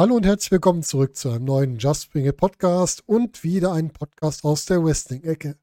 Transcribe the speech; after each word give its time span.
Hallo 0.00 0.14
und 0.14 0.24
herzlich 0.24 0.50
willkommen 0.52 0.82
zurück 0.82 1.14
zu 1.14 1.28
einem 1.28 1.44
neuen 1.44 1.76
Just 1.76 2.10
Bring 2.10 2.24
It 2.24 2.38
Podcast 2.38 3.02
und 3.06 3.44
wieder 3.44 3.74
ein 3.74 3.90
Podcast 3.90 4.44
aus 4.44 4.64
der 4.64 4.82
Wrestling-Ecke. 4.82 5.58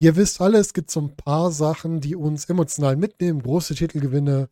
Ihr 0.00 0.16
wisst 0.16 0.42
alle, 0.42 0.58
es 0.58 0.74
gibt 0.74 0.90
so 0.90 1.00
ein 1.00 1.16
paar 1.16 1.50
Sachen, 1.50 2.02
die 2.02 2.14
uns 2.14 2.44
emotional 2.44 2.96
mitnehmen. 2.96 3.42
Große 3.42 3.74
Titelgewinne, 3.74 4.50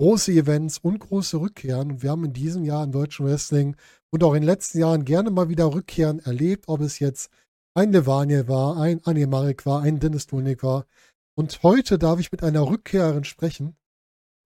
große 0.00 0.32
Events 0.32 0.78
und 0.78 0.98
große 0.98 1.38
Rückkehren. 1.38 1.90
Und 1.90 2.02
wir 2.02 2.10
haben 2.10 2.24
in 2.24 2.32
diesem 2.32 2.64
Jahr 2.64 2.84
im 2.84 2.90
deutschen 2.92 3.26
Wrestling 3.26 3.76
und 4.08 4.24
auch 4.24 4.32
in 4.32 4.40
den 4.40 4.48
letzten 4.48 4.78
Jahren 4.78 5.04
gerne 5.04 5.30
mal 5.30 5.50
wieder 5.50 5.74
Rückkehren 5.74 6.18
erlebt, 6.20 6.68
ob 6.68 6.80
es 6.80 7.00
jetzt 7.00 7.30
ein 7.74 7.92
Levaniel 7.92 8.48
war, 8.48 8.78
ein 8.78 9.04
Animarik 9.04 9.66
war, 9.66 9.82
ein 9.82 10.00
Dennis 10.00 10.26
Donik 10.26 10.62
war. 10.62 10.86
Und 11.34 11.62
heute 11.62 11.98
darf 11.98 12.18
ich 12.18 12.32
mit 12.32 12.42
einer 12.42 12.66
Rückkehrerin 12.66 13.24
sprechen, 13.24 13.76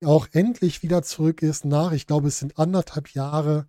die 0.01 0.07
auch 0.07 0.27
endlich 0.33 0.83
wieder 0.83 1.05
zurück 1.05 1.41
ist 1.41 1.65
nach, 1.65 1.93
ich 1.93 2.09
glaube, 2.09 2.27
es 2.27 2.41
sind 2.41 2.59
anderthalb 2.59 3.11
Jahre, 3.11 3.69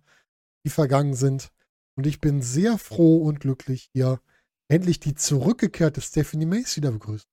die 0.64 0.70
vergangen 0.70 1.14
sind. 1.14 1.50
Und 1.96 2.06
ich 2.06 2.20
bin 2.20 2.42
sehr 2.42 2.78
froh 2.78 3.18
und 3.18 3.40
glücklich, 3.40 3.90
hier 3.92 4.20
endlich 4.68 4.98
die 4.98 5.14
zurückgekehrte 5.14 6.00
Stephanie 6.00 6.46
Mace 6.46 6.76
wieder 6.76 6.90
begrüßen. 6.90 7.28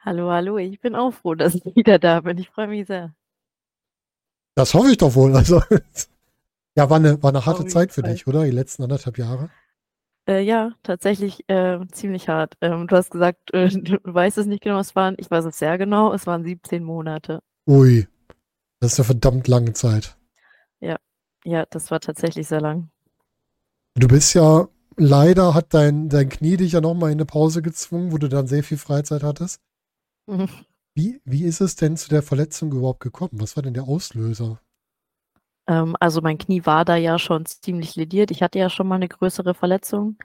Hallo, 0.00 0.30
hallo, 0.30 0.58
ich 0.58 0.80
bin 0.80 0.96
auch 0.96 1.12
froh, 1.12 1.34
dass 1.34 1.54
ich 1.54 1.64
wieder 1.76 1.98
da 1.98 2.20
bin. 2.20 2.38
Ich 2.38 2.50
freue 2.50 2.68
mich 2.68 2.86
sehr. 2.86 3.14
Das 4.54 4.74
hoffe 4.74 4.90
ich 4.90 4.96
doch 4.96 5.14
wohl. 5.14 5.34
Also, 5.36 5.62
ja, 6.74 6.88
war 6.88 6.96
eine, 6.96 7.22
war 7.22 7.30
eine 7.30 7.44
harte 7.44 7.66
Zeit 7.66 7.92
für 7.92 8.02
dich, 8.02 8.26
oder? 8.26 8.44
Die 8.44 8.50
letzten 8.50 8.82
anderthalb 8.82 9.18
Jahre. 9.18 9.50
Äh, 10.26 10.40
ja, 10.40 10.72
tatsächlich 10.82 11.48
äh, 11.48 11.78
ziemlich 11.92 12.28
hart. 12.28 12.54
Ähm, 12.60 12.86
du 12.86 12.96
hast 12.96 13.10
gesagt, 13.10 13.52
äh, 13.52 13.68
du 13.70 13.98
weißt 14.02 14.38
es 14.38 14.46
nicht 14.46 14.62
genau, 14.62 14.76
was 14.76 14.88
es 14.88 14.96
waren. 14.96 15.16
Ich 15.18 15.30
weiß 15.30 15.44
es 15.44 15.58
sehr 15.58 15.76
genau. 15.78 16.12
Es 16.12 16.26
waren 16.26 16.44
17 16.44 16.82
Monate. 16.82 17.42
Ui, 17.68 18.08
das 18.80 18.94
ist 18.94 19.00
eine 19.00 19.06
verdammt 19.06 19.48
lange 19.48 19.72
Zeit. 19.74 20.16
Ja, 21.44 21.66
das 21.66 21.90
war 21.90 22.00
tatsächlich 22.00 22.46
sehr 22.46 22.60
lang. 22.60 22.90
Du 23.94 24.08
bist 24.08 24.34
ja, 24.34 24.68
leider 24.96 25.54
hat 25.54 25.74
dein, 25.74 26.08
dein 26.08 26.28
Knie 26.28 26.56
dich 26.56 26.72
ja 26.72 26.80
nochmal 26.80 27.10
in 27.10 27.16
eine 27.16 27.26
Pause 27.26 27.62
gezwungen, 27.62 28.12
wo 28.12 28.18
du 28.18 28.28
dann 28.28 28.46
sehr 28.46 28.62
viel 28.62 28.78
Freizeit 28.78 29.22
hattest. 29.22 29.60
Mhm. 30.26 30.48
Wie, 30.94 31.20
wie 31.24 31.44
ist 31.44 31.60
es 31.60 31.76
denn 31.76 31.96
zu 31.96 32.08
der 32.08 32.22
Verletzung 32.22 32.72
überhaupt 32.72 33.00
gekommen? 33.00 33.32
Was 33.34 33.56
war 33.56 33.62
denn 33.62 33.74
der 33.74 33.84
Auslöser? 33.84 34.60
Ähm, 35.66 35.96
also 36.00 36.20
mein 36.20 36.38
Knie 36.38 36.64
war 36.66 36.84
da 36.84 36.96
ja 36.96 37.18
schon 37.18 37.46
ziemlich 37.46 37.96
lediert. 37.96 38.30
Ich 38.30 38.42
hatte 38.42 38.58
ja 38.58 38.70
schon 38.70 38.88
mal 38.88 38.96
eine 38.96 39.08
größere 39.08 39.54
Verletzung. 39.54 40.16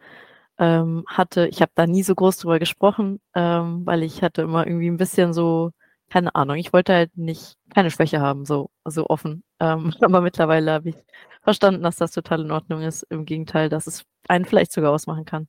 Ähm, 0.59 1.05
hatte, 1.07 1.47
ich 1.47 1.61
habe 1.61 1.71
da 1.75 1.87
nie 1.87 2.03
so 2.03 2.15
groß 2.15 2.37
drüber 2.37 2.59
gesprochen, 2.59 3.19
ähm, 3.35 3.85
weil 3.85 4.03
ich 4.03 4.23
hatte 4.23 4.41
immer 4.41 4.65
irgendwie 4.65 4.89
ein 4.89 4.97
bisschen 4.97 5.33
so, 5.33 5.71
keine 6.09 6.35
Ahnung, 6.35 6.57
ich 6.57 6.73
wollte 6.73 6.93
halt 6.93 7.17
nicht, 7.17 7.57
keine 7.73 7.91
Schwäche 7.91 8.21
haben, 8.21 8.45
so, 8.45 8.69
so 8.85 9.07
offen. 9.07 9.43
Ähm, 9.59 9.91
aber 10.01 10.21
mittlerweile 10.21 10.71
habe 10.71 10.89
ich 10.89 10.95
verstanden, 11.41 11.83
dass 11.83 11.97
das 11.97 12.11
total 12.11 12.41
in 12.41 12.51
Ordnung 12.51 12.81
ist. 12.81 13.03
Im 13.09 13.25
Gegenteil, 13.25 13.69
dass 13.69 13.87
es 13.87 14.03
einen 14.27 14.45
vielleicht 14.45 14.71
sogar 14.71 14.91
ausmachen 14.91 15.25
kann. 15.25 15.47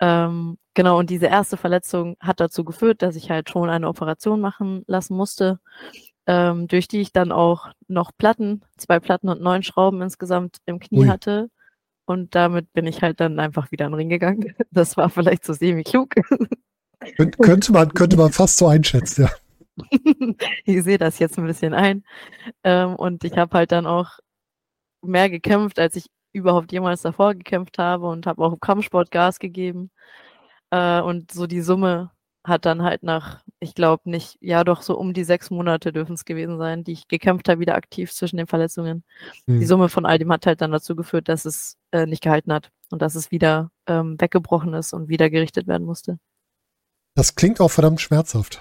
Ähm, 0.00 0.58
genau, 0.74 0.98
und 0.98 1.10
diese 1.10 1.26
erste 1.26 1.56
Verletzung 1.56 2.16
hat 2.20 2.40
dazu 2.40 2.64
geführt, 2.64 3.02
dass 3.02 3.16
ich 3.16 3.30
halt 3.30 3.50
schon 3.50 3.68
eine 3.68 3.86
Operation 3.86 4.40
machen 4.40 4.82
lassen 4.86 5.14
musste, 5.14 5.60
ähm, 6.26 6.68
durch 6.68 6.88
die 6.88 7.00
ich 7.00 7.12
dann 7.12 7.32
auch 7.32 7.68
noch 7.86 8.12
Platten, 8.16 8.62
zwei 8.78 8.98
Platten 8.98 9.28
und 9.28 9.42
neun 9.42 9.62
Schrauben 9.62 10.00
insgesamt 10.00 10.58
im 10.64 10.78
Knie 10.78 11.00
Ui. 11.00 11.08
hatte. 11.08 11.50
Und 12.06 12.34
damit 12.34 12.72
bin 12.72 12.86
ich 12.86 13.02
halt 13.02 13.20
dann 13.20 13.38
einfach 13.38 13.70
wieder 13.70 13.86
in 13.86 13.92
den 13.92 13.96
Ring 13.96 14.08
gegangen. 14.08 14.54
Das 14.70 14.96
war 14.96 15.10
vielleicht 15.10 15.44
so 15.44 15.52
semi-klug. 15.52 16.14
Kön 17.16 17.30
könnte, 17.32 17.72
man, 17.72 17.92
könnte 17.92 18.16
man 18.16 18.30
fast 18.32 18.56
so 18.58 18.68
einschätzen, 18.68 19.24
ja. 19.24 19.30
ich 20.64 20.82
sehe 20.82 20.98
das 20.98 21.18
jetzt 21.18 21.38
ein 21.38 21.46
bisschen 21.46 21.74
ein. 21.74 22.04
Ähm, 22.64 22.94
und 22.96 23.24
ich 23.24 23.36
habe 23.36 23.56
halt 23.56 23.72
dann 23.72 23.86
auch 23.86 24.18
mehr 25.02 25.30
gekämpft, 25.30 25.78
als 25.78 25.96
ich 25.96 26.06
überhaupt 26.32 26.72
jemals 26.72 27.02
davor 27.02 27.34
gekämpft 27.34 27.78
habe 27.78 28.06
und 28.06 28.26
habe 28.26 28.42
auch 28.44 28.52
im 28.52 28.60
Kampfsport 28.60 29.10
Gas 29.10 29.38
gegeben. 29.38 29.90
Äh, 30.70 31.00
und 31.00 31.32
so 31.32 31.46
die 31.46 31.62
Summe 31.62 32.10
hat 32.44 32.64
dann 32.64 32.82
halt 32.82 33.02
nach, 33.02 33.42
ich 33.58 33.74
glaube 33.74 34.08
nicht, 34.08 34.38
ja 34.40 34.64
doch 34.64 34.82
so 34.82 34.96
um 34.96 35.12
die 35.12 35.24
sechs 35.24 35.50
Monate 35.50 35.92
dürfen 35.92 36.14
es 36.14 36.24
gewesen 36.24 36.58
sein, 36.58 36.84
die 36.84 36.92
ich 36.92 37.08
gekämpft 37.08 37.48
habe, 37.48 37.60
wieder 37.60 37.74
aktiv 37.74 38.12
zwischen 38.12 38.38
den 38.38 38.46
Verletzungen. 38.46 39.04
Die 39.46 39.52
Hm. 39.60 39.66
Summe 39.66 39.88
von 39.88 40.06
all 40.06 40.18
dem 40.18 40.32
hat 40.32 40.46
halt 40.46 40.60
dann 40.62 40.72
dazu 40.72 40.96
geführt, 40.96 41.28
dass 41.28 41.44
es 41.44 41.76
äh, 41.90 42.06
nicht 42.06 42.22
gehalten 42.22 42.52
hat 42.52 42.70
und 42.90 43.02
dass 43.02 43.14
es 43.14 43.30
wieder 43.30 43.70
ähm, 43.86 44.18
weggebrochen 44.18 44.72
ist 44.74 44.94
und 44.94 45.08
wieder 45.08 45.28
gerichtet 45.28 45.66
werden 45.66 45.86
musste. 45.86 46.18
Das 47.14 47.34
klingt 47.34 47.60
auch 47.60 47.70
verdammt 47.70 48.00
schmerzhaft. 48.00 48.60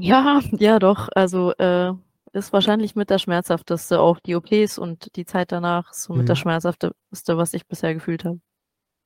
Ja, 0.00 0.40
ja, 0.58 0.78
doch. 0.78 1.08
Also 1.14 1.52
äh, 1.54 1.92
ist 2.32 2.52
wahrscheinlich 2.52 2.94
mit 2.94 3.10
der 3.10 3.18
schmerzhafteste, 3.18 4.00
auch 4.00 4.18
die 4.20 4.34
OPs 4.36 4.78
und 4.78 5.14
die 5.16 5.24
Zeit 5.24 5.52
danach, 5.52 5.92
so 5.92 6.14
mit 6.14 6.28
der 6.28 6.34
Mhm. 6.34 6.36
schmerzhafteste, 6.36 7.36
was 7.36 7.54
ich 7.54 7.66
bisher 7.66 7.94
gefühlt 7.94 8.24
habe. 8.24 8.40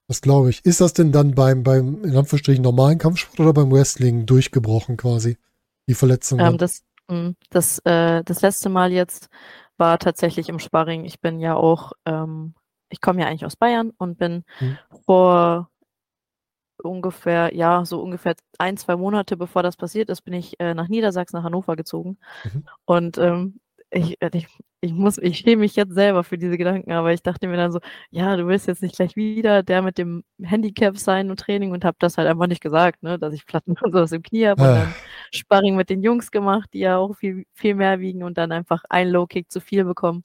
Das 0.08 0.20
glaube 0.20 0.50
ich. 0.50 0.64
Ist 0.64 0.80
das 0.80 0.92
denn 0.92 1.12
dann 1.12 1.34
beim, 1.34 1.62
beim, 1.62 2.04
in 2.04 2.16
Anführungsstrichen, 2.16 2.62
normalen 2.62 2.98
Kampfsport 2.98 3.41
oder 3.41 3.53
beim 3.53 3.70
Wrestling 3.72 4.26
durchgebrochen 4.26 4.97
quasi? 4.97 5.38
Die 5.88 5.94
Verletzung? 5.94 6.38
Ähm, 6.41 6.58
das, 6.58 6.82
mh, 7.09 7.32
das, 7.50 7.78
äh, 7.84 8.22
das 8.24 8.42
letzte 8.42 8.69
Mal 8.69 8.92
jetzt 8.92 9.28
war 9.78 9.98
tatsächlich 9.98 10.48
im 10.48 10.59
Sparring. 10.59 11.04
Ich 11.04 11.20
bin 11.20 11.41
ja 11.41 11.54
auch, 11.54 11.92
ähm, 12.04 12.54
ich 12.91 13.00
komme 13.00 13.22
ja 13.22 13.26
eigentlich 13.28 13.47
aus 13.47 13.56
Bayern 13.56 13.91
und 13.97 14.19
bin 14.19 14.44
Mhm. 14.60 14.78
vor 15.06 15.70
ungefähr, 16.82 17.54
ja, 17.54 17.84
so 17.84 18.00
ungefähr 18.03 18.34
ein, 18.59 18.76
zwei 18.76 18.97
Monate 18.97 19.37
bevor 19.37 19.62
das 19.62 19.76
passiert 19.76 20.10
ist, 20.10 20.22
bin 20.22 20.34
ich 20.34 20.59
äh, 20.60 20.75
nach 20.75 20.88
Niedersachsen, 20.88 21.37
nach 21.38 21.44
Hannover 21.44 21.76
gezogen. 21.76 22.19
Mhm. 22.44 22.65
Und 22.84 23.19
ähm, 23.19 23.60
ich, 23.91 24.20
äh, 24.22 24.31
ich, 24.34 24.48
ich 24.81 24.92
muss, 24.92 25.19
ich 25.19 25.38
schäme 25.38 25.60
mich 25.60 25.76
jetzt 25.76 25.94
selber 25.94 26.25
für 26.25 26.38
diese 26.38 26.59
Gedanken, 26.59 26.92
aber 26.92 27.12
ich 27.12 27.22
dachte 27.22 27.47
mir 27.48 27.56
dann 27.56 27.72
so, 27.72 27.81
ja, 28.10 28.37
du 28.37 28.47
willst 28.48 28.66
jetzt 28.66 28.82
nicht 28.82 28.97
gleich 28.97 29.16
wieder 29.16 29.62
der 29.62 29.82
mit 29.82 29.98
dem 29.98 30.25
Handicap 30.42 30.98
sein 30.98 31.31
und 31.31 31.38
Training 31.41 31.72
und 31.72 31.84
habe 31.84 31.97
das 32.00 32.19
halt 32.19 32.28
einfach 32.28 32.47
nicht 32.48 32.62
gesagt, 32.62 33.03
ne, 33.03 33.19
dass 33.19 33.34
ich 33.34 33.47
Platten 33.47 33.76
und 33.82 33.92
sowas 33.92 34.12
im 34.12 34.22
Knie 34.22 34.47
habe 34.48 34.62
und 34.65 34.72
Ah. 34.72 34.75
dann 34.75 34.94
Sparring 35.32 35.76
mit 35.76 35.91
den 35.91 36.03
Jungs 36.03 36.31
gemacht, 36.31 36.71
die 36.75 36.81
ja 36.81 36.97
auch 36.98 37.15
viel, 37.15 37.44
viel 37.54 37.75
mehr 37.75 38.00
wiegen 38.00 38.22
und 38.25 38.38
dann 38.38 38.53
einfach 38.53 38.84
ein 38.88 39.09
Low-Kick 39.10 39.50
zu 39.50 39.60
viel 39.60 39.84
bekommen. 39.84 40.22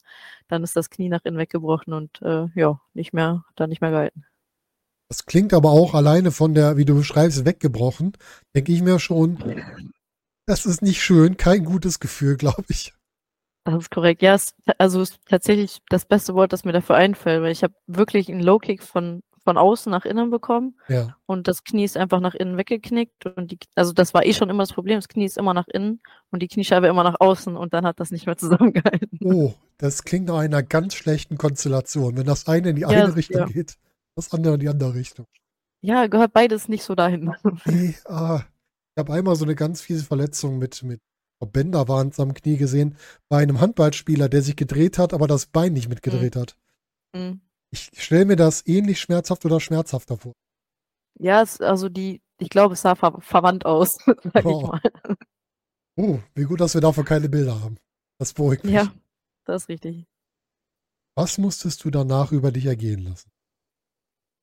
Dann 0.48 0.62
ist 0.64 0.76
das 0.76 0.90
Knie 0.90 1.08
nach 1.08 1.24
innen 1.24 1.38
weggebrochen 1.38 1.92
und 1.92 2.20
äh, 2.22 2.46
ja, 2.54 2.80
nicht 2.94 3.12
mehr, 3.12 3.44
dann 3.56 3.70
nicht 3.70 3.80
mehr 3.80 3.90
gehalten. 3.90 4.24
Das 5.08 5.24
klingt 5.24 5.54
aber 5.54 5.70
auch 5.70 5.94
alleine 5.94 6.30
von 6.32 6.54
der, 6.54 6.76
wie 6.76 6.84
du 6.84 6.94
beschreibst, 6.94 7.44
weggebrochen. 7.44 8.12
Denke 8.54 8.72
ich 8.72 8.82
mir 8.82 8.98
schon, 8.98 9.38
das 10.46 10.66
ist 10.66 10.82
nicht 10.82 11.02
schön, 11.02 11.36
kein 11.36 11.64
gutes 11.64 11.98
Gefühl, 12.00 12.36
glaube 12.36 12.64
ich. 12.68 12.92
Das 13.64 13.74
ist 13.82 13.90
korrekt. 13.90 14.22
Ja, 14.22 14.34
es, 14.34 14.54
also 14.78 15.00
es 15.00 15.10
ist 15.10 15.20
tatsächlich 15.26 15.78
das 15.88 16.04
beste 16.04 16.34
Wort, 16.34 16.52
das 16.52 16.64
mir 16.64 16.72
dafür 16.72 16.96
einfällt, 16.96 17.42
weil 17.42 17.52
ich 17.52 17.62
habe 17.62 17.74
wirklich 17.86 18.28
einen 18.30 18.40
Low-Kick 18.40 18.82
von, 18.82 19.22
von 19.44 19.56
außen 19.58 19.90
nach 19.90 20.04
innen 20.04 20.30
bekommen 20.30 20.78
Ja. 20.88 21.16
und 21.26 21.48
das 21.48 21.64
Knie 21.64 21.84
ist 21.84 21.96
einfach 21.96 22.20
nach 22.20 22.34
innen 22.34 22.56
weggeknickt 22.56 23.26
und 23.26 23.50
die, 23.50 23.58
also 23.74 23.92
das 23.92 24.12
war 24.14 24.24
eh 24.24 24.32
schon 24.34 24.48
immer 24.50 24.62
das 24.62 24.72
Problem, 24.72 24.98
das 24.98 25.08
Knie 25.08 25.24
ist 25.26 25.38
immer 25.38 25.54
nach 25.54 25.68
innen 25.68 26.00
und 26.30 26.42
die 26.42 26.48
Kniescheibe 26.48 26.86
immer 26.86 27.02
nach 27.04 27.16
außen 27.20 27.56
und 27.56 27.72
dann 27.74 27.84
hat 27.86 28.00
das 28.00 28.10
nicht 28.10 28.26
mehr 28.26 28.36
zusammengehalten. 28.38 29.18
Oh, 29.22 29.54
das 29.78 30.04
klingt 30.04 30.26
nach 30.28 30.38
einer 30.38 30.62
ganz 30.62 30.94
schlechten 30.94 31.36
Konstellation. 31.38 32.16
Wenn 32.16 32.26
das 32.26 32.46
eine 32.46 32.70
in 32.70 32.76
die 32.76 32.82
Ja, 32.82 32.88
eine 32.88 33.16
Richtung 33.16 33.40
ja. 33.40 33.46
geht, 33.46 33.74
das 34.18 34.32
andere 34.32 34.54
in 34.54 34.60
die 34.60 34.68
andere 34.68 34.94
Richtung. 34.94 35.26
Ja, 35.80 36.08
gehört 36.08 36.32
beides 36.32 36.68
nicht 36.68 36.82
so 36.82 36.94
dahin. 36.94 37.32
Nee, 37.64 37.94
ah, 38.04 38.42
ich 38.94 39.00
habe 39.00 39.12
einmal 39.12 39.36
so 39.36 39.44
eine 39.44 39.54
ganz 39.54 39.80
fiese 39.80 40.04
Verletzung 40.04 40.58
mit, 40.58 40.82
mit 40.82 41.00
Bänder 41.52 41.86
waren 41.86 42.08
es 42.08 42.18
am 42.18 42.34
Knie 42.34 42.56
gesehen, 42.56 42.96
bei 43.28 43.38
einem 43.38 43.60
Handballspieler, 43.60 44.28
der 44.28 44.42
sich 44.42 44.56
gedreht 44.56 44.98
hat, 44.98 45.14
aber 45.14 45.28
das 45.28 45.46
Bein 45.46 45.72
nicht 45.72 45.88
mitgedreht 45.88 46.34
hat. 46.34 46.56
Mhm. 47.14 47.40
Ich 47.70 47.90
stelle 47.94 48.24
mir 48.24 48.36
das 48.36 48.66
ähnlich 48.66 49.00
schmerzhaft 49.00 49.44
oder 49.44 49.60
schmerzhafter 49.60 50.16
vor. 50.16 50.32
Ja, 51.20 51.42
es, 51.42 51.60
also 51.60 51.88
die, 51.88 52.22
ich 52.38 52.48
glaube, 52.50 52.74
es 52.74 52.82
sah 52.82 52.96
ver 52.96 53.20
verwandt 53.20 53.66
aus, 53.66 53.98
sag 54.34 54.44
Oh. 54.44 54.60
ich 54.60 54.66
mal. 54.66 55.16
Oh, 55.96 56.18
wie 56.34 56.44
gut, 56.44 56.60
dass 56.60 56.74
wir 56.74 56.80
davon 56.80 57.04
keine 57.04 57.28
Bilder 57.28 57.60
haben. 57.60 57.76
Das 58.18 58.32
beruhigt 58.32 58.64
mich. 58.64 58.74
Ja, 58.74 58.92
das 59.44 59.62
ist 59.62 59.68
richtig. 59.68 60.06
Was 61.16 61.38
musstest 61.38 61.84
du 61.84 61.90
danach 61.90 62.32
über 62.32 62.50
dich 62.50 62.66
ergehen 62.66 63.00
lassen? 63.04 63.30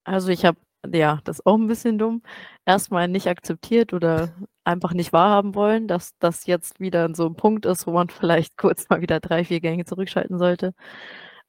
Also 0.06 0.30
ich 0.30 0.46
habe, 0.46 0.58
ja, 0.94 1.20
das 1.24 1.40
ist 1.40 1.46
auch 1.46 1.56
ein 1.58 1.68
bisschen 1.68 1.98
dumm, 1.98 2.22
erstmal 2.66 3.08
nicht 3.08 3.28
akzeptiert 3.28 3.94
oder 3.94 4.34
einfach 4.64 4.94
nicht 4.94 5.14
wahrhaben 5.14 5.56
wollen, 5.56 5.88
dass 5.88 6.18
das 6.20 6.46
jetzt 6.46 6.80
wieder 6.80 7.14
so 7.16 7.26
ein 7.28 7.36
Punkt 7.36 7.66
ist, 7.66 7.88
wo 7.88 7.92
man 7.92 8.10
vielleicht 8.10 8.58
kurz 8.58 8.90
mal 8.90 9.02
wieder 9.02 9.20
drei, 9.20 9.44
vier 9.46 9.62
Gänge 9.62 9.86
zurückschalten 9.86 10.38
sollte, 10.38 10.74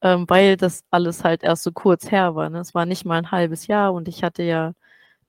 ähm, 0.03 0.26
weil 0.29 0.56
das 0.56 0.85
alles 0.91 1.25
halt 1.25 1.43
erst 1.43 1.62
so 1.64 1.73
kurz 1.73 2.11
her 2.11 2.35
war. 2.35 2.50
Ne? 2.50 2.61
Es 2.61 2.75
war 2.75 2.87
nicht 2.87 3.05
mal 3.06 3.19
ein 3.19 3.31
halbes 3.32 3.67
Jahr 3.69 3.93
und 3.94 4.08
ich 4.08 4.23
hatte 4.25 4.43
ja 4.43 4.73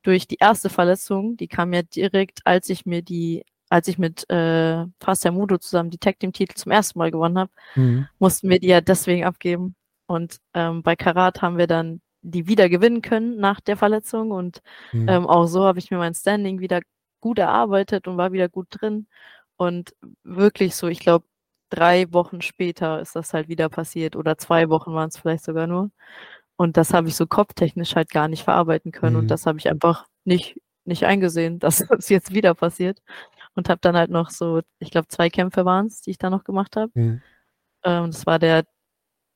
durch 0.04 0.28
die 0.28 0.38
erste 0.40 0.70
Verletzung, 0.70 1.38
die 1.38 1.48
kam 1.50 1.74
ja 1.74 1.84
direkt, 1.84 2.42
als 2.46 2.70
ich 2.70 2.86
mir 2.88 3.02
die, 3.04 3.46
als 3.70 3.88
ich 3.90 3.98
mit 4.00 4.30
äh, 4.32 4.86
Pastor 5.00 5.32
Mudo 5.34 5.58
zusammen 5.60 5.90
die 5.92 6.00
Tag 6.00 6.20
Team 6.20 6.34
Titel 6.34 6.56
zum 6.56 6.72
ersten 6.72 7.00
Mal 7.00 7.12
gewonnen 7.12 7.40
habe, 7.40 7.52
Mhm. 7.76 8.08
mussten 8.20 8.50
wir 8.50 8.60
die 8.60 8.68
ja 8.70 8.82
deswegen 8.82 9.26
abgeben. 9.26 9.76
Und 10.08 10.38
ähm, 10.56 10.84
bei 10.84 10.96
Karat 10.96 11.42
haben 11.42 11.58
wir 11.58 11.68
dann 11.68 12.02
die 12.22 12.48
wieder 12.48 12.70
gewinnen 12.70 13.02
können 13.02 13.38
nach 13.40 13.62
der 13.62 13.78
Verletzung 13.78 14.32
und 14.32 14.62
Mhm. 14.94 15.10
ähm, 15.10 15.28
auch 15.28 15.48
so 15.48 15.64
habe 15.66 15.80
ich 15.80 15.92
mir 15.92 15.98
mein 15.98 16.14
Standing 16.16 16.60
wieder 16.60 16.82
gut 17.22 17.40
erarbeitet 17.40 18.08
und 18.08 18.18
war 18.18 18.32
wieder 18.32 18.50
gut 18.50 18.68
drin. 18.72 19.08
Und 19.58 19.96
wirklich 20.24 20.76
so, 20.76 20.88
ich 20.88 21.00
glaube, 21.00 21.26
drei 21.70 22.12
Wochen 22.14 22.42
später 22.42 23.02
ist 23.02 23.16
das 23.16 23.34
halt 23.34 23.48
wieder 23.50 23.70
passiert 23.70 24.16
oder 24.16 24.38
zwei 24.38 24.70
Wochen 24.70 24.94
waren 24.94 25.10
es 25.10 25.18
vielleicht 25.18 25.44
sogar 25.46 25.68
nur. 25.68 25.92
Und 26.58 26.78
das 26.78 26.94
habe 26.94 27.08
ich 27.08 27.16
so 27.16 27.28
kopftechnisch 27.28 27.96
halt 27.96 28.10
gar 28.12 28.28
nicht 28.28 28.44
verarbeiten 28.44 28.92
können. 28.92 29.16
Mhm. 29.16 29.22
Und 29.24 29.28
das 29.30 29.46
habe 29.46 29.60
ich 29.60 29.70
einfach 29.70 30.06
nicht, 30.26 30.60
nicht 30.86 31.06
eingesehen, 31.06 31.60
dass 31.60 31.80
das 31.88 32.10
jetzt 32.10 32.34
wieder 32.34 32.54
passiert. 32.56 33.02
Und 33.56 33.70
habe 33.70 33.80
dann 33.82 33.98
halt 33.98 34.12
noch 34.12 34.30
so, 34.30 34.62
ich 34.80 34.92
glaube, 34.92 35.08
zwei 35.08 35.30
Kämpfe 35.30 35.66
waren 35.66 35.88
es, 35.88 36.02
die 36.02 36.12
ich 36.12 36.18
da 36.20 36.30
noch 36.30 36.44
gemacht 36.44 36.76
habe. 36.76 36.92
Mhm. 36.94 37.22
Ähm, 37.84 38.12
das 38.12 38.26
war 38.26 38.40
der, 38.40 38.66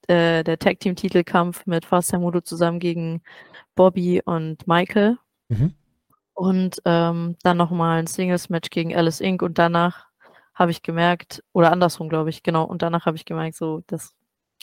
äh, 0.08 0.44
der 0.44 0.60
Tag-Team-Titelkampf 0.60 1.66
mit 1.66 1.86
Fast 1.86 2.14
Modo 2.14 2.42
zusammen 2.42 2.80
gegen 2.80 3.22
Bobby 3.76 4.22
und 4.24 4.68
Michael. 4.68 5.18
Mhm. 5.50 5.74
Und 6.34 6.82
ähm, 6.86 7.36
dann 7.44 7.58
nochmal 7.58 8.00
ein 8.00 8.08
Singles-Match 8.08 8.70
gegen 8.70 8.96
Alice 8.96 9.22
Inc. 9.22 9.42
Und 9.42 9.58
danach 9.58 10.08
habe 10.54 10.72
ich 10.72 10.82
gemerkt, 10.82 11.44
oder 11.54 11.72
andersrum, 11.72 12.10
glaube 12.10 12.30
ich, 12.30 12.44
genau, 12.44 12.64
und 12.64 12.82
danach 12.82 13.06
habe 13.06 13.18
ich 13.18 13.26
gemerkt, 13.26 13.56
so, 13.56 13.84
das 13.88 14.14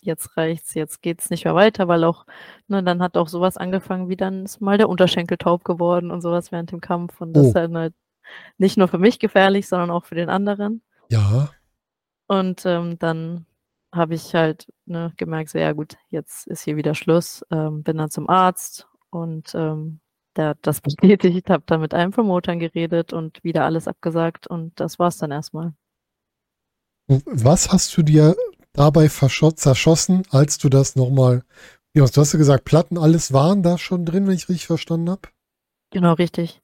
jetzt 0.02 0.36
reicht's, 0.36 0.74
jetzt 0.74 1.02
geht's 1.02 1.30
nicht 1.30 1.44
mehr 1.44 1.54
weiter, 1.54 1.88
weil 1.88 2.04
auch, 2.04 2.24
ne, 2.68 2.82
dann 2.82 3.02
hat 3.02 3.16
auch 3.16 3.28
sowas 3.28 3.56
angefangen, 3.56 4.08
wie 4.08 4.16
dann 4.16 4.44
ist 4.44 4.60
mal 4.60 4.78
der 4.78 4.88
Unterschenkel 4.88 5.38
taub 5.38 5.64
geworden 5.64 6.10
und 6.10 6.20
sowas 6.20 6.52
während 6.52 6.70
dem 6.72 6.80
Kampf. 6.80 7.20
Und 7.20 7.32
das 7.32 7.46
oh. 7.46 7.48
ist 7.48 7.54
halt, 7.56 7.74
halt 7.74 7.94
nicht 8.58 8.76
nur 8.76 8.88
für 8.88 8.98
mich 8.98 9.18
gefährlich, 9.18 9.68
sondern 9.68 9.90
auch 9.90 10.04
für 10.04 10.14
den 10.14 10.30
anderen. 10.30 10.82
Ja. 11.10 11.50
Und 12.26 12.64
ähm, 12.66 12.98
dann 12.98 13.46
habe 13.92 14.14
ich 14.14 14.34
halt 14.34 14.66
ne, 14.86 15.12
gemerkt, 15.16 15.50
so 15.50 15.58
ja 15.58 15.72
gut, 15.72 15.96
jetzt 16.10 16.46
ist 16.46 16.62
hier 16.62 16.76
wieder 16.76 16.94
Schluss. 16.94 17.44
Ähm, 17.50 17.82
bin 17.82 17.96
dann 17.98 18.10
zum 18.10 18.28
Arzt 18.28 18.86
und 19.10 19.54
ähm, 19.54 20.00
der 20.36 20.48
hat 20.48 20.58
das 20.62 20.80
bestätigt, 20.82 21.50
habe 21.50 21.64
dann 21.66 21.80
mit 21.80 21.94
einem 21.94 22.12
Promotern 22.12 22.58
geredet 22.58 23.12
und 23.12 23.42
wieder 23.44 23.64
alles 23.64 23.88
abgesagt 23.88 24.46
und 24.46 24.78
das 24.80 24.98
war's 24.98 25.18
dann 25.18 25.30
erstmal. 25.30 25.74
Was 27.06 27.72
hast 27.72 27.96
du 27.96 28.02
dir 28.02 28.36
dabei 28.74 29.08
zerschossen, 29.08 30.24
als 30.30 30.58
du 30.58 30.68
das 30.68 30.94
nochmal, 30.94 31.42
du 31.94 32.02
hast 32.02 32.32
ja 32.32 32.38
gesagt, 32.38 32.64
Platten, 32.64 32.98
alles 32.98 33.32
waren 33.32 33.62
da 33.62 33.78
schon 33.78 34.04
drin, 34.04 34.26
wenn 34.26 34.34
ich 34.34 34.48
richtig 34.48 34.66
verstanden 34.66 35.10
habe? 35.10 35.22
Genau, 35.90 36.12
richtig. 36.12 36.60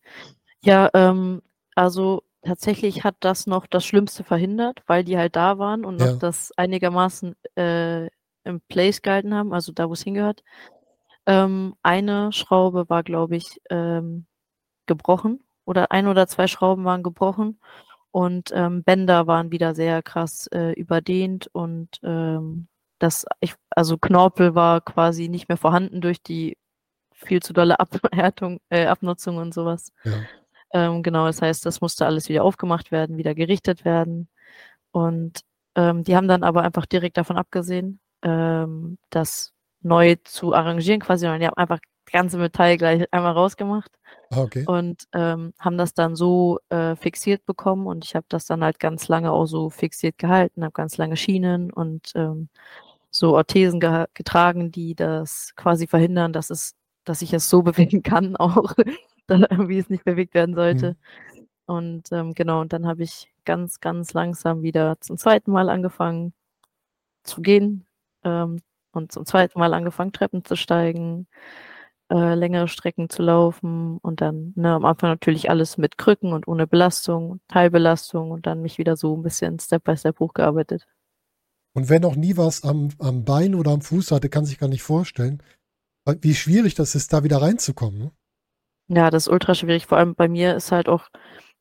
Ja, 0.60 0.90
ähm, 0.92 1.40
also 1.74 2.23
tatsächlich 2.44 3.05
hat 3.05 3.17
das 3.20 3.46
noch 3.46 3.67
das 3.67 3.85
Schlimmste 3.85 4.25
verhindert, 4.25 4.82
weil 4.87 5.05
die 5.05 5.19
halt 5.19 5.37
da 5.37 5.58
waren 5.58 5.85
und 5.85 6.00
ja. 6.00 6.12
noch 6.12 6.19
das 6.19 6.52
einigermaßen 6.56 7.35
äh, 7.56 8.06
im 8.44 8.61
Place 8.69 9.02
gehalten 9.02 9.35
haben, 9.35 9.52
also 9.52 9.73
da, 9.73 9.88
wo 9.88 9.94
es 9.94 10.02
hingehört. 10.02 10.43
Ähm, 11.26 11.75
eine 11.82 12.32
Schraube 12.32 12.88
war, 12.88 13.02
glaube 13.02 13.37
ich, 13.37 13.61
ähm, 13.70 14.26
gebrochen 14.87 15.41
oder 15.64 15.91
ein 15.91 16.06
oder 16.06 16.26
zwei 16.26 16.46
Schrauben 16.46 16.85
waren 16.85 17.02
gebrochen 17.02 17.58
und 18.11 18.50
ähm, 18.55 18.85
Bänder 18.85 19.26
waren 19.26 19.50
wieder 19.50 19.75
sehr 19.75 20.02
krass 20.02 20.46
äh, 20.52 20.73
überdehnt 20.73 21.49
und 21.52 21.88
ähm, 22.02 22.69
das, 22.99 23.26
ich, 23.41 23.55
also 23.70 23.99
Knorpel 23.99 24.55
war 24.55 24.81
quasi 24.81 25.29
nicht 25.29 25.49
mehr 25.49 25.56
vorhanden 25.56 26.00
durch 26.00 26.23
die 26.23 26.56
viel 27.12 27.43
zu 27.43 27.52
dolle 27.52 27.81
Abhärtung, 27.81 28.61
äh, 28.69 28.87
Abnutzung 28.87 29.38
und 29.38 29.55
sowas. 29.55 29.93
Ja. 30.05 30.12
Ähm, 30.74 31.02
genau, 31.02 31.26
das 31.26 31.40
heißt, 31.40 31.64
das 31.64 31.80
musste 31.80 32.04
alles 32.04 32.28
wieder 32.28 32.44
aufgemacht 32.44 32.92
werden, 32.92 33.16
wieder 33.16 33.34
gerichtet 33.34 33.84
werden. 33.84 34.28
Und 34.90 35.40
ähm, 35.76 36.04
die 36.04 36.16
haben 36.16 36.28
dann 36.28 36.42
aber 36.42 36.62
einfach 36.62 36.84
direkt 36.84 37.16
davon 37.16 37.36
abgesehen, 37.38 38.00
ähm, 38.22 38.98
das 39.10 39.52
neu 39.80 40.16
zu 40.24 40.52
arrangieren, 40.52 41.00
quasi, 41.00 41.22
sondern 41.22 41.40
die 41.40 41.46
haben 41.46 41.56
einfach 41.56 41.78
ganze 42.10 42.38
Metall 42.38 42.76
gleich 42.76 43.12
einmal 43.12 43.32
rausgemacht 43.32 43.90
ah, 44.30 44.42
okay. 44.42 44.64
und 44.66 45.04
ähm, 45.12 45.52
haben 45.58 45.78
das 45.78 45.94
dann 45.94 46.16
so 46.16 46.60
äh, 46.68 46.96
fixiert 46.96 47.44
bekommen 47.46 47.86
und 47.86 48.04
ich 48.04 48.14
habe 48.14 48.26
das 48.28 48.46
dann 48.46 48.62
halt 48.62 48.78
ganz 48.78 49.08
lange 49.08 49.32
auch 49.32 49.46
so 49.46 49.70
fixiert 49.70 50.18
gehalten, 50.18 50.64
habe 50.64 50.72
ganz 50.72 50.96
lange 50.96 51.16
Schienen 51.16 51.72
und 51.72 52.12
ähm, 52.14 52.48
so 53.10 53.34
Orthesen 53.34 53.80
ge 53.80 54.06
getragen, 54.14 54.70
die 54.70 54.94
das 54.94 55.54
quasi 55.56 55.86
verhindern, 55.86 56.32
dass 56.32 56.50
es, 56.50 56.74
dass 57.04 57.22
ich 57.22 57.32
es 57.32 57.48
so 57.48 57.62
bewegen 57.64 58.02
kann, 58.02 58.36
auch 58.36 58.74
wie 59.68 59.78
es 59.78 59.90
nicht 59.90 60.04
bewegt 60.04 60.34
werden 60.34 60.54
sollte. 60.54 60.90
Mhm. 60.90 61.46
Und 61.66 62.12
ähm, 62.12 62.34
genau, 62.34 62.60
und 62.60 62.72
dann 62.72 62.86
habe 62.86 63.02
ich 63.02 63.32
ganz, 63.44 63.80
ganz 63.80 64.12
langsam 64.12 64.62
wieder 64.62 65.00
zum 65.00 65.16
zweiten 65.16 65.50
Mal 65.50 65.70
angefangen 65.70 66.34
zu 67.22 67.40
gehen 67.40 67.86
ähm, 68.22 68.60
und 68.92 69.12
zum 69.12 69.24
zweiten 69.24 69.58
Mal 69.58 69.72
angefangen, 69.74 70.12
Treppen 70.12 70.44
zu 70.44 70.56
steigen, 70.56 71.26
äh, 72.10 72.34
längere 72.34 72.68
Strecken 72.68 73.08
zu 73.08 73.22
laufen 73.22 73.98
und 73.98 74.20
dann 74.20 74.52
ne, 74.56 74.74
am 74.74 74.84
Anfang 74.84 75.10
natürlich 75.10 75.48
alles 75.48 75.78
mit 75.78 75.96
Krücken 75.96 76.32
und 76.32 76.46
ohne 76.46 76.66
Belastung, 76.66 77.40
Teilbelastung 77.48 78.30
und 78.30 78.46
dann 78.46 78.60
mich 78.60 78.76
wieder 78.78 78.96
so 78.96 79.16
ein 79.16 79.22
bisschen 79.22 79.58
Step 79.58 79.84
by 79.84 79.96
Step 79.96 80.20
hochgearbeitet. 80.20 80.86
Und 81.74 81.88
wer 81.88 81.98
noch 81.98 82.14
nie 82.14 82.36
was 82.36 82.62
am, 82.62 82.90
am 82.98 83.24
Bein 83.24 83.54
oder 83.54 83.72
am 83.72 83.80
Fuß 83.80 84.12
hatte, 84.12 84.28
kann 84.28 84.44
sich 84.44 84.58
gar 84.58 84.68
nicht 84.68 84.82
vorstellen, 84.82 85.42
wie 86.20 86.34
schwierig 86.34 86.74
das 86.74 86.94
ist, 86.94 87.12
da 87.12 87.24
wieder 87.24 87.40
reinzukommen. 87.40 88.10
Ja, 88.88 89.10
das 89.10 89.26
ist 89.26 89.32
ultra 89.32 89.54
schwierig. 89.54 89.86
Vor 89.86 89.98
allem 89.98 90.14
bei 90.14 90.28
mir 90.28 90.54
ist 90.56 90.72
halt 90.72 90.88
auch 90.88 91.08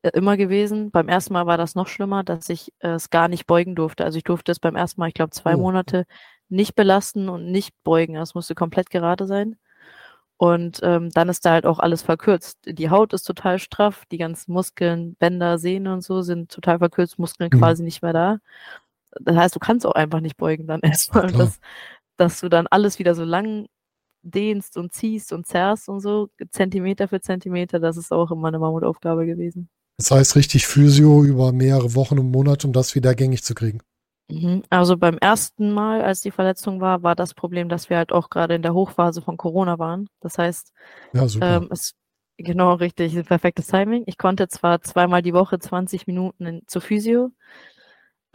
äh, 0.01 0.09
immer 0.13 0.37
gewesen. 0.37 0.91
Beim 0.91 1.07
ersten 1.07 1.33
Mal 1.33 1.45
war 1.45 1.57
das 1.57 1.75
noch 1.75 1.87
schlimmer, 1.87 2.23
dass 2.23 2.49
ich 2.49 2.73
äh, 2.79 2.89
es 2.89 3.09
gar 3.09 3.27
nicht 3.27 3.47
beugen 3.47 3.75
durfte. 3.75 4.03
Also 4.03 4.17
ich 4.17 4.23
durfte 4.23 4.51
es 4.51 4.59
beim 4.59 4.75
ersten 4.75 4.99
Mal, 4.99 5.07
ich 5.07 5.13
glaube, 5.13 5.31
zwei 5.31 5.55
oh. 5.55 5.59
Monate 5.59 6.05
nicht 6.49 6.75
belasten 6.75 7.29
und 7.29 7.51
nicht 7.51 7.73
beugen. 7.83 8.17
Es 8.17 8.35
musste 8.35 8.55
komplett 8.55 8.89
gerade 8.89 9.25
sein. 9.25 9.57
Und 10.37 10.79
ähm, 10.83 11.09
dann 11.11 11.29
ist 11.29 11.45
da 11.45 11.51
halt 11.51 11.65
auch 11.65 11.79
alles 11.79 12.01
verkürzt. 12.01 12.57
Die 12.65 12.89
Haut 12.89 13.13
ist 13.13 13.23
total 13.23 13.59
straff, 13.59 14.03
die 14.11 14.17
ganzen 14.17 14.51
Muskeln, 14.51 15.15
Bänder, 15.15 15.57
Sehnen 15.57 15.93
und 15.93 16.01
so 16.01 16.21
sind 16.21 16.51
total 16.51 16.79
verkürzt, 16.79 17.17
Muskeln 17.17 17.49
mhm. 17.53 17.59
quasi 17.59 17.83
nicht 17.83 18.01
mehr 18.01 18.13
da. 18.13 18.39
Das 19.21 19.37
heißt, 19.37 19.55
du 19.55 19.59
kannst 19.59 19.85
auch 19.85 19.93
einfach 19.93 20.19
nicht 20.19 20.37
beugen 20.37 20.67
dann 20.67 20.79
erstmal. 20.83 21.31
Dass, 21.31 21.59
dass 22.17 22.41
du 22.41 22.49
dann 22.49 22.67
alles 22.67 22.99
wieder 22.99 23.15
so 23.15 23.23
lang 23.23 23.67
dehnst 24.23 24.77
und 24.77 24.93
ziehst 24.93 25.33
und 25.33 25.45
zerrst 25.45 25.89
und 25.89 25.99
so, 25.99 26.29
Zentimeter 26.51 27.07
für 27.07 27.21
Zentimeter, 27.21 27.79
das 27.79 27.97
ist 27.97 28.11
auch 28.11 28.31
immer 28.31 28.47
eine 28.47 28.59
Mammutaufgabe 28.59 29.25
gewesen. 29.25 29.69
Das 29.97 30.11
heißt 30.11 30.35
richtig 30.35 30.65
Physio 30.65 31.23
über 31.23 31.51
mehrere 31.51 31.93
Wochen 31.93 32.17
und 32.17 32.31
Monate, 32.31 32.65
um 32.65 32.73
das 32.73 32.95
wieder 32.95 33.13
gängig 33.13 33.43
zu 33.43 33.53
kriegen. 33.53 33.79
Mhm. 34.29 34.63
Also 34.69 34.97
beim 34.97 35.17
ersten 35.17 35.71
Mal, 35.71 36.01
als 36.01 36.21
die 36.21 36.31
Verletzung 36.31 36.81
war, 36.81 37.03
war 37.03 37.15
das 37.15 37.33
Problem, 37.33 37.69
dass 37.69 37.89
wir 37.89 37.97
halt 37.97 38.11
auch 38.11 38.29
gerade 38.29 38.55
in 38.55 38.61
der 38.61 38.73
Hochphase 38.73 39.21
von 39.21 39.37
Corona 39.37 39.77
waren. 39.77 40.07
Das 40.21 40.37
heißt, 40.37 40.71
ja, 41.13 41.27
ähm, 41.41 41.67
es 41.71 41.93
genau 42.37 42.73
richtig, 42.73 43.13
perfektes 43.25 43.67
Timing. 43.67 44.03
Ich 44.07 44.17
konnte 44.17 44.47
zwar 44.47 44.81
zweimal 44.81 45.21
die 45.21 45.33
Woche 45.33 45.59
20 45.59 46.07
Minuten 46.07 46.45
in, 46.45 46.61
zur 46.67 46.81
Physio. 46.81 47.31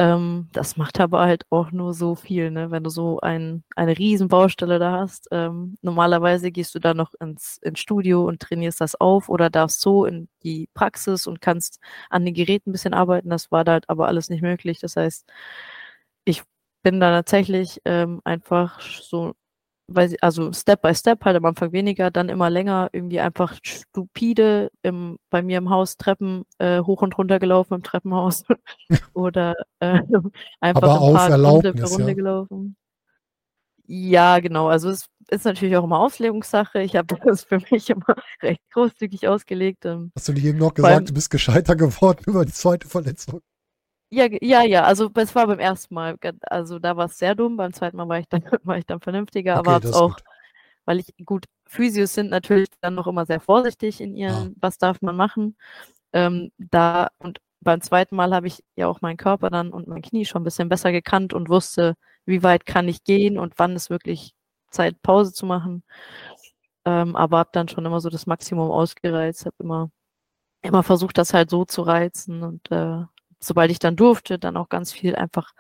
Ähm, 0.01 0.49
das 0.53 0.77
macht 0.77 1.01
aber 1.01 1.21
halt 1.21 1.45
auch 1.51 1.73
nur 1.73 1.93
so 1.93 2.15
viel, 2.15 2.51
ne? 2.53 2.71
Wenn 2.71 2.85
du 2.85 2.91
so 2.91 3.19
ein, 3.21 3.65
eine 3.75 3.99
riesen 3.99 4.29
Baustelle 4.29 4.79
da 4.79 4.93
hast. 5.01 5.27
Ähm, 5.33 5.77
normalerweise 5.83 6.53
gehst 6.53 6.75
du 6.77 6.79
da 6.79 6.95
noch 6.95 7.15
ins, 7.21 7.59
ins 7.63 7.81
Studio 7.81 8.25
und 8.25 8.41
trainierst 8.41 8.81
das 8.81 8.95
auf 9.01 9.29
oder 9.29 9.51
darfst 9.51 9.81
so 9.81 10.05
in 10.05 10.29
die 10.45 10.69
Praxis 10.75 11.27
und 11.27 11.41
kannst 11.41 11.81
an 12.11 12.25
den 12.25 12.35
Geräten 12.35 12.71
ein 12.71 12.73
bisschen 12.73 12.95
arbeiten. 12.95 13.29
Das 13.31 13.51
war 13.51 13.65
da 13.65 13.73
halt 13.73 13.89
aber 13.91 14.07
alles 14.07 14.31
nicht 14.31 14.43
möglich. 14.43 14.79
Das 14.81 14.95
heißt, 14.97 15.27
ich 16.25 16.43
bin 16.83 17.01
da 17.01 17.11
tatsächlich 17.11 17.81
ähm, 17.85 18.21
einfach 18.25 18.81
so, 18.81 19.35
weil, 19.89 20.15
also 20.21 20.53
Step 20.53 20.83
by 20.83 20.95
Step, 20.95 21.25
halt 21.25 21.37
am 21.37 21.45
Anfang 21.47 21.73
weniger, 21.73 22.11
dann 22.11 22.29
immer 22.29 22.51
länger, 22.51 22.91
irgendwie 22.93 23.21
einfach 23.21 23.59
stupide 23.63 24.71
im, 24.83 25.19
bei 25.31 25.43
mir 25.43 25.59
im 25.59 25.71
Haus 25.71 25.97
Treppen 25.97 26.45
äh, 26.59 26.81
hoch 26.81 27.03
und 27.03 27.17
runter 27.17 27.39
gelaufen 27.39 27.75
im 27.75 27.83
Treppenhaus 27.83 28.45
oder 29.15 29.55
äh, 29.81 30.01
einfach 30.61 30.83
Aber 30.83 31.07
ein 31.07 31.15
paar 31.15 31.41
Runde 31.41 31.73
für 31.75 31.87
Runde 31.87 32.09
ja. 32.09 32.15
gelaufen. 32.15 32.77
Ja, 33.91 34.39
genau. 34.41 34.69
Also 34.69 34.91
es 34.91 35.07
ist 35.31 35.47
natürlich 35.47 35.75
auch 35.75 35.85
immer 35.85 36.01
Auslegungssache. 36.01 36.83
Ich 36.83 36.95
habe 36.95 37.17
das 37.25 37.45
für 37.45 37.59
mich 37.71 37.89
immer 37.89 38.17
recht 38.43 38.61
großzügig 38.71 39.27
ausgelegt. 39.27 39.87
Hast 40.15 40.29
du 40.29 40.33
nicht 40.35 40.45
eben 40.45 40.59
noch 40.59 40.75
gesagt, 40.75 41.09
du 41.09 41.15
bist 41.15 41.31
gescheiter 41.31 41.75
geworden 41.75 42.23
über 42.27 42.45
die 42.45 42.53
zweite 42.53 42.87
Verletzung? 42.87 43.41
Ja, 44.11 44.27
ja, 44.41 44.63
ja, 44.63 44.85
also 44.85 45.11
es 45.15 45.35
war 45.35 45.47
beim 45.47 45.59
ersten 45.59 45.95
Mal, 45.95 46.17
also 46.43 46.79
da 46.79 46.97
war 46.97 47.07
es 47.07 47.19
sehr 47.19 47.35
dumm, 47.35 47.57
beim 47.57 47.75
zweiten 47.75 47.97
Mal 47.99 48.09
war 48.09 48.19
ich 48.19 48.29
dann, 48.29 48.43
war 48.65 48.79
ich 48.79 48.87
dann 48.87 49.01
vernünftiger, 49.01 49.53
okay, 49.53 49.59
aber 49.59 49.73
hab's 49.75 49.93
auch, 49.93 50.17
gut. 50.17 50.25
weil 50.87 51.01
ich, 51.01 51.15
gut, 51.27 51.45
Physios 51.67 52.15
sind 52.15 52.31
natürlich 52.31 52.69
dann 52.81 52.95
noch 52.95 53.07
immer 53.07 53.27
sehr 53.27 53.41
vorsichtig 53.41 54.01
in 54.01 54.17
ihren, 54.17 54.49
ja. 54.49 54.53
was 54.61 54.79
darf 54.79 55.03
man 55.03 55.17
machen. 55.17 55.57
Ähm, 56.13 56.51
da 56.59 57.09
und 57.19 57.41
beim 57.61 57.81
zweiten 57.83 58.17
Mal 58.17 58.35
habe 58.35 58.47
ich 58.47 58.65
ja 58.77 58.87
auch 58.89 59.01
meinen 59.03 59.17
Körper 59.19 59.51
dann 59.51 59.73
und 59.73 59.89
mein 59.89 60.03
Knie 60.03 60.25
schon 60.25 60.43
ein 60.43 60.45
bisschen 60.45 60.69
besser 60.69 60.93
gekannt 60.93 61.35
und 61.35 61.49
wusste, 61.49 61.95
wie 62.25 62.43
weit 62.43 62.67
kann 62.67 62.89
ich 62.89 63.05
gehen 63.05 63.39
und 63.39 63.59
wann 63.59 63.77
ist 63.77 63.91
wirklich 63.91 64.35
Zeit, 64.71 65.03
Pause 65.03 65.33
zu 65.33 65.45
machen. 65.47 65.83
Ähm, 66.85 67.17
aber 67.17 67.39
habe 67.39 67.51
dann 67.53 67.69
schon 67.69 67.85
immer 67.85 68.01
so 68.01 68.09
das 68.11 68.27
Maximum 68.27 68.71
ausgereizt, 68.71 69.47
habe 69.47 69.57
immer, 69.61 69.91
immer 70.63 70.83
versucht, 70.83 71.19
das 71.19 71.35
halt 71.35 71.51
so 71.51 71.65
zu 71.65 71.83
reizen 71.83 72.43
und 72.43 72.71
äh, 72.71 73.05
sobald 73.41 73.71
ich 73.71 73.79
dann 73.79 73.97
durfte, 73.97 74.39
dann 74.39 74.57
auch 74.57 74.69
ganz 74.69 74.93
viel 74.93 75.17
einfach 75.17 75.53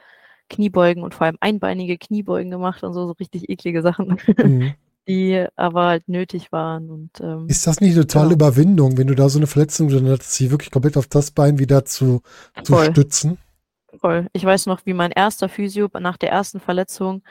Kniebeugen 0.48 1.02
und 1.02 1.14
vor 1.14 1.26
allem 1.26 1.36
einbeinige 1.40 1.98
Kniebeugen 1.98 2.50
gemacht 2.50 2.82
und 2.82 2.94
so, 2.94 3.06
so 3.06 3.12
richtig 3.12 3.48
eklige 3.48 3.82
Sachen. 3.82 4.18
Mhm. 4.36 4.74
die 5.08 5.46
aber 5.56 5.86
halt 5.86 6.08
nötig 6.08 6.52
waren. 6.52 6.90
Und, 6.90 7.20
ähm, 7.20 7.46
Ist 7.48 7.66
das 7.66 7.80
nicht 7.80 7.94
eine 7.94 8.06
totale 8.06 8.28
ja. 8.28 8.34
Überwindung, 8.34 8.98
wenn 8.98 9.06
du 9.06 9.14
da 9.14 9.28
so 9.30 9.38
eine 9.38 9.46
Verletzung 9.46 9.88
drin 9.88 10.08
hattest, 10.08 10.34
sie 10.34 10.50
wirklich 10.50 10.70
komplett 10.70 10.98
auf 10.98 11.06
das 11.06 11.30
Bein 11.30 11.58
wieder 11.58 11.84
zu, 11.86 12.20
zu 12.62 12.74
Voll. 12.74 12.90
stützen? 12.90 13.38
Voll. 13.98 14.26
Ich 14.34 14.44
weiß 14.44 14.66
noch, 14.66 14.84
wie 14.84 14.92
mein 14.92 15.10
erster 15.10 15.48
Physio 15.48 15.88
nach 15.98 16.18
der 16.18 16.30
ersten 16.30 16.60
Verletzung, 16.60 17.22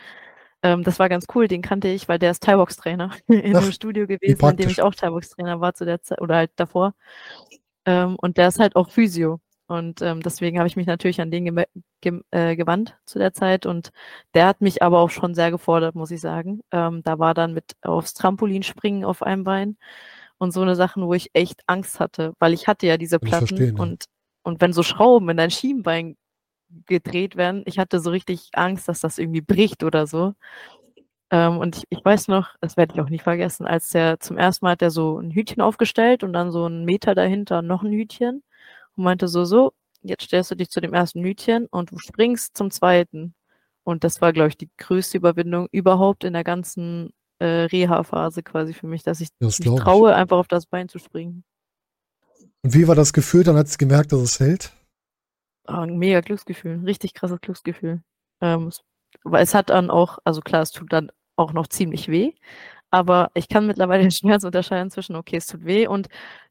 ähm, 0.63 0.83
das 0.83 0.97
war 0.97 1.07
ganz 1.07 1.27
cool, 1.35 1.47
den 1.47 1.61
kannte 1.61 1.87
ich, 1.87 2.09
weil 2.09 2.17
der 2.17 2.31
ist 2.31 2.41
Thai-Box-Trainer 2.43 3.11
in 3.27 3.55
Ach, 3.55 3.61
einem 3.61 3.71
Studio 3.71 4.07
gewesen, 4.07 4.43
in 4.43 4.57
dem 4.57 4.69
ich 4.69 4.81
auch 4.81 4.95
Thai-Box-Trainer 4.95 5.61
war 5.61 5.75
zu 5.75 5.85
der 5.85 6.01
Zeit 6.01 6.19
oder 6.19 6.35
halt 6.35 6.51
davor. 6.55 6.95
Ähm, 7.85 8.17
und 8.19 8.37
der 8.37 8.47
ist 8.47 8.59
halt 8.59 8.75
auch 8.75 8.89
Physio. 8.89 9.39
Und 9.67 10.01
ähm, 10.01 10.21
deswegen 10.21 10.57
habe 10.59 10.67
ich 10.67 10.77
mich 10.77 10.87
natürlich 10.87 11.19
an 11.21 11.29
den 11.31 11.45
gem 11.45 11.65
gem 12.01 12.23
äh, 12.31 12.55
gewandt 12.55 12.97
zu 13.05 13.19
der 13.19 13.33
Zeit. 13.33 13.65
Und 13.65 13.91
der 14.33 14.47
hat 14.47 14.61
mich 14.61 14.81
aber 14.81 14.99
auch 14.99 15.09
schon 15.09 15.35
sehr 15.35 15.51
gefordert, 15.51 15.95
muss 15.95 16.11
ich 16.11 16.21
sagen. 16.21 16.61
Ähm, 16.71 17.03
da 17.03 17.19
war 17.19 17.33
dann 17.33 17.53
mit 17.53 17.75
aufs 17.81 18.13
Trampolin 18.13 18.63
springen 18.63 19.03
auf 19.05 19.23
einem 19.23 19.43
Bein 19.43 19.77
und 20.37 20.51
so 20.51 20.61
eine 20.61 20.75
Sachen, 20.75 21.05
wo 21.05 21.13
ich 21.13 21.31
echt 21.33 21.61
Angst 21.67 21.99
hatte, 21.99 22.33
weil 22.39 22.53
ich 22.53 22.67
hatte 22.67 22.87
ja 22.87 22.97
diese 22.97 23.19
Platten 23.19 23.47
verstehen, 23.47 23.75
ja. 23.77 23.83
und 23.83 24.05
und 24.43 24.61
wenn 24.61 24.71
so 24.73 24.83
Schrauben 24.83 25.29
in 25.29 25.37
dein 25.37 25.51
Schienbein 25.51 26.15
gedreht 26.85 27.35
werden, 27.37 27.63
ich 27.65 27.79
hatte 27.79 27.99
so 27.99 28.11
richtig 28.11 28.49
Angst, 28.53 28.87
dass 28.87 29.01
das 29.01 29.17
irgendwie 29.17 29.41
bricht 29.41 29.83
oder 29.83 30.07
so. 30.07 30.33
Ähm, 31.31 31.57
und 31.57 31.77
ich, 31.77 31.83
ich 31.89 32.05
weiß 32.05 32.29
noch, 32.29 32.55
das 32.61 32.77
werde 32.77 32.93
ich 32.95 33.01
auch 33.01 33.09
nie 33.09 33.19
vergessen, 33.19 33.65
als 33.67 33.89
der 33.89 34.19
zum 34.19 34.37
ersten 34.37 34.65
Mal 34.65 34.71
hat 34.73 34.81
er 34.81 34.91
so 34.91 35.19
ein 35.19 35.31
Hütchen 35.31 35.61
aufgestellt 35.61 36.23
und 36.23 36.33
dann 36.33 36.51
so 36.51 36.65
einen 36.65 36.85
Meter 36.85 37.15
dahinter 37.15 37.61
noch 37.61 37.83
ein 37.83 37.91
Hütchen 37.91 38.43
und 38.97 39.03
meinte 39.03 39.27
so, 39.27 39.45
so, 39.45 39.73
jetzt 40.01 40.23
stellst 40.23 40.51
du 40.51 40.55
dich 40.55 40.69
zu 40.69 40.81
dem 40.81 40.93
ersten 40.93 41.23
Hütchen 41.23 41.67
und 41.67 41.91
du 41.91 41.97
springst 41.99 42.57
zum 42.57 42.71
zweiten. 42.71 43.35
Und 43.83 44.03
das 44.03 44.21
war, 44.21 44.33
glaube 44.33 44.49
ich, 44.49 44.57
die 44.57 44.69
größte 44.77 45.17
Überwindung 45.17 45.67
überhaupt 45.71 46.23
in 46.23 46.33
der 46.33 46.43
ganzen 46.43 47.11
äh, 47.39 47.45
Reha-Phase 47.45 48.43
quasi 48.43 48.73
für 48.73 48.87
mich, 48.87 49.03
dass 49.03 49.21
ich 49.21 49.29
Das 49.39 49.59
mich 49.59 49.65
glaube 49.65 49.77
ich. 49.77 49.83
traue, 49.83 50.15
einfach 50.15 50.37
auf 50.37 50.47
das 50.47 50.65
Bein 50.65 50.89
zu 50.89 50.99
springen. 50.99 51.43
Und 52.63 52.73
wie 52.73 52.87
war 52.87 52.95
das 52.95 53.13
Gefühl, 53.13 53.43
dann 53.43 53.55
hat 53.55 53.67
es 53.67 53.77
gemerkt, 53.77 54.11
dass 54.11 54.21
es 54.21 54.39
hält? 54.39 54.71
Ah, 55.65 55.81
ein 55.83 55.97
mega 55.97 56.21
Glücksgefühl, 56.21 56.79
richtig 56.85 57.13
krasses 57.13 57.41
Glücksgefühl. 57.41 58.01
Ähm, 58.41 58.67
es, 58.67 58.81
weil 59.23 59.43
es 59.43 59.53
hat 59.53 59.69
dann 59.69 59.89
auch, 59.89 60.19
also 60.23 60.41
klar, 60.41 60.61
es 60.61 60.71
tut 60.71 60.93
dann 60.93 61.11
auch 61.35 61.51
noch 61.53 61.67
ziemlich 61.67 62.07
weh, 62.07 62.33
aber 62.91 63.31
ich 63.33 63.49
kann 63.49 63.67
mittlerweile 63.67 64.03
den 64.03 64.11
Schmerz 64.11 64.43
unterscheiden 64.43 64.91
zwischen, 64.91 65.15
okay, 65.15 65.37
es 65.37 65.47
tut 65.47 65.65
weh 65.65 65.87
und 65.87 66.07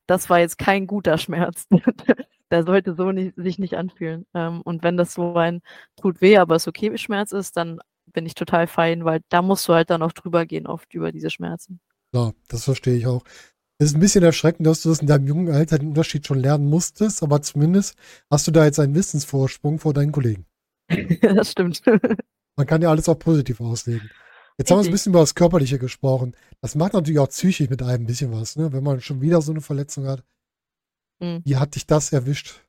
das 0.07 0.29
war 0.31 0.41
jetzt 0.41 0.59
kein 0.59 0.87
guter 0.87 1.19
Schmerz. 1.19 1.67
Der 2.51 2.65
sollte 2.65 2.95
so 2.95 3.13
nicht, 3.13 3.35
sich 3.37 3.59
nicht 3.59 3.75
anfühlen. 3.75 4.27
Ähm, 4.35 4.63
und 4.63 4.83
wenn 4.83 4.97
das 4.97 5.15
so 5.15 5.35
ein 5.35 5.63
tut 6.01 6.21
weh, 6.21 6.37
aber 6.39 6.57
es 6.57 6.69
okay 6.69 6.97
Schmerz 6.97 7.33
ist, 7.33 7.57
dann 7.57 7.81
bin 8.13 8.27
ich 8.27 8.35
total 8.35 8.67
fein, 8.67 9.05
weil 9.05 9.21
da 9.29 9.43
musst 9.43 9.69
du 9.69 9.75
halt 9.75 9.91
dann 9.91 10.03
auch 10.03 10.13
drüber 10.13 10.47
gehen, 10.47 10.67
oft 10.67 10.95
über 10.95 11.13
diese 11.13 11.31
Schmerzen. 11.31 11.81
Ja, 12.15 12.33
das 12.49 12.65
verstehe 12.65 12.97
ich 12.97 13.07
auch. 13.07 13.25
Es 13.79 13.89
ist 13.89 13.95
ein 13.95 14.01
bisschen 14.01 14.25
erschreckend, 14.25 14.67
dass 14.67 14.83
du 14.83 14.89
das 14.89 15.01
in 15.01 15.07
deinem 15.07 15.27
jungen 15.27 15.53
Alter 15.53 15.79
den 15.79 15.89
Unterschied 15.89 16.27
schon 16.27 16.39
lernen 16.39 16.71
musstest, 16.71 17.23
aber 17.23 17.43
zumindest 17.43 17.95
hast 18.31 18.47
du 18.47 18.51
da 18.51 18.65
jetzt 18.65 18.81
einen 18.81 18.95
Wissensvorsprung 18.95 19.79
vor 19.79 19.93
deinen 19.93 20.13
Kollegen. 20.13 20.47
das 21.21 21.53
stimmt. 21.53 21.83
Man 22.57 22.67
kann 22.67 22.81
ja 22.81 22.89
alles 22.89 23.09
auch 23.09 23.19
positiv 23.19 23.61
auslegen. 23.61 24.09
Jetzt 24.57 24.71
haben 24.71 24.79
wir 24.79 24.87
ein 24.87 24.91
bisschen 24.91 25.13
über 25.13 25.21
das 25.21 25.35
Körperliche 25.35 25.79
gesprochen. 25.79 26.35
Das 26.63 26.75
macht 26.75 26.95
natürlich 26.95 27.19
auch 27.19 27.29
psychisch 27.29 27.69
mit 27.69 27.83
einem 27.83 28.05
ein 28.05 28.07
bisschen 28.07 28.33
was, 28.33 28.57
ne? 28.57 28.73
Wenn 28.73 28.83
man 28.83 29.03
schon 29.03 29.21
wieder 29.21 29.43
so 29.43 29.53
eine 29.53 29.61
Verletzung 29.61 30.07
hat. 30.07 30.25
Mhm. 31.21 31.43
Wie 31.45 31.57
hat 31.57 31.75
dich 31.75 31.87
das 31.87 32.13
erwischt? 32.13 32.63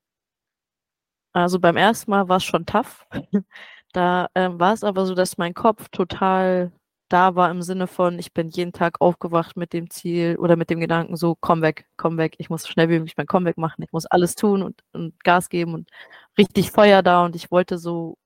Also 1.33 1.59
beim 1.59 1.77
ersten 1.77 2.11
Mal 2.11 2.27
war 2.29 2.37
es 2.37 2.43
schon 2.43 2.65
tough. 2.65 3.05
Da 3.93 4.27
ähm, 4.35 4.59
war 4.59 4.73
es 4.73 4.83
aber 4.83 5.05
so, 5.05 5.15
dass 5.15 5.37
mein 5.37 5.53
Kopf 5.53 5.87
total 5.89 6.71
da 7.09 7.35
war 7.35 7.49
im 7.49 7.61
Sinne 7.61 7.87
von, 7.87 8.19
ich 8.19 8.33
bin 8.33 8.49
jeden 8.49 8.73
Tag 8.73 8.99
aufgewacht 9.01 9.55
mit 9.55 9.73
dem 9.73 9.89
Ziel 9.89 10.35
oder 10.37 10.55
mit 10.55 10.69
dem 10.69 10.79
Gedanken 10.79 11.15
so, 11.15 11.35
komm 11.39 11.61
weg, 11.61 11.87
komm 11.95 12.17
weg, 12.17 12.35
ich 12.37 12.49
muss 12.49 12.63
so 12.63 12.69
schnell 12.69 12.89
wie 12.89 12.99
möglich 12.99 13.15
mein 13.17 13.27
Comeback 13.27 13.57
machen, 13.57 13.81
ich 13.83 13.91
muss 13.93 14.05
alles 14.05 14.35
tun 14.35 14.61
und, 14.61 14.83
und 14.91 15.23
Gas 15.23 15.49
geben 15.49 15.73
und 15.73 15.89
richtig 16.37 16.71
Feuer 16.71 17.01
da 17.01 17.23
und 17.25 17.35
ich 17.35 17.49
wollte 17.49 17.77
so, 17.77 18.17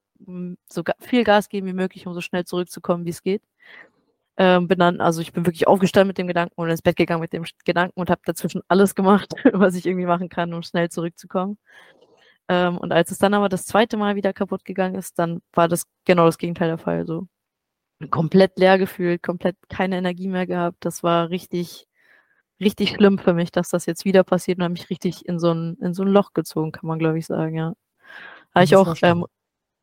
so 0.69 0.83
viel 0.99 1.23
Gas 1.23 1.47
geben 1.49 1.67
wie 1.67 1.73
möglich, 1.73 2.07
um 2.07 2.13
so 2.13 2.21
schnell 2.21 2.45
zurückzukommen, 2.45 3.05
wie 3.05 3.11
es 3.11 3.21
geht. 3.23 3.43
Ähm, 4.37 4.67
bin 4.67 4.79
dann, 4.79 5.01
also 5.01 5.21
ich 5.21 5.33
bin 5.33 5.45
wirklich 5.45 5.67
aufgestanden 5.67 6.07
mit 6.07 6.17
dem 6.17 6.27
Gedanken 6.27 6.53
und 6.55 6.69
ins 6.69 6.81
Bett 6.81 6.95
gegangen 6.95 7.21
mit 7.21 7.33
dem 7.33 7.45
Gedanken 7.65 7.99
und 7.99 8.09
habe 8.09 8.21
dazwischen 8.25 8.61
alles 8.67 8.95
gemacht, 8.95 9.33
was 9.53 9.75
ich 9.75 9.85
irgendwie 9.85 10.05
machen 10.05 10.29
kann, 10.29 10.53
um 10.53 10.63
schnell 10.63 10.89
zurückzukommen. 10.89 11.57
Ähm, 12.47 12.77
und 12.77 12.91
als 12.91 13.11
es 13.11 13.17
dann 13.17 13.33
aber 13.33 13.49
das 13.49 13.65
zweite 13.65 13.97
Mal 13.97 14.15
wieder 14.15 14.33
kaputt 14.33 14.65
gegangen 14.65 14.95
ist, 14.95 15.19
dann 15.19 15.41
war 15.53 15.67
das 15.67 15.85
genau 16.05 16.25
das 16.25 16.37
Gegenteil 16.37 16.69
der 16.69 16.77
Fall. 16.77 17.05
So 17.05 17.27
komplett 18.09 18.57
leer 18.57 18.77
gefühlt, 18.77 19.21
komplett 19.21 19.57
keine 19.69 19.97
Energie 19.97 20.27
mehr 20.27 20.47
gehabt. 20.47 20.77
Das 20.81 21.03
war 21.03 21.29
richtig, 21.29 21.87
richtig 22.59 22.91
schlimm 22.91 23.19
für 23.19 23.33
mich, 23.33 23.51
dass 23.51 23.69
das 23.69 23.85
jetzt 23.85 24.05
wieder 24.05 24.23
passiert 24.23 24.57
und 24.57 24.63
hat 24.63 24.71
mich 24.71 24.89
richtig 24.89 25.27
in 25.27 25.39
so 25.39 25.53
ein, 25.53 25.77
in 25.81 25.93
so 25.93 26.03
ein 26.03 26.09
Loch 26.09 26.33
gezogen, 26.33 26.71
kann 26.71 26.87
man 26.87 26.99
glaube 26.99 27.19
ich 27.19 27.25
sagen, 27.27 27.55
ja. 27.55 27.73
Habe 28.53 28.65
ich 28.65 28.75
auch, 28.75 28.95
ähm, 29.01 29.25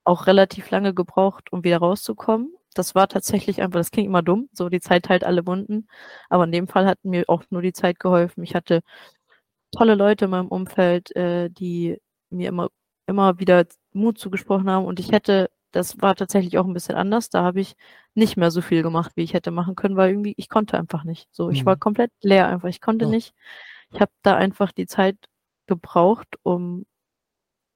auch 0.04 0.26
relativ 0.26 0.70
lange 0.70 0.92
gebraucht, 0.94 1.52
um 1.52 1.64
wieder 1.64 1.78
rauszukommen. 1.78 2.52
Das 2.78 2.94
war 2.94 3.08
tatsächlich 3.08 3.62
einfach, 3.62 3.80
das 3.80 3.90
klingt 3.90 4.08
immer 4.08 4.22
dumm, 4.22 4.48
so 4.52 4.68
die 4.68 4.80
Zeit 4.80 5.08
halt 5.08 5.24
alle 5.24 5.46
Wunden. 5.46 5.88
Aber 6.30 6.44
in 6.44 6.52
dem 6.52 6.68
Fall 6.68 6.86
hat 6.86 6.98
mir 7.04 7.24
auch 7.28 7.44
nur 7.50 7.62
die 7.62 7.72
Zeit 7.72 8.00
geholfen. 8.00 8.42
Ich 8.44 8.54
hatte 8.54 8.82
tolle 9.72 9.94
Leute 9.94 10.26
in 10.26 10.30
meinem 10.30 10.48
Umfeld, 10.48 11.14
äh, 11.16 11.50
die 11.50 11.98
mir 12.30 12.48
immer, 12.48 12.68
immer 13.06 13.38
wieder 13.38 13.66
Mut 13.92 14.18
zugesprochen 14.18 14.70
haben. 14.70 14.86
Und 14.86 15.00
ich 15.00 15.12
hätte, 15.12 15.50
das 15.72 16.00
war 16.02 16.14
tatsächlich 16.16 16.58
auch 16.58 16.66
ein 16.66 16.74
bisschen 16.74 16.96
anders. 16.96 17.30
Da 17.30 17.42
habe 17.42 17.60
ich 17.60 17.76
nicht 18.14 18.36
mehr 18.36 18.50
so 18.50 18.62
viel 18.62 18.82
gemacht, 18.82 19.12
wie 19.16 19.22
ich 19.22 19.34
hätte 19.34 19.50
machen 19.50 19.76
können, 19.76 19.96
weil 19.96 20.10
irgendwie, 20.10 20.34
ich 20.36 20.48
konnte 20.48 20.78
einfach 20.78 21.04
nicht. 21.04 21.28
So, 21.32 21.50
ich 21.50 21.66
war 21.66 21.76
Mhm. 21.76 21.80
komplett 21.80 22.12
leer 22.22 22.48
einfach. 22.48 22.68
Ich 22.68 22.80
konnte 22.80 23.04
Ja. 23.06 23.10
nicht. 23.10 23.34
Ich 23.92 24.00
habe 24.00 24.12
da 24.22 24.36
einfach 24.36 24.72
die 24.72 24.86
Zeit 24.86 25.16
gebraucht, 25.66 26.28
um, 26.42 26.86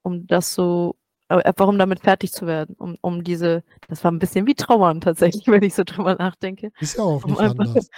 um 0.03 0.27
das 0.27 0.55
so, 0.55 0.97
äh, 1.39 1.43
einfach 1.43 1.69
um 1.69 1.79
damit 1.79 2.01
fertig 2.01 2.33
zu 2.33 2.47
werden, 2.47 2.75
um, 2.79 2.97
um 3.01 3.25
diese, 3.25 3.63
das 3.89 4.03
war 4.05 4.11
ein 4.13 4.19
bisschen 4.19 4.47
wie 4.47 4.55
Trauern 4.55 5.01
tatsächlich, 5.01 5.47
wenn 5.49 5.63
ich 5.63 5.75
so 5.75 5.85
drüber 5.85 6.15
nachdenke. 6.15 6.71
Ist 6.81 6.97
ja 6.97 7.05
auch 7.05 7.25
Um 7.25 7.33
nicht 7.33 7.41
einfach, 7.41 7.67
anders. 7.67 7.89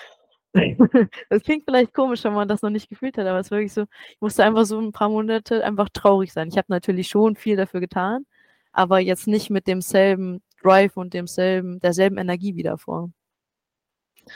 das 1.30 1.42
klingt 1.42 1.64
vielleicht 1.64 1.92
komisch, 1.92 2.22
wenn 2.24 2.34
man 2.34 2.48
das 2.48 2.62
noch 2.62 2.70
nicht 2.70 2.88
gefühlt 2.88 3.18
hat, 3.18 3.26
aber 3.26 3.40
es 3.40 3.48
ist 3.48 3.50
wirklich 3.50 3.72
so, 3.72 3.82
ich 4.10 4.20
musste 4.20 4.44
einfach 4.44 4.64
so 4.64 4.78
ein 4.78 4.92
paar 4.92 5.08
Monate 5.08 5.64
einfach 5.64 5.88
traurig 5.92 6.32
sein. 6.32 6.48
Ich 6.48 6.56
habe 6.56 6.66
natürlich 6.68 7.08
schon 7.08 7.34
viel 7.34 7.56
dafür 7.56 7.80
getan, 7.80 8.24
aber 8.72 9.00
jetzt 9.00 9.26
nicht 9.26 9.50
mit 9.50 9.66
demselben 9.66 10.42
Drive 10.62 10.96
und 10.96 11.12
demselben, 11.12 11.80
derselben 11.80 12.18
Energie 12.18 12.54
wie 12.56 12.62
davor. 12.62 13.10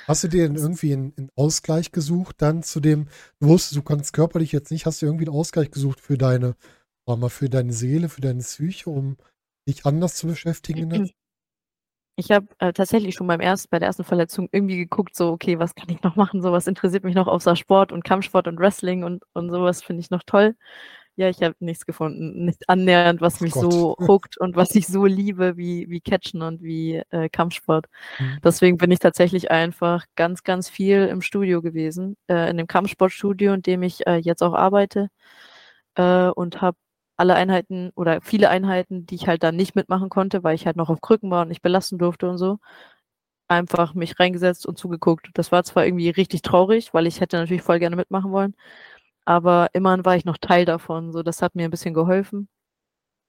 Hast 0.07 0.25
du 0.25 0.28
dir 0.28 0.47
denn 0.47 0.57
irgendwie 0.57 0.93
einen, 0.93 1.14
einen 1.17 1.31
Ausgleich 1.35 1.93
gesucht, 1.93 2.37
dann 2.43 2.62
zu 2.62 2.81
dem, 2.81 3.09
du 3.40 3.49
wusstest, 3.49 3.76
du 3.76 3.83
kannst 3.83 4.12
körperlich 4.12 4.52
jetzt 4.52 4.71
nicht, 4.71 4.87
hast 4.87 5.00
du 5.00 5.07
irgendwie 5.07 5.26
einen 5.26 5.37
Ausgleich 5.37 5.71
gesucht 5.71 6.00
für 6.00 6.19
deine, 6.19 6.57
wir 7.09 7.17
mal, 7.17 7.29
für 7.31 7.49
deine 7.49 7.73
Seele, 7.73 8.09
für 8.09 8.21
deine 8.21 8.41
Psyche, 8.41 8.91
um 8.91 9.17
dich 9.69 9.87
anders 9.87 10.17
zu 10.17 10.27
beschäftigen? 10.27 10.83
in 10.83 10.91
der- 10.91 11.11
Ich 12.17 12.33
habe 12.33 12.49
äh, 12.59 12.73
tatsächlich 12.73 13.15
schon 13.15 13.29
beim 13.29 13.41
ersten, 13.41 13.69
bei 13.71 13.79
der 13.79 13.87
ersten 13.87 14.03
Verletzung 14.03 14.49
irgendwie 14.50 14.77
geguckt, 14.77 15.15
so, 15.15 15.29
okay, 15.31 15.59
was 15.61 15.75
kann 15.77 15.88
ich 15.88 16.03
noch 16.03 16.17
machen? 16.17 16.43
So, 16.43 16.50
was 16.50 16.67
interessiert 16.67 17.05
mich 17.05 17.15
noch 17.15 17.29
außer 17.29 17.55
Sport 17.55 17.93
und 17.93 18.03
Kampfsport 18.05 18.49
und 18.49 18.59
Wrestling 18.59 19.05
und, 19.05 19.23
und 19.35 19.50
sowas 19.50 19.83
finde 19.83 20.00
ich 20.00 20.11
noch 20.11 20.25
toll. 20.25 20.57
Ja, 21.15 21.29
ich 21.29 21.43
habe 21.43 21.55
nichts 21.61 21.87
gefunden, 21.87 22.45
nicht 22.45 22.69
annähernd, 22.69 23.21
was 23.21 23.41
mich 23.41 23.53
Gott. 23.53 23.73
so 23.73 23.97
hookt 24.09 24.37
und 24.38 24.57
was 24.57 24.75
ich 24.75 24.87
so 24.87 25.05
liebe 25.07 25.57
wie, 25.57 25.88
wie 25.88 26.00
Catchen 26.00 26.43
und 26.43 26.62
wie 26.62 27.03
äh, 27.11 27.29
Kampfsport. 27.29 27.87
Mhm. 28.19 28.38
Deswegen 28.45 28.77
bin 28.79 28.91
ich 28.91 29.00
tatsächlich 29.00 29.50
einfach 29.50 30.05
ganz, 30.17 30.43
ganz 30.43 30.69
viel 30.69 31.07
im 31.07 31.23
Studio 31.23 31.62
gewesen, 31.62 32.17
äh, 32.29 32.50
in 32.50 32.57
dem 32.57 32.67
Kampfsportstudio, 32.69 33.53
in 33.53 33.62
dem 33.62 33.83
ich 33.83 34.07
äh, 34.07 34.17
jetzt 34.17 34.43
auch 34.43 34.55
arbeite 34.55 35.09
äh, 35.97 36.29
und 36.29 36.61
habe 36.62 36.77
alle 37.19 37.35
Einheiten 37.35 37.91
oder 37.97 38.21
viele 38.23 38.51
Einheiten, 38.51 39.07
die 39.07 39.17
ich 39.17 39.29
halt 39.29 39.43
dann 39.43 39.57
nicht 39.57 39.77
mitmachen 39.77 40.09
konnte, 40.11 40.45
weil 40.45 40.55
ich 40.55 40.67
halt 40.67 40.77
noch 40.77 40.91
auf 40.91 41.01
Krücken 41.03 41.31
war 41.31 41.43
und 41.43 41.49
nicht 41.49 41.63
belasten 41.63 41.99
durfte 41.99 42.29
und 42.31 42.39
so, 42.39 42.59
einfach 43.49 43.95
mich 43.95 44.19
reingesetzt 44.21 44.67
und 44.67 44.79
zugeguckt. 44.79 45.31
Das 45.35 45.53
war 45.53 45.65
zwar 45.65 45.87
irgendwie 45.87 46.11
richtig 46.11 46.43
traurig, 46.43 46.95
weil 46.95 47.07
ich 47.07 47.21
hätte 47.21 47.37
natürlich 47.39 47.63
voll 47.63 47.79
gerne 47.81 47.97
mitmachen 47.97 48.33
wollen, 48.33 48.55
aber 49.25 49.69
immerhin 49.75 50.05
war 50.05 50.17
ich 50.17 50.25
noch 50.25 50.39
Teil 50.39 50.65
davon. 50.65 51.13
So, 51.13 51.23
das 51.23 51.43
hat 51.43 51.55
mir 51.55 51.65
ein 51.67 51.71
bisschen 51.71 51.95
geholfen, 51.95 52.49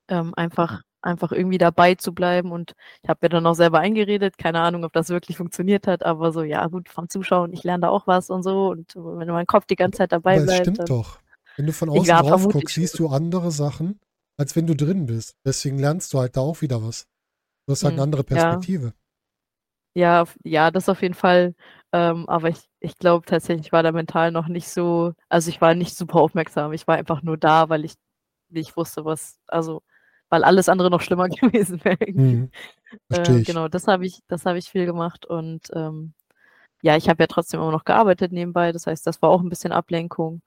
ähm, 0.10 0.34
einfach, 0.38 0.82
einfach 1.02 1.32
irgendwie 1.32 1.58
dabei 1.60 1.96
zu 1.96 2.14
bleiben. 2.14 2.52
Und 2.52 2.74
ich 3.04 3.10
habe 3.10 3.20
mir 3.24 3.30
dann 3.30 3.48
auch 3.48 3.56
selber 3.56 3.80
eingeredet, 3.80 4.38
keine 4.38 4.62
Ahnung, 4.62 4.86
ob 4.86 4.94
das 4.94 5.10
wirklich 5.10 5.38
funktioniert 5.38 5.88
hat, 5.88 6.06
aber 6.06 6.32
so, 6.34 6.44
ja, 6.44 6.68
gut, 6.68 6.90
vom 6.90 7.10
Zuschauen, 7.10 7.54
ich 7.54 7.64
lerne 7.64 7.82
da 7.84 7.90
auch 7.90 8.08
was 8.08 8.30
und 8.30 8.44
so. 8.44 8.70
Und 8.70 8.96
wenn 8.96 9.28
mein 9.30 9.48
Kopf 9.48 9.66
die 9.66 9.76
ganze 9.76 10.00
Zeit 10.00 10.12
dabei 10.12 10.38
Aber 10.38 10.46
bleibt, 10.46 10.62
stimmt 10.62 10.90
doch. 10.90 11.20
Wenn 11.60 11.68
du 11.68 11.74
von 11.74 11.90
außen 11.92 12.18
drauf 12.18 12.48
guckst, 12.48 12.74
siehst 12.74 12.98
du 12.98 13.08
andere 13.10 13.52
Sachen, 13.52 14.00
als 14.40 14.56
wenn 14.56 14.66
du 14.66 14.76
drin 14.76 15.06
bist. 15.06 15.36
Deswegen 15.46 15.78
lernst 15.78 16.12
du 16.14 16.20
halt 16.20 16.38
da 16.38 16.42
auch 16.42 16.62
wieder 16.62 16.82
was. 16.82 17.06
Du 17.68 17.74
hast 17.74 17.86
halt 17.86 17.98
eine 17.98 18.04
Hm, 18.04 18.06
andere 18.06 18.24
ja. 18.34 18.66
Perspektive. 18.66 18.94
Ja, 19.96 20.22
auf- 20.22 20.38
ja, 20.44 20.72
das 20.72 20.88
auf 20.90 21.02
jeden 21.02 21.14
Fall. 21.16 21.56
Ähm, 21.92 22.28
aber 22.30 22.50
ich, 22.50 22.60
ich 22.80 22.98
glaube 22.98 23.26
tatsächlich, 23.26 23.68
ich 23.68 23.72
war 23.72 23.84
da 23.84 23.92
mental 23.92 24.32
noch 24.32 24.48
nicht 24.48 24.70
so, 24.70 25.14
also 25.30 25.50
ich 25.50 25.60
war 25.62 25.74
nicht 25.76 25.96
super 25.98 26.20
aufmerksam. 26.22 26.74
Ich 26.74 26.88
war 26.88 26.96
einfach 26.98 27.22
nur 27.24 27.38
da, 27.38 27.70
weil 27.70 27.86
ich 27.86 27.96
nicht 28.50 28.78
wusste, 28.78 29.04
was, 29.06 29.40
also, 29.48 29.82
weil 30.30 30.44
alles 30.44 30.70
andere 30.70 30.90
noch 30.92 31.02
schlimmer 31.02 31.28
gewesen 31.30 31.84
wäre. 31.84 31.98
Mhm. 32.16 32.52
Äh, 33.12 33.42
genau, 33.42 33.68
das 33.68 33.88
habe 33.88 34.06
ich, 34.06 34.22
das 34.28 34.46
habe 34.46 34.58
ich 34.60 34.70
viel 34.70 34.86
gemacht 34.86 35.26
und 35.26 35.70
ähm, 35.76 36.14
ja, 36.84 36.96
ich 36.98 37.10
habe 37.10 37.24
ja 37.24 37.28
trotzdem 37.28 37.60
immer 37.62 37.72
noch 37.72 37.86
gearbeitet 37.86 38.32
nebenbei. 38.32 38.72
Das 38.72 38.88
heißt, 38.88 39.06
das 39.08 39.22
war 39.22 39.30
auch 39.30 39.42
ein 39.42 39.50
bisschen 39.50 39.72
Ablenkung. 39.74 40.42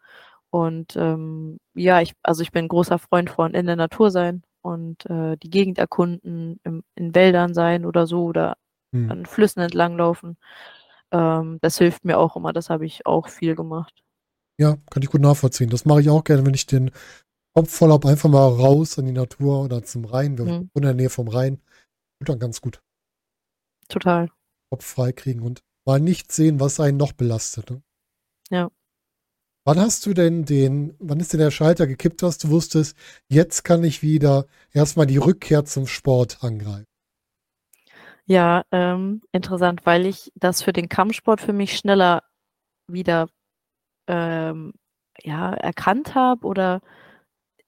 Und 0.53 0.97
ähm, 0.97 1.59
ja, 1.75 2.01
ich, 2.03 2.13
also 2.23 2.43
ich 2.43 2.53
bin 2.53 2.67
ein 2.67 2.69
großer 2.69 2.99
Freund 2.99 3.31
von 3.31 3.55
in 3.55 3.67
der 3.67 3.77
Natur 3.77 4.11
sein 4.11 4.43
und 4.61 5.07
äh, 5.07 5.37
die 5.39 5.51
Gegend 5.51 5.79
erkunden, 5.79 6.61
im, 6.65 6.85
in 6.95 7.15
Wäldern 7.15 7.55
sein 7.55 7.87
oder 7.87 8.07
so 8.07 8.25
oder 8.25 8.57
Hm. 8.95 9.11
an 9.11 9.27
Flüssen 9.27 9.63
entlanglaufen. 9.63 10.37
Ähm, 11.11 11.59
das 11.61 11.79
hilft 11.79 12.05
mir 12.05 12.19
auch 12.19 12.37
immer. 12.37 12.53
Das 12.53 12.71
habe 12.71 12.87
ich 12.87 13.07
auch 13.07 13.29
viel 13.29 13.55
gemacht. 13.55 14.03
Ja, 14.61 14.77
kann 14.91 15.03
ich 15.03 15.09
gut 15.11 15.23
nachvollziehen. 15.23 15.71
Das 15.71 15.85
mache 15.85 16.03
ich 16.03 16.11
auch 16.11 16.25
gerne, 16.25 16.45
wenn 16.45 16.55
ich 16.55 16.67
den 16.67 16.91
Kopf 17.55 17.71
voll 17.71 17.91
habe, 17.91 18.09
einfach 18.09 18.29
mal 18.29 18.49
raus 18.49 18.99
in 18.99 19.07
die 19.07 19.13
Natur 19.13 19.65
oder 19.65 19.83
zum 19.83 20.05
Rhein. 20.05 20.39
Wir 20.39 20.47
wohnen 20.47 20.71
in 20.75 20.83
der 20.83 20.95
Nähe 20.95 21.11
vom 21.11 21.29
Rhein. 21.29 21.61
Tut 22.19 22.29
dann 22.29 22.39
ganz 22.39 22.61
gut. 22.61 22.83
Total. 23.89 24.29
Kopf 24.71 24.85
frei 24.85 25.13
kriegen 25.13 25.41
und 25.41 25.63
mal 25.87 26.01
nicht 26.01 26.33
sehen, 26.33 26.61
was 26.61 26.81
einen 26.81 26.97
noch 26.97 27.13
belastet. 27.13 27.71
Ne? 27.71 27.83
Ja. 28.51 28.71
Wann 29.65 29.79
hast 29.79 30.07
du 30.07 30.13
denn 30.13 30.45
den, 30.45 30.97
wann 30.99 31.21
ist 31.21 31.33
denn 31.33 31.39
der 31.41 31.53
Schalter 31.53 31.87
gekippt, 31.87 32.23
dass 32.23 32.37
du 32.37 32.49
wusstest, 32.49 32.97
jetzt 33.29 33.63
kann 33.63 33.85
ich 33.85 34.03
wieder 34.03 34.47
erstmal 34.73 35.07
die 35.07 35.19
Rückkehr 35.19 35.65
zum 35.65 35.87
Sport 35.87 36.43
angreifen? 36.43 36.87
Ja, 38.27 38.65
ähm, 38.73 39.23
interessant, 39.31 39.81
weil 39.85 40.07
ich 40.07 40.33
das 40.35 40.63
für 40.63 40.73
den 40.73 40.89
Kampfsport 40.89 41.41
für 41.41 41.53
mich 41.53 41.77
schneller 41.77 42.23
wieder 42.89 43.29
ähm, 44.09 44.73
ja, 45.23 45.53
erkannt 45.55 46.15
habe 46.17 46.47
oder 46.47 46.81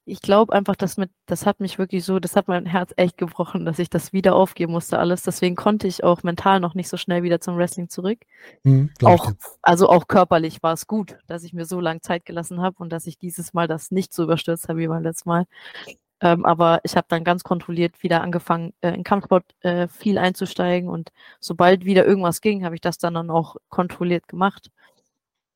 ich 0.07 0.21
glaube 0.21 0.53
einfach, 0.53 0.77
dass 0.77 0.97
mit, 0.97 1.11
das 1.27 1.47
hat 1.47 1.61
mich 1.61 1.79
wirklich 1.79 2.05
so, 2.05 2.19
das 2.19 2.37
hat 2.37 2.47
mein 2.47 2.67
Herz 2.67 2.93
echt 2.97 3.17
gebrochen, 3.17 3.65
dass 3.65 3.79
ich 3.79 3.89
das 3.89 4.13
wieder 4.13 4.35
aufgeben 4.35 4.73
musste 4.73 4.99
alles. 4.99 5.23
Deswegen 5.23 5.57
konnte 5.57 5.87
ich 5.87 6.05
auch 6.05 6.23
mental 6.23 6.61
noch 6.61 6.75
nicht 6.75 6.89
so 6.89 6.97
schnell 6.97 7.23
wieder 7.23 7.41
zum 7.41 7.57
Wrestling 7.57 7.89
zurück. 7.89 8.19
Hm, 8.65 8.91
ich 8.99 9.07
Auch, 9.07 9.33
also 9.63 9.89
auch 9.89 10.07
körperlich 10.07 10.63
war 10.63 10.75
es 10.75 10.87
gut, 10.87 11.17
dass 11.27 11.43
ich 11.43 11.55
mir 11.55 11.65
so 11.65 11.81
lange 11.81 12.01
Zeit 12.01 12.27
gelassen 12.27 12.61
habe 12.61 12.77
und 12.79 12.91
dass 12.93 13.07
ich 13.07 13.19
dieses 13.19 13.55
Mal 13.55 13.67
das 13.67 13.91
nicht 13.91 14.13
so 14.13 14.25
überstürzt 14.25 14.69
habe 14.69 14.81
wie 14.81 14.89
beim 14.89 15.03
letzten 15.03 15.29
Mal. 15.31 15.47
Ähm, 16.21 16.45
aber 16.45 16.81
ich 16.85 16.97
habe 16.97 17.07
dann 17.09 17.25
ganz 17.25 17.43
kontrolliert 17.43 18.03
wieder 18.03 18.23
angefangen, 18.23 18.75
äh, 18.83 18.95
in 18.95 19.05
Kampfsport 19.05 19.45
äh, 19.61 19.89
viel 19.89 20.19
einzusteigen 20.19 20.89
und 20.89 21.13
sobald 21.41 21.85
wieder 21.85 22.07
irgendwas 22.07 22.41
ging, 22.41 22.65
habe 22.65 22.75
ich 22.75 22.81
das 22.81 22.99
dann, 22.99 23.15
dann 23.15 23.31
auch 23.31 23.57
kontrolliert 23.69 24.29
gemacht 24.29 24.71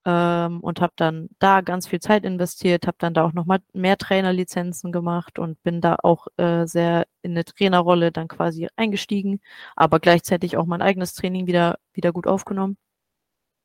ähm, 0.09 0.61
und 0.61 0.81
habe 0.81 0.95
dann 0.97 1.29
da 1.39 1.61
ganz 1.61 1.87
viel 1.87 2.01
Zeit 2.01 2.25
investiert, 2.25 2.87
habe 2.87 2.97
dann 2.99 3.13
da 3.13 3.25
auch 3.27 3.35
nochmal 3.35 3.59
mehr 3.75 3.99
Trainerlizenzen 3.99 4.91
gemacht 4.91 5.39
und 5.39 5.63
bin 5.63 5.83
da 5.83 5.97
auch 6.03 6.29
äh, 6.39 6.65
sehr 6.67 7.07
in 7.21 7.33
eine 7.33 7.45
Trainerrolle 7.45 8.11
dann 8.11 8.27
quasi 8.27 8.69
eingestiegen, 8.75 9.41
aber 9.77 10.01
gleichzeitig 10.01 10.57
auch 10.57 10.65
mein 10.65 10.81
eigenes 10.81 11.13
Training 11.13 11.47
wieder, 11.47 11.79
wieder 11.93 12.13
gut 12.13 12.27
aufgenommen. 12.27 12.79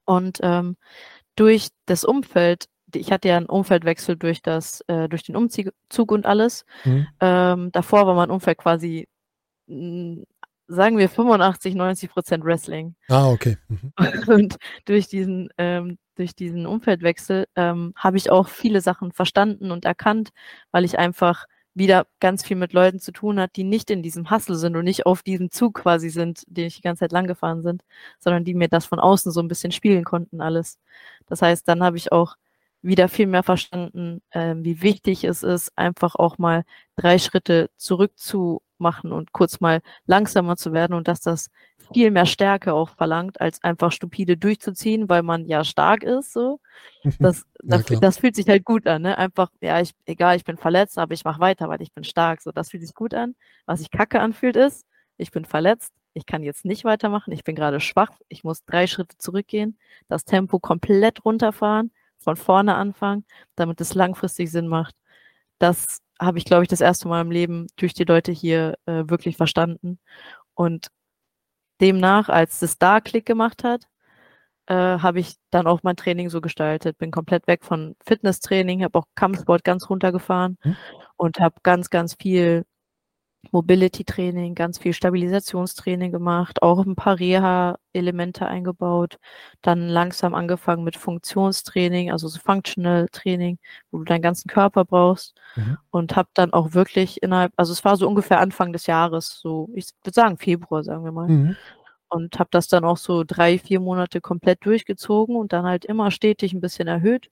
Und 0.03 0.39
ähm, 0.43 0.75
durch 1.37 1.69
das 1.85 2.03
Umfeld, 2.03 2.65
ich 2.93 3.13
hatte 3.13 3.29
ja 3.29 3.37
einen 3.37 3.45
Umfeldwechsel 3.45 4.17
durch 4.17 4.41
das, 4.41 4.81
äh, 4.87 5.07
durch 5.07 5.23
den 5.23 5.37
Umzug 5.37 6.11
und 6.11 6.25
alles. 6.25 6.65
Hm. 6.81 7.07
Ähm, 7.21 7.71
davor 7.71 8.05
war 8.05 8.15
mein 8.15 8.31
Umfeld 8.31 8.57
quasi, 8.57 9.07
sagen 10.67 10.97
wir 10.97 11.09
85, 11.09 11.75
90 11.75 12.09
Prozent 12.09 12.43
Wrestling. 12.43 12.95
Ah, 13.09 13.29
okay. 13.29 13.57
Mhm. 13.67 13.93
Und 14.27 14.57
durch 14.85 15.07
diesen, 15.07 15.49
ähm, 15.57 15.97
durch 16.15 16.35
diesen 16.35 16.65
Umfeldwechsel 16.65 17.45
ähm, 17.55 17.93
habe 17.95 18.17
ich 18.17 18.31
auch 18.31 18.47
viele 18.47 18.81
Sachen 18.81 19.11
verstanden 19.11 19.71
und 19.71 19.85
erkannt, 19.85 20.29
weil 20.71 20.85
ich 20.85 20.99
einfach 20.99 21.45
wieder 21.75 22.05
ganz 22.19 22.45
viel 22.45 22.55
mit 22.55 22.73
Leuten 22.73 22.99
zu 22.99 23.11
tun 23.11 23.39
hat, 23.39 23.55
die 23.55 23.63
nicht 23.63 23.89
in 23.89 24.03
diesem 24.03 24.29
Hustle 24.29 24.55
sind 24.55 24.75
und 24.75 24.83
nicht 24.85 25.05
auf 25.05 25.23
diesem 25.23 25.49
Zug 25.49 25.75
quasi 25.81 26.09
sind, 26.09 26.43
den 26.47 26.67
ich 26.67 26.75
die 26.75 26.81
ganze 26.81 27.01
Zeit 27.01 27.11
lang 27.11 27.25
gefahren 27.25 27.63
sind, 27.63 27.83
sondern 28.19 28.45
die 28.45 28.53
mir 28.53 28.67
das 28.67 28.85
von 28.85 28.99
außen 28.99 29.31
so 29.31 29.41
ein 29.41 29.47
bisschen 29.47 29.71
spielen 29.71 30.03
konnten 30.03 30.41
alles. 30.41 30.79
Das 31.25 31.41
heißt, 31.41 31.67
dann 31.67 31.83
habe 31.83 31.97
ich 31.97 32.11
auch 32.11 32.35
wieder 32.83 33.09
viel 33.09 33.27
mehr 33.27 33.43
verstanden, 33.43 34.21
ähm, 34.31 34.63
wie 34.65 34.81
wichtig 34.81 35.23
es 35.23 35.43
ist, 35.43 35.71
einfach 35.77 36.15
auch 36.15 36.37
mal 36.37 36.63
drei 36.95 37.17
Schritte 37.17 37.69
zurück 37.77 38.13
zu 38.17 38.61
machen 38.77 39.11
und 39.13 39.31
kurz 39.33 39.59
mal 39.61 39.81
langsamer 40.05 40.57
zu 40.57 40.73
werden 40.73 40.93
und 40.93 41.07
dass 41.07 41.21
das 41.21 41.49
viel 41.93 42.11
mehr 42.11 42.25
Stärke 42.25 42.73
auch 42.73 42.89
verlangt, 42.89 43.41
als 43.41 43.63
einfach 43.63 43.91
stupide 43.91 44.37
durchzuziehen, 44.37 45.09
weil 45.09 45.23
man 45.23 45.45
ja 45.47 45.63
stark 45.63 46.03
ist, 46.03 46.33
so. 46.33 46.59
Das, 47.19 47.45
Ja, 47.69 47.77
das, 47.77 47.85
klar. 47.85 48.01
das 48.01 48.17
fühlt 48.19 48.35
sich 48.35 48.47
halt 48.47 48.65
gut 48.65 48.87
an, 48.87 49.03
ne? 49.03 49.17
Einfach, 49.17 49.49
ja, 49.61 49.79
ich, 49.81 49.93
egal, 50.05 50.35
ich 50.35 50.43
bin 50.43 50.57
verletzt, 50.57 50.97
aber 50.97 51.13
ich 51.13 51.23
mache 51.25 51.39
weiter, 51.39 51.69
weil 51.69 51.81
ich 51.81 51.93
bin 51.93 52.03
stark. 52.03 52.41
So, 52.41 52.51
das 52.51 52.69
fühlt 52.71 52.83
sich 52.83 52.93
gut 52.93 53.13
an. 53.13 53.35
Was 53.65 53.79
sich 53.79 53.91
kacke 53.91 54.19
anfühlt, 54.19 54.55
ist, 54.57 54.85
ich 55.17 55.31
bin 55.31 55.45
verletzt, 55.45 55.93
ich 56.13 56.25
kann 56.25 56.43
jetzt 56.43 56.65
nicht 56.65 56.83
weitermachen, 56.85 57.31
ich 57.31 57.43
bin 57.43 57.55
gerade 57.55 57.79
schwach, 57.79 58.11
ich 58.29 58.43
muss 58.43 58.65
drei 58.65 58.87
Schritte 58.87 59.17
zurückgehen, 59.17 59.77
das 60.07 60.25
Tempo 60.25 60.59
komplett 60.59 61.25
runterfahren, 61.25 61.91
von 62.23 62.37
vorne 62.37 62.75
anfangen, 62.75 63.25
damit 63.55 63.81
es 63.81 63.93
langfristig 63.95 64.51
Sinn 64.51 64.67
macht. 64.67 64.95
Das 65.59 65.99
habe 66.19 66.37
ich, 66.37 66.45
glaube 66.45 66.63
ich, 66.63 66.69
das 66.69 66.81
erste 66.81 67.07
Mal 67.07 67.21
im 67.21 67.31
Leben 67.31 67.67
durch 67.77 67.93
die 67.93 68.05
Leute 68.05 68.31
hier 68.31 68.75
äh, 68.85 69.03
wirklich 69.07 69.37
verstanden. 69.37 69.99
Und 70.55 70.87
demnach, 71.81 72.29
als 72.29 72.59
das 72.59 72.77
da 72.77 73.01
Klick 73.01 73.25
gemacht 73.25 73.63
hat, 73.63 73.83
äh, 74.67 74.73
habe 74.75 75.19
ich 75.19 75.35
dann 75.51 75.67
auch 75.67 75.81
mein 75.83 75.95
Training 75.97 76.29
so 76.29 76.41
gestaltet. 76.41 76.97
Bin 76.97 77.11
komplett 77.11 77.47
weg 77.47 77.63
von 77.65 77.95
Fitnesstraining, 78.05 78.83
habe 78.83 78.99
auch 78.99 79.05
Kampfsport 79.15 79.63
ganz 79.63 79.89
runtergefahren 79.89 80.57
Hm. 80.61 80.75
und 81.17 81.39
habe 81.39 81.55
ganz, 81.63 81.89
ganz 81.89 82.15
viel 82.15 82.65
Mobility-Training, 83.51 84.55
ganz 84.55 84.77
viel 84.79 84.93
Stabilisationstraining 84.93 86.11
gemacht, 86.11 86.61
auch 86.61 86.85
ein 86.85 86.95
paar 86.95 87.19
Reha-Elemente 87.19 88.47
eingebaut, 88.47 89.17
dann 89.61 89.87
langsam 89.89 90.33
angefangen 90.33 90.83
mit 90.83 90.95
Funktionstraining, 90.97 92.11
also 92.11 92.27
so 92.27 92.39
Functional 92.39 93.07
Training, 93.11 93.59
wo 93.91 93.99
du 93.99 94.05
deinen 94.05 94.21
ganzen 94.21 94.47
Körper 94.49 94.85
brauchst 94.85 95.35
Mhm. 95.55 95.77
und 95.91 96.15
habe 96.15 96.29
dann 96.33 96.53
auch 96.53 96.73
wirklich 96.73 97.21
innerhalb, 97.21 97.53
also 97.57 97.73
es 97.73 97.85
war 97.85 97.97
so 97.97 98.07
ungefähr 98.07 98.39
Anfang 98.39 98.73
des 98.73 98.87
Jahres, 98.87 99.39
so 99.39 99.69
ich 99.75 99.89
würde 100.03 100.15
sagen 100.15 100.37
Februar, 100.37 100.83
sagen 100.83 101.03
wir 101.05 101.11
mal 101.11 101.27
Mhm. 101.29 101.57
und 102.09 102.39
habe 102.39 102.49
das 102.51 102.67
dann 102.69 102.85
auch 102.85 102.97
so 102.97 103.23
drei, 103.25 103.59
vier 103.59 103.79
Monate 103.79 104.21
komplett 104.21 104.65
durchgezogen 104.65 105.35
und 105.35 105.53
dann 105.53 105.65
halt 105.65 105.85
immer 105.85 106.11
stetig 106.11 106.53
ein 106.53 106.61
bisschen 106.61 106.87
erhöht 106.87 107.29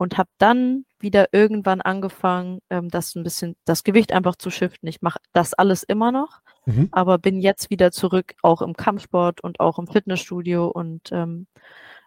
und 0.00 0.16
habe 0.16 0.30
dann 0.38 0.86
wieder 0.98 1.28
irgendwann 1.32 1.82
angefangen, 1.82 2.60
ähm, 2.70 2.88
das 2.88 3.14
ein 3.16 3.22
bisschen, 3.22 3.54
das 3.66 3.84
Gewicht 3.84 4.12
einfach 4.12 4.36
zu 4.36 4.50
shiften. 4.50 4.88
Ich 4.88 5.02
mache 5.02 5.18
das 5.34 5.52
alles 5.54 5.82
immer 5.82 6.10
noch, 6.10 6.40
Mhm. 6.64 6.88
aber 6.92 7.18
bin 7.18 7.38
jetzt 7.40 7.68
wieder 7.70 7.92
zurück, 7.92 8.34
auch 8.42 8.62
im 8.62 8.74
Kampfsport 8.74 9.42
und 9.42 9.60
auch 9.60 9.78
im 9.78 9.86
Fitnessstudio 9.88 10.68
und 10.68 11.12
ähm, 11.12 11.46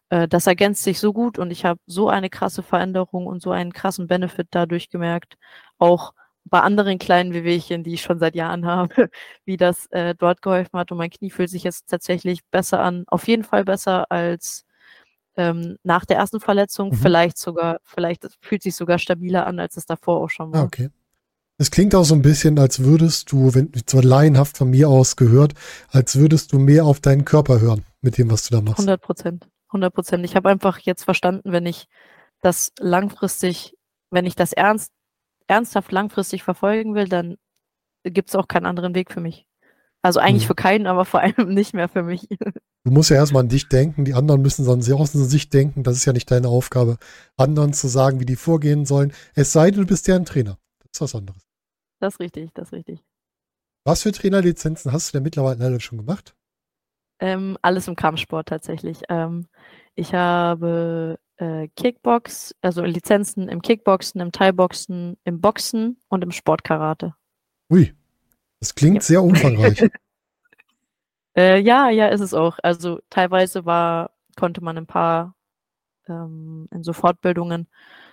äh, 0.10 0.28
das 0.28 0.48
ergänzt 0.48 0.84
sich 0.84 1.00
so 1.00 1.14
gut 1.14 1.38
und 1.40 1.52
ich 1.52 1.66
habe 1.66 1.80
so 1.86 2.10
eine 2.10 2.30
krasse 2.32 2.64
Veränderung 2.64 3.28
und 3.28 3.42
so 3.44 3.52
einen 3.52 3.74
krassen 3.74 4.08
Benefit 4.08 4.48
dadurch 4.52 4.90
gemerkt, 4.90 5.36
auch 5.78 6.14
bei 6.46 6.62
anderen 6.62 7.00
kleinen 7.00 7.34
Wehwehchen, 7.34 7.84
die 7.84 7.94
ich 7.94 8.02
schon 8.02 8.20
seit 8.20 8.36
Jahren 8.36 8.66
habe, 8.68 9.10
wie 9.46 9.58
das 9.58 9.88
äh, 9.92 10.16
dort 10.16 10.42
geholfen 10.42 10.80
hat 10.80 10.92
und 10.92 10.98
mein 10.98 11.12
Knie 11.12 11.30
fühlt 11.32 11.50
sich 11.52 11.64
jetzt 11.64 11.90
tatsächlich 11.90 12.42
besser 12.52 12.80
an, 12.82 13.04
auf 13.08 13.28
jeden 13.28 13.44
Fall 13.44 13.66
besser 13.66 14.12
als 14.12 14.66
ähm, 15.36 15.78
nach 15.84 16.06
der 16.06 16.18
ersten 16.18 16.40
Verletzung, 16.40 16.90
Mhm. 16.90 16.94
vielleicht 16.96 17.38
sogar, 17.38 17.80
vielleicht 17.84 18.28
fühlt 18.42 18.64
sich 18.64 18.76
sogar 18.76 19.00
stabiler 19.00 19.48
an, 19.48 19.60
als 19.60 19.78
es 19.78 19.86
davor 19.86 20.22
auch 20.22 20.30
schon 20.30 20.50
Ah, 20.54 20.60
war. 20.60 20.64
okay. 20.66 20.90
Es 21.58 21.70
klingt 21.72 21.94
auch 21.96 22.04
so 22.04 22.16
ein 22.16 22.22
bisschen, 22.24 22.58
als 22.60 22.84
würdest 22.84 23.32
du, 23.32 23.54
wenn 23.54 23.72
zwar 23.86 24.04
laienhaft 24.04 24.58
von 24.58 24.70
mir 24.72 24.90
aus 24.90 25.16
gehört, 25.16 25.54
als 25.90 26.16
würdest 26.18 26.52
du 26.52 26.60
mehr 26.60 26.86
auf 26.86 27.00
deinen 27.00 27.26
Körper 27.26 27.60
hören 27.62 27.86
mit 28.02 28.18
dem, 28.18 28.32
was 28.32 28.48
du 28.48 28.56
da 28.56 28.62
machst. 28.62 28.80
100 28.80 29.00
Prozent. 29.02 29.48
100 29.72 29.94
Prozent. 29.94 30.26
Ich 30.26 30.36
habe 30.36 30.50
einfach 30.50 30.80
jetzt 30.80 31.04
verstanden, 31.04 31.52
wenn 31.52 31.66
ich 31.66 31.86
das 32.42 32.72
langfristig, 32.80 33.76
wenn 34.10 34.26
ich 34.26 34.36
das 34.36 34.52
ernst, 34.54 34.92
ernsthaft 35.48 35.92
langfristig 35.92 36.44
verfolgen 36.44 36.96
will, 36.96 37.08
dann 37.08 37.38
gibt 38.04 38.30
es 38.30 38.36
auch 38.36 38.48
keinen 38.48 38.66
anderen 38.66 38.96
Weg 38.96 39.12
für 39.12 39.22
mich. 39.22 39.46
Also 40.02 40.20
eigentlich 40.20 40.44
Mhm. 40.44 40.48
für 40.48 40.56
keinen, 40.56 40.88
aber 40.88 41.06
vor 41.06 41.22
allem 41.22 41.34
nicht 41.54 41.74
mehr 41.74 41.88
für 41.88 42.04
mich. 42.04 42.28
Du 42.86 42.92
musst 42.92 43.10
ja 43.10 43.16
erstmal 43.16 43.44
an 43.44 43.50
dich 43.50 43.70
denken, 43.70 44.04
die 44.04 44.14
anderen 44.14 44.42
müssen 44.42 44.66
dann 44.66 44.82
sehr 44.82 44.98
aus 44.98 45.14
sich 45.14 45.50
denken. 45.50 45.84
Das 45.84 45.96
ist 45.96 46.06
ja 46.06 46.12
nicht 46.12 46.30
deine 46.30 46.50
Aufgabe, 46.50 46.98
anderen 47.38 47.72
zu 47.72 47.88
sagen, 47.88 48.20
wie 48.20 48.26
die 48.26 48.36
vorgehen 48.36 48.86
sollen. 48.86 49.14
Es 49.36 49.54
sei 49.54 49.72
denn, 49.72 49.82
du 49.82 49.88
bist 49.88 50.08
deren 50.08 50.26
Trainer. 50.26 50.58
Das 50.80 50.90
ist 50.96 51.02
was 51.02 51.16
anderes. 51.16 51.48
Das 52.00 52.16
ist 52.16 52.20
richtig, 52.20 52.50
das 52.54 52.68
ist 52.68 52.74
richtig. 52.74 53.04
Was 53.86 54.02
für 54.02 54.12
Trainerlizenzen 54.12 54.92
hast 54.92 55.10
du 55.10 55.18
denn 55.18 55.24
mittlerweile 55.24 55.64
alle 55.64 55.80
schon 55.80 55.98
gemacht? 55.98 56.36
Ähm, 57.20 57.58
alles 57.62 57.88
im 57.88 57.96
Kampfsport 57.96 58.50
tatsächlich. 58.50 59.00
Ähm, 59.08 59.48
ich 59.96 60.14
habe 60.14 61.20
äh, 61.38 61.70
Kickbox, 61.78 62.54
also 62.62 62.84
Lizenzen 62.84 63.48
im 63.48 63.62
Kickboxen, 63.62 64.20
im 64.20 64.34
Thai-Boxen, 64.34 65.16
im 65.24 65.40
Boxen 65.40 65.98
und 66.10 66.22
im 66.22 66.32
Sportkarate. 66.32 67.16
Ui, 67.72 67.94
das 68.60 68.76
klingt 68.76 68.98
Ja. 68.98 69.02
sehr 69.02 69.24
umfangreich. 69.24 69.82
Äh, 71.36 71.60
ja, 71.62 71.90
ja, 71.90 72.08
ist 72.08 72.22
es 72.22 72.34
auch. 72.34 72.60
Also 72.64 73.00
teilweise 73.10 73.66
war, 73.66 74.12
konnte 74.38 74.64
man 74.64 74.78
ein 74.78 74.88
paar 74.88 75.36
ähm, 76.08 76.68
in 76.72 76.84
so 76.84 76.94
Fortbildungen 76.94 77.68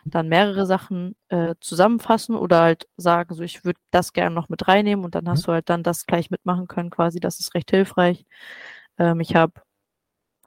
dann 0.07 0.29
mehrere 0.29 0.67
Sachen 0.67 1.17
äh, 1.29 1.55
zusammenfassen 1.61 2.37
oder 2.37 2.63
halt 2.63 2.89
sagen, 2.97 3.35
so 3.35 3.43
ich 3.43 3.65
würde 3.65 3.81
das 3.91 4.13
gerne 4.15 4.35
noch 4.35 4.49
mit 4.49 4.69
reinnehmen 4.69 5.05
und 5.05 5.15
dann 5.15 5.29
hast 5.29 5.47
du 5.49 5.53
halt 5.53 5.71
dann 5.71 5.83
das 5.83 6.07
gleich 6.07 6.31
mitmachen 6.31 6.69
können, 6.69 6.91
quasi. 6.91 7.21
Das 7.21 7.41
ist 7.41 7.55
recht 7.55 7.71
hilfreich. 7.71 8.27
Ähm, 8.99 9.21
ich 9.21 9.35
habe 9.37 9.55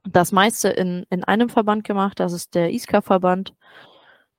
das 0.06 0.32
meiste 0.32 0.70
in, 0.70 1.06
in 1.10 1.24
einem 1.24 1.50
Verband 1.50 1.84
gemacht, 1.86 2.20
das 2.20 2.34
ist 2.34 2.56
der 2.56 2.72
ISKA-Verband. 2.74 3.54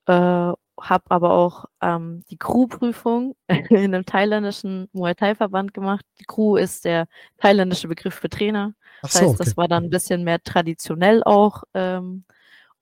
Äh, 0.06 0.52
habe 0.88 1.04
aber 1.08 1.32
auch 1.32 1.64
ähm, 1.80 2.22
die 2.30 2.36
Crew-Prüfung 2.36 3.36
in 3.48 3.94
einem 3.94 4.04
thailändischen 4.04 4.88
Muay 4.92 5.14
Thai-Verband 5.14 5.74
gemacht. 5.74 6.04
Die 6.20 6.24
Crew 6.24 6.56
ist 6.56 6.84
der 6.84 7.06
thailändische 7.38 7.88
Begriff 7.88 8.14
für 8.14 8.28
Trainer. 8.28 8.74
Ach 8.98 9.02
Das 9.02 9.12
so, 9.14 9.20
heißt, 9.20 9.28
okay. 9.30 9.44
das 9.44 9.56
war 9.56 9.68
dann 9.68 9.84
ein 9.84 9.90
bisschen 9.90 10.24
mehr 10.24 10.42
traditionell 10.42 11.22
auch. 11.24 11.62
Ähm, 11.74 12.24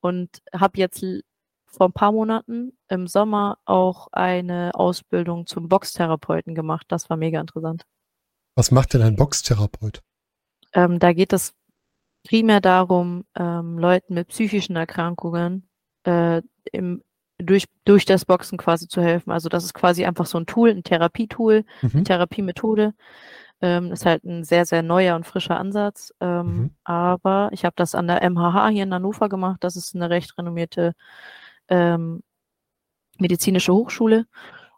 und 0.00 0.42
habe 0.52 0.78
jetzt 0.78 1.04
vor 1.66 1.88
ein 1.88 1.92
paar 1.92 2.12
Monaten 2.12 2.76
im 2.88 3.06
Sommer 3.06 3.58
auch 3.64 4.08
eine 4.12 4.72
Ausbildung 4.74 5.46
zum 5.46 5.68
Boxtherapeuten 5.68 6.54
gemacht. 6.54 6.86
Das 6.88 7.08
war 7.08 7.16
mega 7.16 7.40
interessant. 7.40 7.84
Was 8.54 8.70
macht 8.70 8.92
denn 8.92 9.02
ein 9.02 9.16
Boxtherapeut? 9.16 10.02
Ähm, 10.74 10.98
da 10.98 11.12
geht 11.12 11.32
es 11.32 11.54
primär 12.24 12.60
darum, 12.60 13.24
ähm, 13.34 13.78
Leuten 13.78 14.14
mit 14.14 14.28
psychischen 14.28 14.76
Erkrankungen 14.76 15.68
äh, 16.04 16.42
im, 16.72 17.02
durch, 17.44 17.64
durch 17.84 18.04
das 18.04 18.24
Boxen 18.24 18.58
quasi 18.58 18.88
zu 18.88 19.02
helfen. 19.02 19.30
Also 19.32 19.48
das 19.48 19.64
ist 19.64 19.74
quasi 19.74 20.04
einfach 20.04 20.26
so 20.26 20.38
ein 20.38 20.46
Tool, 20.46 20.70
ein 20.70 20.84
Therapietool, 20.84 21.64
eine 21.82 21.90
Mhm. 22.00 22.04
Therapiemethode. 22.04 22.94
Ähm, 23.60 23.92
ist 23.92 24.06
halt 24.06 24.24
ein 24.24 24.42
sehr, 24.44 24.66
sehr 24.66 24.82
neuer 24.82 25.14
und 25.16 25.24
frischer 25.26 25.58
Ansatz. 25.58 26.12
Ähm, 26.20 26.46
Mhm. 26.56 26.70
Aber 26.84 27.48
ich 27.52 27.64
habe 27.64 27.74
das 27.76 27.94
an 27.94 28.08
der 28.08 28.22
MHH 28.22 28.68
hier 28.70 28.82
in 28.84 28.94
Hannover 28.94 29.28
gemacht. 29.28 29.58
Das 29.60 29.76
ist 29.76 29.94
eine 29.94 30.10
recht 30.10 30.36
renommierte 30.38 30.94
ähm, 31.68 32.22
medizinische 33.18 33.72
Hochschule. 33.72 34.26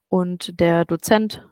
Und 0.09 0.61
der 0.61 0.85
Dozent, 0.85 1.46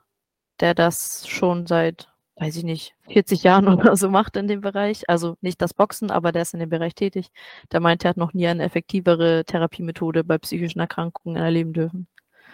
der 0.60 0.74
das 0.74 1.26
schon 1.28 1.66
seit, 1.66 2.11
weiß 2.36 2.56
ich 2.56 2.64
nicht, 2.64 2.94
40 3.08 3.42
Jahren 3.42 3.68
oder 3.78 3.96
so 3.96 4.08
macht 4.08 4.36
in 4.36 4.48
dem 4.48 4.60
Bereich, 4.60 5.08
also 5.08 5.36
nicht 5.40 5.60
das 5.60 5.74
Boxen, 5.74 6.10
aber 6.10 6.32
der 6.32 6.42
ist 6.42 6.54
in 6.54 6.60
dem 6.60 6.70
Bereich 6.70 6.94
tätig, 6.94 7.28
der 7.70 7.80
meint, 7.80 8.04
er 8.04 8.10
hat 8.10 8.16
noch 8.16 8.32
nie 8.32 8.46
eine 8.46 8.62
effektivere 8.64 9.44
Therapiemethode 9.44 10.24
bei 10.24 10.38
psychischen 10.38 10.80
Erkrankungen 10.80 11.36
erleben 11.36 11.72
dürfen. 11.72 12.06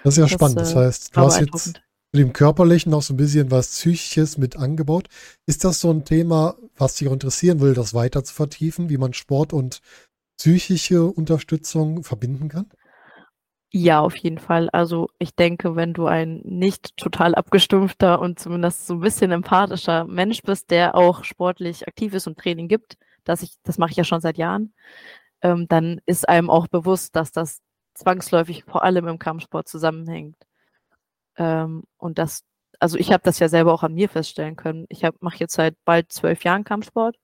Das 0.04 0.14
ist 0.14 0.18
ja 0.18 0.24
Das, 0.24 0.32
spannend. 0.32 0.58
Das 0.58 0.72
äh, 0.74 0.76
heißt, 0.76 1.16
du 1.16 1.20
hast 1.20 1.40
jetzt 1.40 1.80
mit 2.12 2.22
dem 2.22 2.32
Körperlichen 2.32 2.90
noch 2.90 3.02
so 3.02 3.14
ein 3.14 3.18
bisschen 3.18 3.50
was 3.50 3.68
Psychisches 3.68 4.38
mit 4.38 4.56
angebaut. 4.56 5.08
Ist 5.46 5.64
das 5.64 5.80
so 5.80 5.90
ein 5.90 6.04
Thema, 6.04 6.56
was 6.76 6.94
dich 6.94 7.08
auch 7.08 7.12
interessieren 7.12 7.60
will, 7.60 7.74
das 7.74 7.92
weiter 7.94 8.24
zu 8.24 8.34
vertiefen, 8.34 8.88
wie 8.88 8.96
man 8.96 9.12
Sport 9.12 9.52
und 9.52 9.80
psychische 10.38 11.04
Unterstützung 11.04 12.04
verbinden 12.04 12.48
kann? 12.48 12.66
Ja, 13.72 14.00
auf 14.00 14.16
jeden 14.16 14.38
Fall. 14.38 14.70
Also 14.70 15.09
ich 15.18 15.35
denke, 15.35 15.76
wenn 15.76 15.92
du 15.92 16.07
ein 16.07 16.40
nicht 16.44 16.96
total 16.96 17.35
abgestumpfter 17.35 18.18
und 18.18 18.38
zumindest 18.38 18.87
so 18.87 18.94
ein 18.94 19.00
bisschen 19.00 19.31
empathischer 19.31 20.04
Mensch 20.07 20.40
bist, 20.42 20.70
der 20.70 20.94
auch 20.94 21.22
sportlich 21.24 21.87
aktiv 21.87 22.14
ist 22.14 22.26
und 22.26 22.38
Training 22.38 22.68
gibt, 22.68 22.96
dass 23.24 23.42
ich, 23.42 23.57
das 23.64 23.76
mache 23.76 23.90
ich 23.90 23.96
ja 23.98 24.04
schon 24.04 24.22
seit 24.22 24.38
Jahren, 24.38 24.72
ähm, 25.42 25.68
dann 25.68 26.00
ist 26.07 26.28
einem 26.28 26.50
auch 26.50 26.68
bewusst, 26.68 27.16
dass 27.16 27.33
das 27.33 27.61
zwangsläufig 27.94 28.64
vor 28.64 28.85
allem 28.85 29.09
im 29.09 29.18
Kampfsport 29.18 29.68
zusammenhängt. 29.68 30.37
Ähm, 31.37 31.85
und 31.98 32.18
das, 32.18 32.42
also 32.81 32.98
ich 32.98 33.12
habe 33.12 33.22
das 33.24 33.38
ja 33.38 33.48
selber 33.48 33.72
auch 33.72 33.83
an 33.83 33.94
mir 33.94 34.09
feststellen 34.09 34.57
können. 34.57 34.87
Ich 34.88 35.02
mache 35.20 35.38
jetzt 35.38 35.54
seit 35.54 35.76
bald 35.85 36.12
zwölf 36.12 36.44
Jahren 36.44 36.64
Kampfsport 36.64 37.16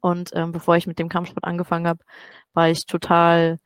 und 0.00 0.30
ähm, 0.34 0.52
bevor 0.52 0.76
ich 0.76 0.86
mit 0.86 0.98
dem 0.98 1.08
Kampfsport 1.08 1.44
angefangen 1.44 1.86
habe, 1.88 2.04
war 2.54 2.70
ich 2.70 2.86
total 2.86 3.58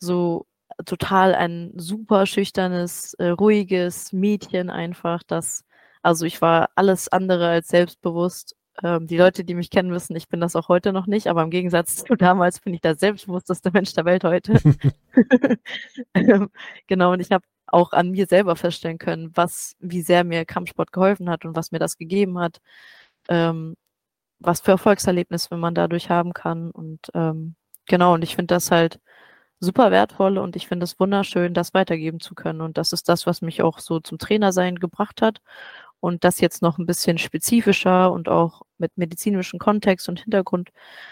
so 0.00 0.46
total 0.86 1.34
ein 1.34 1.72
super 1.76 2.26
schüchternes, 2.26 3.14
äh, 3.14 3.28
ruhiges 3.28 4.12
Mädchen 4.12 4.70
einfach, 4.70 5.22
das, 5.24 5.64
also 6.02 6.24
ich 6.26 6.40
war 6.42 6.70
alles 6.74 7.08
andere 7.08 7.48
als 7.48 7.68
selbstbewusst. 7.68 8.54
Ähm, 8.82 9.06
die 9.08 9.16
Leute, 9.16 9.44
die 9.44 9.54
mich 9.54 9.70
kennen, 9.70 9.92
wissen, 9.92 10.14
ich 10.16 10.28
bin 10.28 10.40
das 10.40 10.54
auch 10.56 10.68
heute 10.68 10.92
noch 10.92 11.06
nicht, 11.06 11.26
aber 11.26 11.42
im 11.42 11.50
Gegensatz 11.50 11.96
zu 12.04 12.14
damals 12.14 12.60
bin 12.60 12.74
ich 12.74 12.80
der 12.80 12.96
selbstbewussteste 12.96 13.70
Mensch 13.72 13.92
der 13.94 14.04
Welt 14.04 14.24
heute. 14.24 14.54
Ähm, 16.14 16.50
genau, 16.86 17.12
und 17.12 17.20
ich 17.20 17.32
habe 17.32 17.44
auch 17.66 17.92
an 17.92 18.10
mir 18.10 18.26
selber 18.26 18.56
feststellen 18.56 18.98
können, 18.98 19.30
was, 19.34 19.76
wie 19.80 20.02
sehr 20.02 20.24
mir 20.24 20.44
Kampfsport 20.44 20.92
geholfen 20.92 21.28
hat 21.30 21.44
und 21.44 21.56
was 21.56 21.72
mir 21.72 21.78
das 21.78 21.96
gegeben 21.96 22.38
hat, 22.38 22.60
ähm, 23.28 23.76
was 24.40 24.60
für 24.60 24.72
Erfolgserlebnisse 24.72 25.56
man 25.56 25.74
dadurch 25.74 26.10
haben 26.10 26.32
kann. 26.34 26.70
Und 26.70 27.00
ähm, 27.14 27.56
genau, 27.86 28.14
und 28.14 28.22
ich 28.24 28.36
finde 28.36 28.54
das 28.54 28.70
halt 28.70 29.00
super 29.60 29.90
wertvoll 29.90 30.38
und 30.38 30.56
ich 30.56 30.68
finde 30.68 30.84
es 30.84 30.98
wunderschön, 31.00 31.54
das 31.54 31.74
weitergeben 31.74 32.20
zu 32.20 32.34
können. 32.34 32.60
Und 32.60 32.78
das 32.78 32.92
ist 32.92 33.08
das, 33.08 33.26
was 33.26 33.42
mich 33.42 33.62
auch 33.62 33.78
so 33.80 34.00
zum 34.00 34.18
Trainersein 34.18 34.76
gebracht 34.76 35.22
hat. 35.22 35.40
Und 36.00 36.22
das 36.22 36.40
jetzt 36.40 36.62
noch 36.62 36.78
ein 36.78 36.86
bisschen 36.86 37.18
spezifischer 37.18 38.12
und 38.12 38.28
auch 38.28 38.62
mit 38.78 38.96
medizinischem 38.96 39.58
Kontext 39.58 40.08
und 40.08 40.20
Hintergrund 40.20 40.70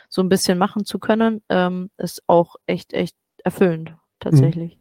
so 0.09 0.23
ein 0.23 0.29
bisschen 0.29 0.59
machen 0.59 0.85
zu 0.85 1.01
können, 1.01 1.43
ähm, 1.49 1.91
ist 1.99 2.23
auch 2.29 2.55
echt, 2.67 2.93
echt 2.93 3.17
erfüllend, 3.43 3.95
tatsächlich. 4.21 4.79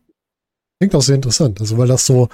Klingt 0.80 0.94
auch 0.94 1.02
sehr 1.02 1.16
interessant. 1.16 1.60
Also, 1.60 1.78
weil 1.80 1.88
das 1.88 2.06
so 2.06 2.30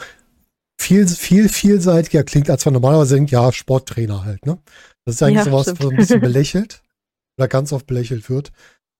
viel, 0.81 1.07
viel, 1.07 1.47
vielseitiger 1.47 2.23
klingt, 2.23 2.49
als 2.49 2.65
man 2.65 2.73
normalerweise 2.73 3.15
denkt, 3.15 3.31
ja, 3.31 3.51
Sporttrainer 3.51 4.25
halt, 4.25 4.45
ne? 4.45 4.59
Das 5.05 5.15
ist 5.15 5.23
eigentlich 5.23 5.37
Ja, 5.37 5.43
sowas, 5.45 5.61
stimmt. 5.63 5.79
was 5.79 5.89
ein 5.91 5.95
bisschen 5.97 6.21
belächelt 6.21 6.81
oder 7.37 7.47
ganz 7.47 7.71
oft 7.71 7.87
belächelt 7.87 8.29
wird. 8.29 8.51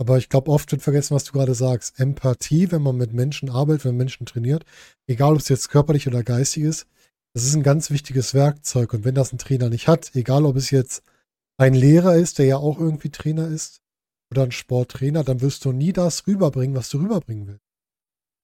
Aber 0.02 0.18
ich 0.18 0.30
glaube, 0.30 0.50
oft 0.50 0.72
wird 0.72 0.82
vergessen, 0.82 1.14
was 1.14 1.26
du 1.26 1.32
gerade 1.32 1.54
sagst. 1.54 2.00
Empathie, 2.00 2.72
wenn 2.72 2.82
man 2.82 2.98
mit 2.98 3.14
Menschen 3.14 3.52
arbeitet, 3.52 3.86
wenn 3.86 3.98
Menschen 3.98 4.26
trainiert, 4.26 4.66
egal 5.06 5.34
ob 5.34 5.40
es 5.42 5.48
jetzt 5.48 5.70
körperlich 5.70 6.08
oder 6.08 6.24
geistig 6.24 6.64
ist, 6.64 6.88
das 7.36 7.44
ist 7.44 7.54
ein 7.54 7.62
ganz 7.62 7.92
wichtiges 7.92 8.34
Werkzeug. 8.34 8.96
Und 8.96 9.06
wenn 9.06 9.14
das 9.14 9.32
ein 9.32 9.38
Trainer 9.38 9.70
nicht 9.70 9.88
hat, 9.88 10.16
egal 10.16 10.46
ob 10.46 10.56
es 10.56 10.72
jetzt 10.72 11.04
ein 11.60 11.76
Lehrer 11.76 12.16
ist, 12.16 12.40
der 12.40 12.48
ja 12.48 12.58
auch 12.58 12.80
irgendwie 12.80 13.12
Trainer 13.12 13.48
ist, 13.48 13.84
oder 14.32 14.42
ein 14.42 14.52
Sporttrainer, 14.52 15.24
dann 15.24 15.40
wirst 15.40 15.66
du 15.66 15.72
nie 15.72 15.94
das 15.94 16.26
rüberbringen, 16.26 16.76
was 16.76 16.90
du 16.90 16.98
rüberbringen 16.98 17.46
willst. 17.46 17.66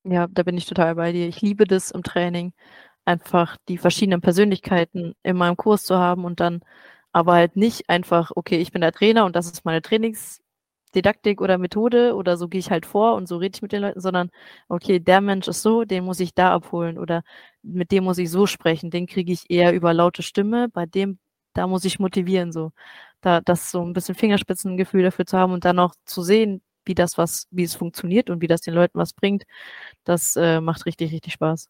Ja, 0.04 0.28
da 0.28 0.44
bin 0.44 0.58
ich 0.58 0.68
total 0.68 0.94
bei 0.94 1.12
dir. 1.12 1.28
Ich 1.28 1.42
liebe 1.42 1.66
das 1.66 1.90
im 1.90 2.04
Training, 2.04 2.54
einfach 3.04 3.58
die 3.68 3.80
verschiedenen 3.80 4.22
Persönlichkeiten 4.22 5.16
in 5.24 5.36
meinem 5.36 5.58
Kurs 5.58 5.86
zu 5.86 5.98
haben 5.98 6.24
und 6.24 6.40
dann 6.40 6.60
aber 7.14 7.34
halt 7.34 7.56
nicht 7.56 7.90
einfach, 7.90 8.32
okay, 8.36 8.58
ich 8.58 8.72
bin 8.72 8.82
der 8.82 8.92
Trainer 8.92 9.26
und 9.26 9.36
das 9.36 9.48
ist 9.52 9.66
meine 9.66 9.82
Trainingsdidaktik 10.88 11.42
oder 11.42 11.58
Methode 11.58 12.16
oder 12.16 12.38
so 12.38 12.48
gehe 12.48 12.60
ich 12.60 12.72
halt 12.72 12.86
vor 12.86 13.16
und 13.16 13.28
so 13.28 13.38
rede 13.38 13.56
ich 13.56 13.62
mit 13.62 13.72
den 13.72 13.82
Leuten, 13.82 14.02
sondern 14.02 14.30
okay, 14.70 15.00
der 15.00 15.22
Mensch 15.22 15.48
ist 15.48 15.62
so, 15.62 15.84
den 15.84 16.06
muss 16.06 16.20
ich 16.20 16.34
da 16.34 16.54
abholen 16.54 16.98
oder 16.98 17.24
mit 17.62 17.92
dem 17.92 18.04
muss 18.06 18.18
ich 18.18 18.30
so 18.30 18.46
sprechen, 18.48 18.90
den 18.90 19.08
kriege 19.08 19.32
ich 19.32 19.50
eher 19.50 19.74
über 19.74 19.94
laute 19.94 20.24
Stimme, 20.24 20.70
bei 20.70 20.86
dem, 20.86 21.20
da 21.54 21.68
muss 21.68 21.86
ich 21.86 22.00
motivieren, 22.00 22.52
so. 22.52 22.72
Da, 23.22 23.42
das 23.42 23.72
so 23.72 23.82
ein 23.84 23.94
bisschen 23.94 24.16
Fingerspitzengefühl 24.16 25.04
dafür 25.04 25.26
zu 25.26 25.38
haben 25.38 25.54
und 25.54 25.66
dann 25.66 25.80
auch 25.80 25.96
zu 26.06 26.22
sehen, 26.22 26.62
wie 26.86 26.94
das 26.96 27.18
was, 27.18 27.48
wie 27.52 27.64
es 27.64 27.76
funktioniert 27.76 28.30
und 28.30 28.42
wie 28.42 28.48
das 28.48 28.62
den 28.62 28.76
Leuten 28.76 29.00
was 29.00 29.14
bringt, 29.14 29.44
das 30.04 30.36
äh, 30.36 30.62
macht 30.62 30.86
richtig, 30.86 31.12
richtig 31.12 31.34
Spaß. 31.34 31.68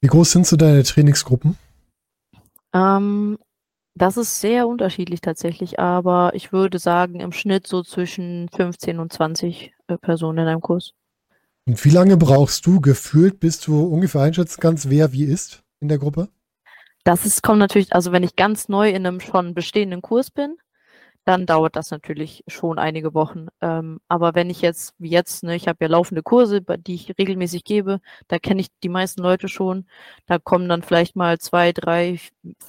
Wie 0.00 0.08
groß 0.08 0.32
sind 0.32 0.46
so 0.46 0.56
deine 0.56 0.82
Trainingsgruppen? 0.82 1.58
Ähm, 2.72 3.38
das 3.94 4.16
ist 4.16 4.40
sehr 4.40 4.66
unterschiedlich 4.66 5.20
tatsächlich, 5.20 5.78
aber 5.78 6.32
ich 6.34 6.52
würde 6.52 6.78
sagen, 6.78 7.20
im 7.20 7.32
Schnitt 7.32 7.66
so 7.66 7.82
zwischen 7.82 8.48
15 8.48 8.98
und 8.98 9.12
20 9.12 9.72
äh, 9.86 9.98
Personen 9.98 10.38
in 10.38 10.48
einem 10.48 10.60
Kurs. 10.60 10.94
Und 11.66 11.84
wie 11.84 11.90
lange 11.90 12.16
brauchst 12.16 12.66
du 12.66 12.80
gefühlt, 12.80 13.38
bis 13.38 13.60
du 13.60 13.82
ungefähr 13.84 14.22
einschätzen 14.22 14.60
kannst, 14.60 14.90
wer 14.90 15.12
wie 15.12 15.24
ist 15.24 15.62
in 15.80 15.88
der 15.88 15.98
Gruppe? 15.98 16.28
Das 17.04 17.26
ist, 17.26 17.42
kommt 17.42 17.58
natürlich, 17.58 17.92
also 17.94 18.12
wenn 18.12 18.22
ich 18.22 18.36
ganz 18.36 18.68
neu 18.68 18.88
in 18.90 19.06
einem 19.06 19.20
schon 19.20 19.54
bestehenden 19.54 20.02
Kurs 20.02 20.30
bin, 20.30 20.56
dann 21.24 21.46
dauert 21.46 21.76
das 21.76 21.90
natürlich 21.90 22.42
schon 22.48 22.78
einige 22.78 23.14
Wochen. 23.14 23.46
Ähm, 23.60 24.00
aber 24.08 24.34
wenn 24.34 24.50
ich 24.50 24.60
jetzt, 24.60 24.94
wie 24.98 25.10
jetzt, 25.10 25.44
ne, 25.44 25.54
ich 25.54 25.68
habe 25.68 25.78
ja 25.82 25.88
laufende 25.88 26.22
Kurse, 26.22 26.62
die 26.62 26.94
ich 26.94 27.16
regelmäßig 27.16 27.62
gebe, 27.64 28.00
da 28.28 28.38
kenne 28.38 28.60
ich 28.60 28.68
die 28.82 28.88
meisten 28.88 29.22
Leute 29.22 29.48
schon. 29.48 29.86
Da 30.26 30.38
kommen 30.38 30.68
dann 30.68 30.82
vielleicht 30.82 31.14
mal 31.14 31.38
zwei, 31.38 31.72
drei, 31.72 32.18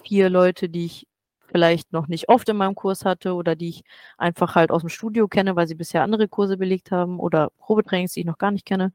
vier 0.03 0.29
Leute, 0.29 0.69
die 0.69 0.85
ich 0.85 1.07
vielleicht 1.53 1.93
noch 1.93 2.07
nicht 2.07 2.29
oft 2.29 2.49
in 2.49 2.57
meinem 2.57 2.75
Kurs 2.75 3.05
hatte 3.05 3.35
oder 3.35 3.55
die 3.55 3.69
ich 3.69 3.83
einfach 4.17 4.55
halt 4.55 4.71
aus 4.71 4.81
dem 4.81 4.89
Studio 4.89 5.27
kenne, 5.27 5.55
weil 5.55 5.67
sie 5.67 5.75
bisher 5.75 6.03
andere 6.03 6.27
Kurse 6.27 6.57
belegt 6.57 6.91
haben 6.91 7.19
oder 7.19 7.51
Probetrainings, 7.59 8.13
die 8.13 8.21
ich 8.21 8.25
noch 8.25 8.39
gar 8.39 8.51
nicht 8.51 8.65
kenne. 8.65 8.91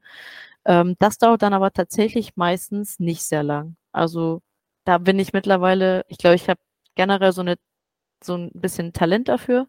Ähm, 0.65 0.95
das 0.99 1.17
dauert 1.17 1.41
dann 1.41 1.53
aber 1.53 1.71
tatsächlich 1.71 2.35
meistens 2.35 2.99
nicht 2.99 3.23
sehr 3.23 3.43
lang. 3.43 3.77
Also 3.93 4.41
da 4.85 4.97
bin 4.99 5.19
ich 5.19 5.33
mittlerweile, 5.33 6.05
ich 6.09 6.17
glaube, 6.17 6.35
ich 6.35 6.49
habe 6.49 6.59
generell 6.95 7.31
so 7.31 7.41
eine 7.41 7.55
so 8.23 8.35
ein 8.35 8.51
bisschen 8.53 8.93
Talent 8.93 9.29
dafür, 9.29 9.67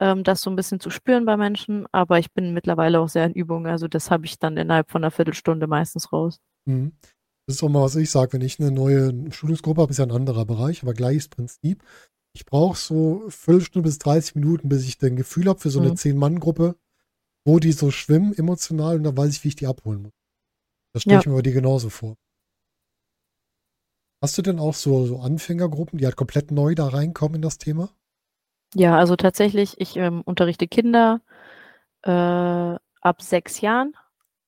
ähm, 0.00 0.24
das 0.24 0.42
so 0.42 0.50
ein 0.50 0.56
bisschen 0.56 0.80
zu 0.80 0.90
spüren 0.90 1.24
bei 1.24 1.36
Menschen, 1.38 1.86
aber 1.92 2.18
ich 2.18 2.32
bin 2.32 2.52
mittlerweile 2.52 3.00
auch 3.00 3.08
sehr 3.08 3.26
in 3.26 3.32
Übung, 3.34 3.66
also 3.66 3.88
das 3.88 4.10
habe 4.10 4.26
ich 4.26 4.38
dann 4.38 4.58
innerhalb 4.58 4.90
von 4.90 5.02
einer 5.02 5.10
Viertelstunde 5.10 5.66
meistens 5.66 6.12
raus. 6.12 6.40
Mhm. 6.66 6.92
Das 7.50 7.56
ist 7.56 7.64
auch 7.64 7.68
mal, 7.68 7.82
was 7.82 7.96
ich 7.96 8.12
sage, 8.12 8.34
wenn 8.34 8.42
ich 8.42 8.60
eine 8.60 8.70
neue 8.70 9.12
Schulungsgruppe 9.32 9.80
habe, 9.82 9.90
ist 9.90 9.98
ja 9.98 10.04
ein 10.04 10.12
anderer 10.12 10.44
Bereich, 10.44 10.84
aber 10.84 10.94
gleiches 10.94 11.28
Prinzip. 11.28 11.82
Ich 12.32 12.46
brauche 12.46 12.78
so 12.78 13.24
Viertelstunde 13.28 13.88
bis 13.88 13.98
30 13.98 14.36
Minuten, 14.36 14.68
bis 14.68 14.86
ich 14.86 15.02
ein 15.02 15.16
Gefühl 15.16 15.48
habe 15.48 15.58
für 15.58 15.68
so 15.70 15.80
eine 15.80 15.90
Mhm. 15.90 15.96
Zehn-Mann-Gruppe, 15.96 16.76
wo 17.44 17.58
die 17.58 17.72
so 17.72 17.90
schwimmen 17.90 18.32
emotional 18.38 18.98
und 18.98 19.02
dann 19.02 19.16
weiß 19.16 19.32
ich, 19.32 19.42
wie 19.42 19.48
ich 19.48 19.56
die 19.56 19.66
abholen 19.66 20.02
muss. 20.02 20.12
Das 20.94 21.02
stelle 21.02 21.16
Ja. 21.16 21.20
ich 21.22 21.26
mir 21.26 21.34
bei 21.34 21.42
dir 21.42 21.52
genauso 21.52 21.90
vor. 21.90 22.14
Hast 24.22 24.38
du 24.38 24.42
denn 24.42 24.60
auch 24.60 24.74
so, 24.74 25.04
so 25.06 25.18
Anfängergruppen, 25.18 25.98
die 25.98 26.04
halt 26.04 26.14
komplett 26.14 26.52
neu 26.52 26.76
da 26.76 26.86
reinkommen 26.86 27.34
in 27.36 27.42
das 27.42 27.58
Thema? 27.58 27.90
Ja, 28.76 28.96
also 28.96 29.16
tatsächlich, 29.16 29.74
ich 29.80 29.96
ähm, 29.96 30.20
unterrichte 30.22 30.68
Kinder, 30.68 31.20
äh, 32.02 32.10
ab 33.00 33.22
sechs 33.22 33.60
Jahren 33.60 33.96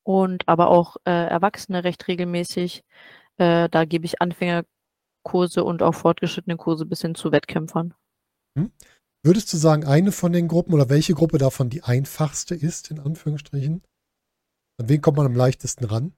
und 0.05 0.49
aber 0.49 0.69
auch 0.69 0.97
äh, 1.05 1.11
Erwachsene 1.11 1.85
recht 1.85 2.09
regelmäßig. 2.09 2.85
Äh, 3.39 3.69
da 3.69 3.85
gebe 3.85 4.05
ich 4.05 4.21
Anfängerkurse 4.21 5.65
und 5.65 5.83
auch 5.83 5.95
fortgeschrittene 5.95 6.57
Kurse 6.57 6.87
bis 6.87 7.03
hin 7.03 7.15
zu 7.15 7.33
Wettkämpfern. 7.33 7.95
Hm? 8.59 8.73
Würdest 9.25 9.53
du 9.53 9.57
sagen, 9.57 9.85
eine 9.85 10.11
von 10.11 10.33
den 10.33 10.49
Gruppen 10.49 10.75
oder 10.75 10.89
welche 10.89 11.15
Gruppe 11.15 11.39
davon 11.39 11.71
die 11.71 11.85
einfachste 11.85 12.55
ist, 12.55 12.91
in 12.91 12.99
Anführungsstrichen? 12.99 13.83
An 14.81 14.89
wen 14.89 15.01
kommt 15.01 15.17
man 15.17 15.27
am 15.27 15.37
leichtesten 15.37 15.85
ran? 15.85 16.13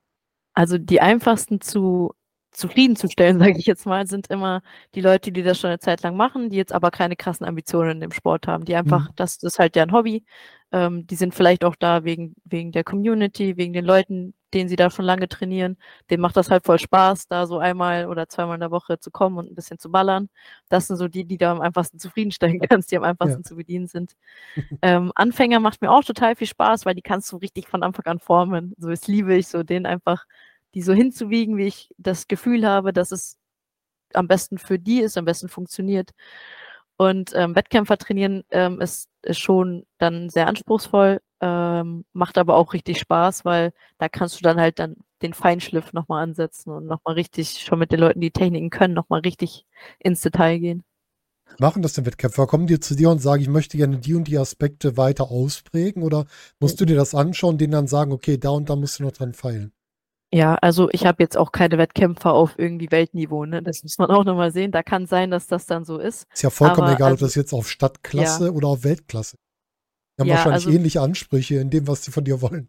Also 0.55 0.79
die 0.79 1.01
einfachsten 1.01 1.61
zu 1.61 2.15
zufriedenzustellen, 2.55 3.39
sage 3.39 3.59
ich 3.59 3.67
jetzt 3.67 3.87
mal, 3.87 4.07
sind 4.07 4.29
immer 4.29 4.63
die 4.95 5.01
Leute, 5.01 5.33
die 5.33 5.43
das 5.43 5.61
schon 5.61 5.69
eine 5.69 5.79
Zeit 5.79 6.03
lang 6.03 6.17
machen, 6.17 6.51
die 6.51 6.57
jetzt 6.57 6.73
aber 6.73 6.91
keine 6.91 7.17
krassen 7.17 7.47
Ambitionen 7.47 7.93
in 7.93 8.01
dem 8.01 8.13
Sport 8.13 8.47
haben, 8.47 8.65
die 8.65 8.75
einfach, 8.77 9.09
mhm. 9.11 9.13
das, 9.17 9.43
ist 9.43 9.59
halt 9.59 9.75
deren 9.75 9.93
Hobby. 9.93 10.25
Ähm, 10.73 11.07
die 11.07 11.15
sind 11.17 11.35
vielleicht 11.35 11.65
auch 11.65 11.77
da 11.77 12.05
wegen, 12.05 12.35
wegen 12.45 12.73
der 12.73 12.85
Community, 12.85 13.57
wegen 13.57 13.73
den 13.73 13.85
Leuten, 13.85 14.35
denen 14.55 14.69
sie 14.69 14.77
da 14.77 14.91
schon 14.91 15.05
lange 15.05 15.29
trainieren. 15.29 15.77
Denen 16.11 16.21
macht 16.21 16.37
das 16.37 16.51
halt 16.51 16.65
voll 16.65 16.79
Spaß, 16.79 17.29
da 17.29 17.47
so 17.47 17.59
einmal 17.59 18.07
oder 18.07 18.29
zweimal 18.29 18.55
in 18.55 18.61
der 18.61 18.71
Woche 18.71 18.99
zu 18.99 19.11
kommen 19.11 19.37
und 19.39 19.51
ein 19.51 19.55
bisschen 19.55 19.79
zu 19.79 19.91
ballern. 19.91 20.29
Das 20.69 20.87
sind 20.87 20.97
so 20.97 21.09
die, 21.09 21.25
die 21.25 21.39
da 21.39 21.53
am 21.53 21.61
einfachsten 21.61 21.99
zufriedenstellen 21.99 22.61
kannst, 22.69 22.91
die 22.91 22.97
am 22.97 23.05
einfachsten 23.05 23.41
ja. 23.41 23.45
zu 23.45 23.57
bedienen 23.57 23.87
sind. 23.87 24.15
ähm, 24.83 25.13
Anfänger 25.15 25.61
macht 25.61 25.83
mir 25.83 25.91
auch 25.91 26.05
total 26.05 26.37
viel 26.37 26.47
Spaß, 26.47 26.87
weil 26.87 26.95
die 26.95 27.03
kannst 27.03 27.31
du 27.33 27.37
richtig 27.37 27.69
von 27.69 27.83
Anfang 27.83 28.07
an 28.07 28.19
formen. 28.21 28.75
So, 28.79 28.91
das 28.91 29.07
liebe 29.07 29.35
ich, 29.35 29.49
so 29.49 29.63
den 29.63 29.87
einfach 29.87 30.25
die 30.75 30.83
so 30.83 30.93
hinzuwiegen, 30.93 31.57
wie 31.57 31.67
ich 31.67 31.91
das 31.99 32.29
Gefühl 32.29 32.67
habe, 32.67 32.93
dass 32.93 33.13
es 33.13 33.39
am 34.13 34.29
besten 34.29 34.59
für 34.59 34.79
die 34.79 35.01
ist, 35.01 35.17
am 35.17 35.25
besten 35.25 35.49
funktioniert. 35.49 36.11
Und 36.97 37.33
ähm, 37.35 37.57
Wettkämpfer 37.57 37.99
trainieren 37.99 38.45
ähm, 38.51 38.81
ist, 38.81 39.09
ist 39.23 39.41
schon 39.41 39.85
dann 39.99 40.31
sehr 40.31 40.47
anspruchsvoll, 40.47 41.21
ähm, 41.41 42.05
macht 42.13 42.39
aber 42.39 42.55
auch 42.57 42.73
richtig 42.73 43.01
Spaß, 43.01 43.45
weil 43.45 43.73
da 43.99 44.09
kannst 44.09 44.39
du 44.39 44.43
dann 44.43 44.61
halt 44.61 44.79
dann 44.79 44.97
den 45.23 45.35
Feinschliff 45.35 45.93
nochmal 45.93 46.23
ansetzen 46.23 46.71
und 46.71 46.87
nochmal 46.87 47.15
richtig, 47.15 47.59
schon 47.65 47.79
mit 47.79 47.91
den 47.91 48.01
Leuten, 48.01 48.21
die 48.21 48.31
Techniken 48.31 48.71
können, 48.71 48.95
nochmal 48.95 49.21
richtig 49.21 49.67
ins 49.99 50.21
Detail 50.21 50.59
gehen. 50.59 50.85
Machen 51.59 51.83
das 51.83 51.93
denn 51.93 52.07
Wettkämpfer? 52.07 52.47
Kommen 52.47 52.67
die 52.67 52.81
zu 52.81 52.95
dir 52.95 53.11
und 53.11 53.21
sagen, 53.21 53.43
ich 53.43 53.49
möchte 53.49 53.77
gerne 53.77 53.99
die 53.99 54.15
und 54.15 54.25
die 54.25 54.39
Aspekte 54.39 54.97
weiter 54.97 55.31
ausprägen? 55.31 56.03
Oder 56.03 56.27
musst 56.59 56.81
du 56.81 56.85
dir 56.85 56.97
das 56.97 57.15
anschauen, 57.15 57.59
denen 57.59 57.73
dann 57.73 57.87
sagen, 57.87 58.13
okay, 58.13 58.39
da 58.39 58.51
und 58.51 58.71
da 58.71 58.77
musst 58.77 58.99
du 58.99 59.05
noch 59.05 59.13
dran 59.13 59.35
feilen? 59.35 59.73
Ja, 60.35 60.57
also 60.57 60.89
ich 60.91 61.07
habe 61.07 61.23
jetzt 61.23 61.37
auch 61.37 61.53
keine 61.53 61.79
Wettkämpfer 61.79 62.33
auf 62.33 62.59
irgendwie 62.59 62.91
Weltniveau, 62.91 63.45
ne? 63.45 63.63
Das 63.63 63.85
muss 63.85 63.99
man 63.99 64.11
auch 64.11 64.25
nochmal 64.25 64.51
sehen. 64.51 64.73
Da 64.73 64.83
kann 64.83 65.07
sein, 65.07 65.31
dass 65.31 65.47
das 65.47 65.65
dann 65.67 65.85
so 65.85 65.99
ist. 65.99 66.27
Ist 66.35 66.43
ja 66.43 66.51
vollkommen 66.51 66.89
Aber 66.89 66.97
egal, 66.97 67.13
also, 67.13 67.25
ob 67.25 67.29
das 67.29 67.37
jetzt 67.37 67.53
auf 67.53 67.71
Stadtklasse 67.71 68.47
ja. 68.47 68.51
oder 68.51 68.67
auf 68.67 68.83
Weltklasse. 68.83 69.37
Die 70.19 70.23
haben 70.23 70.27
ja, 70.27 70.35
wahrscheinlich 70.35 70.67
also, 70.67 70.77
ähnliche 70.77 71.01
Ansprüche 71.03 71.61
in 71.61 71.71
dem, 71.71 71.87
was 71.87 72.03
sie 72.03 72.11
von 72.11 72.25
dir 72.25 72.43
wollen. 72.43 72.69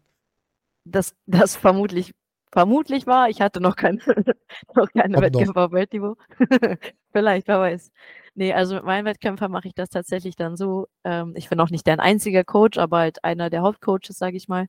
Das, 0.84 1.16
das 1.26 1.56
vermutlich, 1.56 2.12
vermutlich 2.52 3.08
war. 3.08 3.30
Ich 3.30 3.40
hatte 3.40 3.60
noch 3.60 3.74
keine, 3.74 3.98
noch 4.76 4.88
keine 4.92 5.20
Wettkämpfer 5.20 5.64
auf 5.64 5.72
Weltniveau. 5.72 6.14
Vielleicht, 7.10 7.48
wer 7.48 7.58
weiß. 7.58 7.90
Nee, 8.36 8.52
also 8.52 8.76
mit 8.76 8.84
meinen 8.84 9.06
Wettkämpfern 9.06 9.50
mache 9.50 9.66
ich 9.66 9.74
das 9.74 9.88
tatsächlich 9.88 10.36
dann 10.36 10.56
so. 10.56 10.86
Ähm, 11.02 11.32
ich 11.34 11.48
bin 11.48 11.58
auch 11.58 11.70
nicht 11.70 11.88
dein 11.88 11.98
einziger 11.98 12.44
Coach, 12.44 12.78
aber 12.78 12.98
halt 12.98 13.24
einer 13.24 13.50
der 13.50 13.62
Hauptcoaches, 13.62 14.16
sage 14.16 14.36
ich 14.36 14.46
mal. 14.46 14.68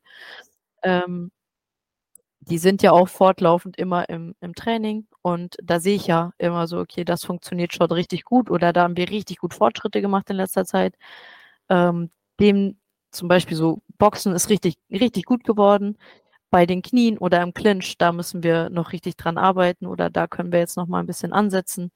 Ähm, 0.82 1.30
die 2.50 2.58
sind 2.58 2.82
ja 2.84 2.92
auch 2.92 3.08
fortlaufend 3.10 3.78
immer 3.78 4.10
im, 4.10 4.36
im 4.42 4.56
Training 4.56 5.08
und 5.22 5.56
da 5.64 5.80
sehe 5.80 5.96
ich 5.96 6.08
ja 6.08 6.32
immer 6.38 6.68
so, 6.68 6.80
okay, 6.80 7.04
das 7.06 7.24
funktioniert 7.26 7.74
schon 7.74 7.92
richtig 7.92 8.24
gut 8.26 8.50
oder 8.52 8.74
da 8.74 8.84
haben 8.84 8.98
wir 8.98 9.10
richtig 9.10 9.38
gut 9.40 9.54
Fortschritte 9.54 10.02
gemacht 10.02 10.30
in 10.30 10.38
letzter 10.38 10.66
Zeit. 10.66 10.96
Ähm, 11.70 12.12
dem 12.40 12.78
zum 13.12 13.28
Beispiel 13.28 13.58
so 13.58 13.82
Boxen 13.98 14.34
ist 14.34 14.50
richtig, 14.50 14.76
richtig 14.92 15.26
gut 15.26 15.44
geworden. 15.44 15.98
Bei 16.52 16.66
den 16.66 16.82
Knien 16.82 17.18
oder 17.18 17.42
im 17.44 17.54
Clinch, 17.54 17.98
da 17.98 18.12
müssen 18.14 18.44
wir 18.44 18.70
noch 18.70 18.94
richtig 18.94 19.18
dran 19.18 19.38
arbeiten 19.38 19.86
oder 19.88 20.10
da 20.10 20.28
können 20.28 20.52
wir 20.54 20.60
jetzt 20.60 20.78
noch 20.78 20.88
mal 20.88 21.02
ein 21.02 21.06
bisschen 21.08 21.34
ansetzen. 21.34 21.92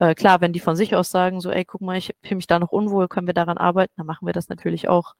Äh, 0.00 0.14
klar, 0.14 0.40
wenn 0.40 0.52
die 0.54 0.60
von 0.60 0.76
sich 0.76 0.96
aus 0.96 1.10
sagen, 1.10 1.40
so, 1.40 1.50
ey, 1.50 1.64
guck 1.64 1.80
mal, 1.82 1.96
ich 1.98 2.14
fühle 2.22 2.36
mich 2.36 2.46
da 2.48 2.58
noch 2.60 2.72
unwohl, 2.72 3.08
können 3.08 3.26
wir 3.28 3.34
daran 3.34 3.58
arbeiten, 3.58 3.94
dann 3.96 4.06
machen 4.06 4.26
wir 4.26 4.32
das 4.34 4.48
natürlich 4.48 4.88
auch. 4.88 5.14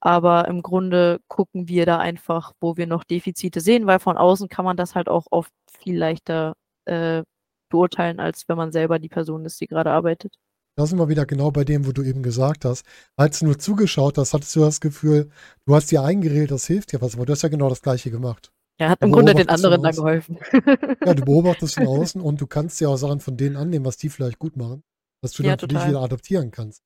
Aber 0.00 0.46
im 0.48 0.62
Grunde 0.62 1.20
gucken 1.28 1.68
wir 1.68 1.86
da 1.86 1.98
einfach, 1.98 2.52
wo 2.60 2.76
wir 2.76 2.86
noch 2.86 3.04
Defizite 3.04 3.60
sehen, 3.60 3.86
weil 3.86 3.98
von 3.98 4.16
außen 4.16 4.48
kann 4.48 4.64
man 4.64 4.76
das 4.76 4.94
halt 4.94 5.08
auch 5.08 5.26
oft 5.30 5.52
viel 5.80 5.96
leichter 5.96 6.54
äh, 6.84 7.22
beurteilen, 7.70 8.20
als 8.20 8.44
wenn 8.48 8.56
man 8.56 8.72
selber 8.72 8.98
die 8.98 9.08
Person 9.08 9.44
ist, 9.44 9.60
die 9.60 9.66
gerade 9.66 9.90
arbeitet. 9.90 10.34
Da 10.78 10.84
sind 10.84 10.98
wir 10.98 11.08
wieder 11.08 11.24
genau 11.24 11.50
bei 11.50 11.64
dem, 11.64 11.86
wo 11.86 11.92
du 11.92 12.02
eben 12.02 12.22
gesagt 12.22 12.66
hast. 12.66 12.84
Als 13.16 13.38
du 13.38 13.46
nur 13.46 13.58
zugeschaut 13.58 14.18
hast, 14.18 14.34
hattest 14.34 14.54
du 14.54 14.60
das 14.60 14.80
Gefühl, 14.80 15.30
du 15.64 15.74
hast 15.74 15.90
dir 15.90 16.02
eingeredet, 16.02 16.50
das 16.50 16.66
hilft 16.66 16.92
dir 16.92 17.00
was, 17.00 17.14
aber 17.14 17.24
du 17.24 17.32
hast 17.32 17.42
ja 17.42 17.48
genau 17.48 17.70
das 17.70 17.80
Gleiche 17.80 18.10
gemacht. 18.10 18.52
Er 18.78 18.90
hat 18.90 19.02
im 19.02 19.10
Grunde 19.10 19.34
den 19.34 19.48
anderen 19.48 19.82
da 19.82 19.90
geholfen. 19.90 20.38
Ja, 21.06 21.14
du 21.14 21.24
beobachtest 21.24 21.76
von 21.76 21.86
außen 21.86 22.20
und 22.20 22.40
du 22.40 22.46
kannst 22.46 22.80
ja 22.80 22.88
auch 22.88 22.96
Sachen 22.96 23.20
von 23.20 23.38
denen 23.38 23.56
annehmen, 23.56 23.86
was 23.86 23.96
die 23.96 24.10
vielleicht 24.10 24.38
gut 24.38 24.56
machen, 24.56 24.82
dass 25.22 25.32
du 25.32 25.42
ja, 25.42 25.56
dann 25.56 25.60
für 25.60 25.68
dich 25.68 25.88
wieder 25.88 26.02
adaptieren 26.02 26.50
kannst. 26.50 26.82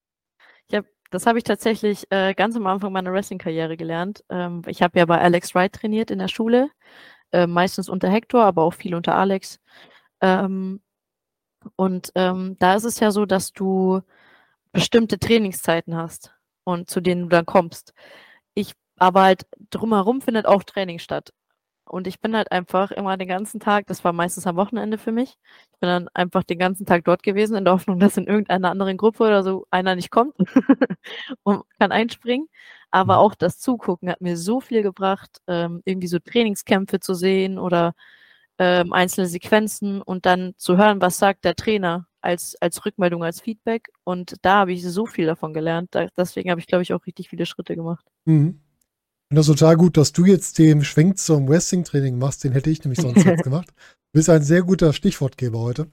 Ich 0.68 0.76
habe 0.76 0.86
das 1.10 1.26
habe 1.26 1.38
ich 1.38 1.44
tatsächlich 1.44 2.06
äh, 2.10 2.34
ganz 2.34 2.56
am 2.56 2.66
Anfang 2.66 2.92
meiner 2.92 3.12
Wrestling-Karriere 3.12 3.76
gelernt. 3.76 4.24
Ähm, 4.30 4.62
ich 4.66 4.82
habe 4.82 4.98
ja 4.98 5.06
bei 5.06 5.20
Alex 5.20 5.54
Wright 5.54 5.72
trainiert 5.72 6.10
in 6.10 6.18
der 6.18 6.28
Schule, 6.28 6.70
äh, 7.32 7.46
meistens 7.46 7.88
unter 7.88 8.08
Hector, 8.10 8.44
aber 8.44 8.62
auch 8.64 8.74
viel 8.74 8.94
unter 8.94 9.16
Alex. 9.16 9.60
Ähm, 10.20 10.80
und 11.76 12.12
ähm, 12.14 12.56
da 12.58 12.74
ist 12.74 12.84
es 12.84 13.00
ja 13.00 13.10
so, 13.10 13.26
dass 13.26 13.52
du 13.52 14.02
bestimmte 14.72 15.18
Trainingszeiten 15.18 15.96
hast 15.96 16.34
und 16.64 16.90
zu 16.90 17.00
denen 17.00 17.24
du 17.24 17.28
dann 17.28 17.46
kommst. 17.46 17.94
Ich 18.54 18.74
aber 18.98 19.22
halt 19.22 19.46
drumherum 19.70 20.20
findet 20.20 20.46
auch 20.46 20.62
Training 20.62 20.98
statt. 20.98 21.32
Und 21.90 22.07
ich 22.07 22.20
bin 22.20 22.37
halt 22.37 22.53
einfach 22.53 22.92
immer 22.92 23.16
den 23.16 23.26
ganzen 23.26 23.59
Tag, 23.59 23.87
das 23.88 24.05
war 24.05 24.12
meistens 24.12 24.46
am 24.46 24.55
Wochenende 24.55 24.96
für 24.96 25.11
mich, 25.11 25.38
ich 25.72 25.79
bin 25.81 25.88
dann 25.88 26.09
einfach 26.14 26.44
den 26.44 26.59
ganzen 26.59 26.87
Tag 26.87 27.05
dort 27.05 27.24
gewesen, 27.24 27.57
in 27.57 27.64
der 27.64 27.74
Hoffnung, 27.74 27.98
dass 27.98 28.16
in 28.16 28.29
irgendeiner 28.29 28.70
anderen 28.70 28.96
Gruppe 28.96 29.24
oder 29.24 29.42
so 29.42 29.66
einer 29.70 29.96
nicht 29.96 30.11
kommt 30.11 30.37
und 31.42 31.64
kann 31.81 31.90
einspringen. 31.90 32.48
Aber 32.92 33.14
mhm. 33.14 33.20
auch 33.20 33.35
das 33.35 33.59
Zugucken 33.59 34.09
hat 34.09 34.20
mir 34.20 34.37
so 34.37 34.61
viel 34.61 34.83
gebracht, 34.83 35.38
ähm, 35.48 35.83
irgendwie 35.85 36.07
so 36.07 36.20
Trainingskämpfe 36.20 37.00
zu 37.00 37.14
sehen 37.14 37.59
oder 37.59 37.94
ähm, 38.59 38.92
einzelne 38.92 39.26
Sequenzen 39.26 40.00
und 40.00 40.26
dann 40.26 40.55
zu 40.59 40.76
hören, 40.76 41.00
was 41.00 41.18
sagt 41.18 41.44
der 41.44 41.57
Trainer 41.57 42.07
als, 42.20 42.57
als 42.61 42.85
Rückmeldung, 42.85 43.24
als 43.24 43.40
Feedback. 43.40 43.88
Und 44.05 44.37
da 44.42 44.59
habe 44.59 44.72
ich 44.72 44.85
so 44.85 45.07
viel 45.07 45.26
davon 45.26 45.55
gelernt. 45.55 45.88
Da, 45.92 46.07
deswegen 46.16 46.50
habe 46.50 46.61
ich, 46.61 46.68
glaube 46.68 46.83
ich, 46.83 46.92
auch 46.92 47.05
richtig 47.07 47.31
viele 47.31 47.46
Schritte 47.46 47.74
gemacht. 47.74 48.05
Mhm 48.26 48.61
finde 49.30 49.40
das 49.40 49.46
total 49.46 49.76
gut, 49.76 49.96
dass 49.96 50.12
du 50.12 50.24
jetzt 50.24 50.58
den 50.58 50.82
Schwenk 50.82 51.16
zum 51.18 51.48
Wrestling-Training 51.48 52.18
machst. 52.18 52.42
Den 52.42 52.52
hätte 52.52 52.68
ich 52.68 52.82
nämlich 52.82 53.00
sonst 53.00 53.24
jetzt 53.24 53.44
gemacht. 53.44 53.68
Du 53.68 54.18
bist 54.18 54.28
ein 54.28 54.42
sehr 54.42 54.62
guter 54.62 54.92
Stichwortgeber 54.92 55.60
heute. 55.60 55.86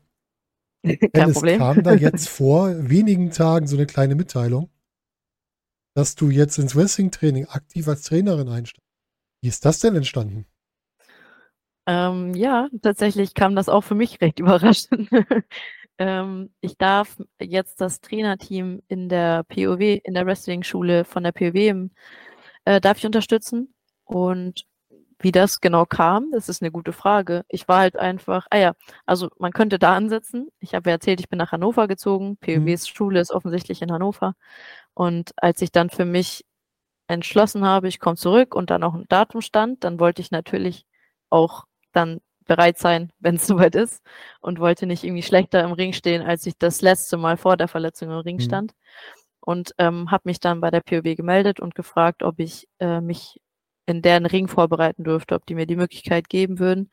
Kein 0.84 0.97
Denn 1.13 1.34
Problem. 1.34 1.54
es 1.54 1.60
kam 1.60 1.84
da 1.84 1.93
jetzt 1.93 2.30
vor 2.30 2.89
wenigen 2.89 3.30
Tagen 3.30 3.67
so 3.67 3.78
eine 3.78 3.86
kleine 3.86 4.15
Mitteilung, 4.15 4.71
dass 5.95 6.15
du 6.15 6.32
jetzt 6.32 6.58
ins 6.58 6.76
Wrestling-Training 6.76 7.45
aktiv 7.45 7.88
als 7.88 8.04
Trainerin 8.04 8.50
einsteigst. 8.50 8.88
Wie 9.43 9.50
ist 9.50 9.65
das 9.65 9.80
denn 9.80 9.95
entstanden? 9.95 10.47
Ähm, 11.86 12.34
ja, 12.34 12.69
tatsächlich 12.82 13.36
kam 13.36 13.56
das 13.56 13.69
auch 13.69 13.82
für 13.82 13.95
mich 13.95 14.19
recht 14.19 14.39
überraschend. 14.39 15.10
ähm, 16.00 16.50
ich 16.60 16.76
darf 16.78 17.21
jetzt 17.39 17.82
das 17.82 18.02
Trainerteam 18.02 18.82
in 18.88 19.10
der 19.10 19.43
POW, 19.43 19.80
in 20.04 20.15
der 20.15 20.26
Wrestling-Schule 20.26 21.06
von 21.06 21.23
der 21.23 21.32
POW 21.34 21.56
im 21.56 21.91
äh, 22.67 22.82
darf 22.82 22.97
ich 22.97 23.06
unterstützen. 23.06 23.73
Und 24.03 24.65
wie 25.19 25.32
das 25.32 25.62
genau 25.62 25.86
kam, 25.86 26.32
das 26.32 26.49
ist 26.49 26.62
eine 26.62 26.71
gute 26.71 26.91
Frage. 26.91 27.45
Ich 27.47 27.67
war 27.67 27.80
halt 27.80 27.97
einfach, 27.97 28.45
ah 28.51 28.58
ja, 28.58 28.73
also 29.06 29.30
man 29.39 29.53
könnte 29.53 29.80
da 29.80 29.95
ansetzen. 29.95 30.49
Ich 30.60 30.75
habe 30.75 30.89
ja 30.89 30.95
erzählt, 30.95 31.21
ich 31.21 31.30
bin 31.30 31.39
nach 31.39 31.53
Hannover 31.53 31.88
gezogen. 31.88 32.38
POWs 32.38 32.84
mhm. 32.84 32.95
Schule 32.95 33.19
ist 33.21 33.32
offensichtlich 33.32 33.82
in 33.82 33.91
Hannover. 33.91 34.36
Und 34.93 35.32
als 35.38 35.62
ich 35.62 35.71
dann 35.71 35.89
für 35.89 36.06
mich 36.06 36.45
entschlossen 37.08 37.65
habe, 37.65 37.88
ich 37.88 37.99
komme 37.99 38.17
zurück 38.17 38.53
und 38.53 38.69
dann 38.69 38.84
auch 38.84 38.93
ein 38.93 39.06
Datum 39.08 39.41
stand, 39.41 39.84
dann 39.86 39.99
wollte 39.99 40.21
ich 40.21 40.32
natürlich 40.32 40.86
auch 41.30 41.63
dann 41.93 42.19
bereit 42.45 42.77
sein, 42.77 43.12
wenn 43.19 43.36
es 43.36 43.47
soweit 43.47 43.75
ist 43.75 44.03
und 44.41 44.60
wollte 44.60 44.88
nicht 44.88 45.06
irgendwie 45.06 45.23
schlechter 45.23 45.63
im 45.63 45.71
Ring 45.71 45.93
stehen, 45.93 46.21
als 46.21 46.45
ich 46.45 46.58
das 46.58 46.82
letzte 46.82 47.15
Mal 47.17 47.38
vor 47.38 47.56
der 47.56 47.69
Verletzung 47.69 48.10
im 48.12 48.17
Ring 48.17 48.38
mhm. 48.38 48.41
Und 49.48 49.74
ähm, 49.78 50.12
habe 50.12 50.24
mich 50.26 50.42
dann 50.42 50.60
bei 50.60 50.72
der 50.72 50.82
POW 50.82 51.16
gemeldet 51.16 51.62
und 51.62 51.74
gefragt, 51.74 52.22
ob 52.22 52.38
ich 52.40 52.68
äh, 52.80 53.00
mich 53.00 53.40
in 53.86 54.02
deren 54.02 54.26
Ring 54.26 54.50
vorbereiten 54.50 55.06
dürfte, 55.06 55.36
ob 55.36 55.46
die 55.46 55.56
mir 55.56 55.66
die 55.66 55.78
Möglichkeit 55.78 56.28
geben 56.28 56.60
würden, 56.60 56.92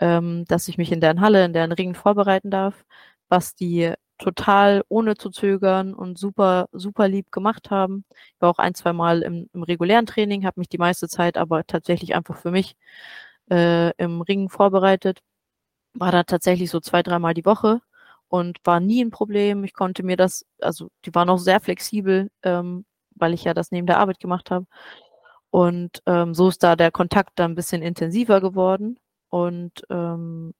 ähm, 0.00 0.44
dass 0.46 0.68
ich 0.68 0.76
mich 0.78 0.92
in 0.92 1.00
deren 1.00 1.22
Halle, 1.22 1.44
in 1.46 1.54
deren 1.54 1.72
Ring 1.72 1.94
vorbereiten 1.94 2.50
darf, 2.50 2.84
was 3.30 3.54
die 3.54 3.94
total 4.18 4.82
ohne 4.88 5.16
zu 5.16 5.30
zögern 5.30 5.94
und 5.94 6.18
super, 6.18 6.68
super 6.72 7.08
lieb 7.08 7.32
gemacht 7.32 7.70
haben. 7.70 8.04
Ich 8.34 8.40
war 8.42 8.50
auch 8.50 8.58
ein, 8.58 8.74
zwei 8.74 8.92
Mal 8.92 9.22
im, 9.22 9.48
im 9.54 9.62
regulären 9.62 10.06
Training, 10.06 10.44
habe 10.44 10.60
mich 10.60 10.68
die 10.68 10.78
meiste 10.78 11.08
Zeit 11.08 11.38
aber 11.38 11.66
tatsächlich 11.66 12.14
einfach 12.14 12.36
für 12.36 12.50
mich 12.50 12.76
äh, 13.50 13.92
im 13.96 14.20
Ring 14.20 14.50
vorbereitet. 14.50 15.20
War 15.94 16.12
da 16.12 16.24
tatsächlich 16.24 16.70
so 16.70 16.80
zwei, 16.80 17.02
dreimal 17.02 17.34
die 17.34 17.46
Woche 17.46 17.80
und 18.28 18.58
war 18.64 18.80
nie 18.80 19.04
ein 19.04 19.10
Problem. 19.10 19.64
Ich 19.64 19.74
konnte 19.74 20.02
mir 20.02 20.16
das, 20.16 20.44
also 20.60 20.88
die 21.04 21.14
waren 21.14 21.30
auch 21.30 21.38
sehr 21.38 21.60
flexibel, 21.60 22.30
ähm, 22.42 22.84
weil 23.14 23.34
ich 23.34 23.44
ja 23.44 23.54
das 23.54 23.70
neben 23.70 23.86
der 23.86 23.98
Arbeit 23.98 24.20
gemacht 24.20 24.50
habe. 24.50 24.66
Und 25.50 26.02
ähm, 26.06 26.34
so 26.34 26.48
ist 26.48 26.62
da 26.62 26.76
der 26.76 26.90
Kontakt 26.92 27.32
dann 27.36 27.52
ein 27.52 27.54
bisschen 27.56 27.82
intensiver 27.82 28.40
geworden. 28.40 28.98
Und 29.30 29.82
ähm, 29.90 30.54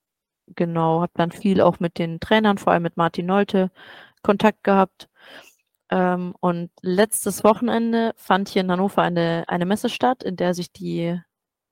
genau, 0.55 1.03
habe 1.03 1.13
dann 1.17 1.33
viel 1.33 1.61
auch 1.61 1.81
mit 1.81 1.99
den 1.99 2.21
Trainern, 2.21 2.59
vor 2.59 2.73
allem 2.73 2.85
mit 2.85 2.97
Martin 2.97 3.27
Nolte, 3.27 3.71
Kontakt 4.23 4.65
gehabt. 4.65 5.09
Ähm, 5.91 6.35
und 6.41 6.71
letztes 6.83 7.45
Wochenende 7.45 8.13
fand 8.17 8.49
hier 8.49 8.63
in 8.63 8.71
Hannover 8.71 9.03
eine, 9.03 9.45
eine 9.49 9.67
Messe 9.67 9.89
statt, 9.89 10.23
in 10.25 10.37
der 10.37 10.55
sich 10.55 10.73
die, 10.73 11.21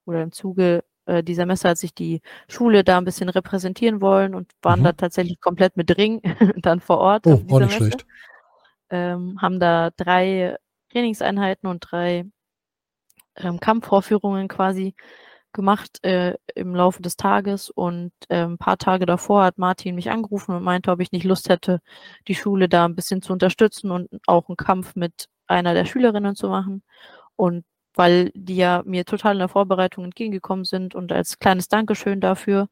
oder 0.07 0.23
im 0.23 0.33
Zuge 0.33 0.85
äh, 1.07 1.23
dieser 1.23 1.47
Messe 1.47 1.69
hat 1.71 1.79
sich 1.79 1.95
die 1.95 2.21
Schule 2.49 2.85
da 2.85 2.99
ein 2.99 3.05
bisschen 3.05 3.29
repräsentieren 3.29 4.01
wollen 4.01 4.35
und 4.35 4.53
waren 4.63 4.81
Mhm. 4.81 4.85
da 4.85 4.93
tatsächlich 4.93 5.41
komplett 5.41 5.77
mit 5.77 5.97
Ring 5.97 6.21
dann 6.63 6.81
vor 6.81 6.99
Ort 6.99 7.27
Oh, 7.27 7.37
dieser 7.37 7.67
nicht 7.67 7.75
schlecht. 7.75 8.07
Ähm, 8.91 9.39
haben 9.41 9.61
da 9.61 9.91
drei 9.97 10.57
Trainingseinheiten 10.91 11.69
und 11.69 11.81
drei 11.81 12.27
ähm, 13.37 13.61
Kampfvorführungen 13.61 14.49
quasi 14.49 14.95
gemacht 15.53 16.03
äh, 16.05 16.35
im 16.55 16.75
Laufe 16.75 17.01
des 17.03 17.17
Tages 17.17 17.71
und 17.71 18.13
ähm, 18.29 18.55
ein 18.55 18.59
paar 18.59 18.77
Tage 18.79 19.07
davor 19.07 19.45
hat 19.45 19.59
Martin 19.59 19.95
mich 19.95 20.11
angerufen 20.11 20.55
und 20.57 20.65
meinte, 20.65 20.91
ob 20.91 21.01
ich 21.01 21.13
nicht 21.13 21.25
Lust 21.25 21.49
hätte, 21.49 21.81
die 22.29 22.35
Schule 22.35 22.69
da 22.69 22.85
ein 22.87 22.97
bisschen 22.97 23.23
zu 23.23 23.33
unterstützen 23.33 23.91
und 23.93 24.09
auch 24.27 24.49
einen 24.49 24.57
Kampf 24.57 24.97
mit 24.97 25.29
einer 25.47 25.75
der 25.75 25.85
Schülerinnen 25.85 26.35
zu 26.37 26.49
machen. 26.49 26.83
Und 27.37 27.65
weil 27.95 28.31
die 28.35 28.57
ja 28.57 28.83
mir 28.87 29.05
total 29.05 29.35
in 29.35 29.39
der 29.41 29.49
Vorbereitung 29.49 30.05
entgegengekommen 30.05 30.65
sind 30.65 30.95
und 30.95 31.13
als 31.13 31.39
kleines 31.39 31.69
Dankeschön 31.69 32.21
dafür 32.21 32.69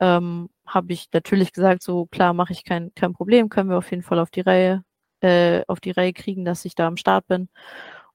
ähm, 0.00 0.50
habe 0.66 0.92
ich 0.92 1.08
natürlich 1.12 1.52
gesagt, 1.52 1.82
so 1.82 2.06
klar 2.06 2.34
mache 2.34 2.52
ich 2.52 2.64
kein, 2.64 2.92
kein 2.94 3.12
Problem, 3.14 3.48
können 3.48 3.70
wir 3.70 3.78
auf 3.78 3.90
jeden 3.90 4.02
Fall 4.02 4.18
auf 4.18 4.30
die 4.30 4.42
Reihe, 4.42 4.84
äh, 5.22 5.62
auf 5.68 5.80
die 5.80 5.92
Reihe 5.92 6.12
kriegen, 6.12 6.44
dass 6.44 6.64
ich 6.64 6.74
da 6.74 6.86
am 6.88 6.96
Start 6.96 7.26
bin. 7.28 7.48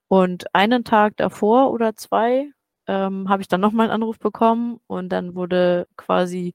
Und 0.08 0.54
einen 0.56 0.84
Tag 0.84 1.18
davor 1.18 1.72
oder 1.72 1.96
zwei 1.96 2.52
ähm, 2.88 3.30
habe 3.30 3.42
ich 3.42 3.48
dann 3.48 3.62
nochmal 3.62 3.88
einen 3.88 3.96
Anruf 4.04 4.20
bekommen 4.20 4.80
und 4.88 5.10
dann 5.10 5.36
wurde 5.36 5.88
quasi, 5.98 6.54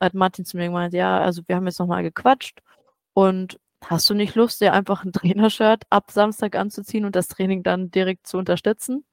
hat 0.00 0.14
Martin 0.14 0.44
zu 0.44 0.56
mir 0.56 0.66
gemeint, 0.66 0.94
ja, 0.94 1.18
also 1.20 1.42
wir 1.46 1.56
haben 1.56 1.66
jetzt 1.66 1.80
nochmal 1.80 2.02
gequatscht 2.02 2.60
und 3.14 3.58
hast 3.90 4.08
du 4.10 4.14
nicht 4.14 4.34
Lust, 4.34 4.60
dir 4.60 4.72
einfach 4.72 5.04
ein 5.04 5.12
Trainershirt 5.12 5.84
ab 5.90 6.10
Samstag 6.10 6.56
anzuziehen 6.56 7.04
und 7.04 7.16
das 7.16 7.28
Training 7.28 7.62
dann 7.62 7.90
direkt 7.90 8.26
zu 8.26 8.38
unterstützen? 8.38 9.04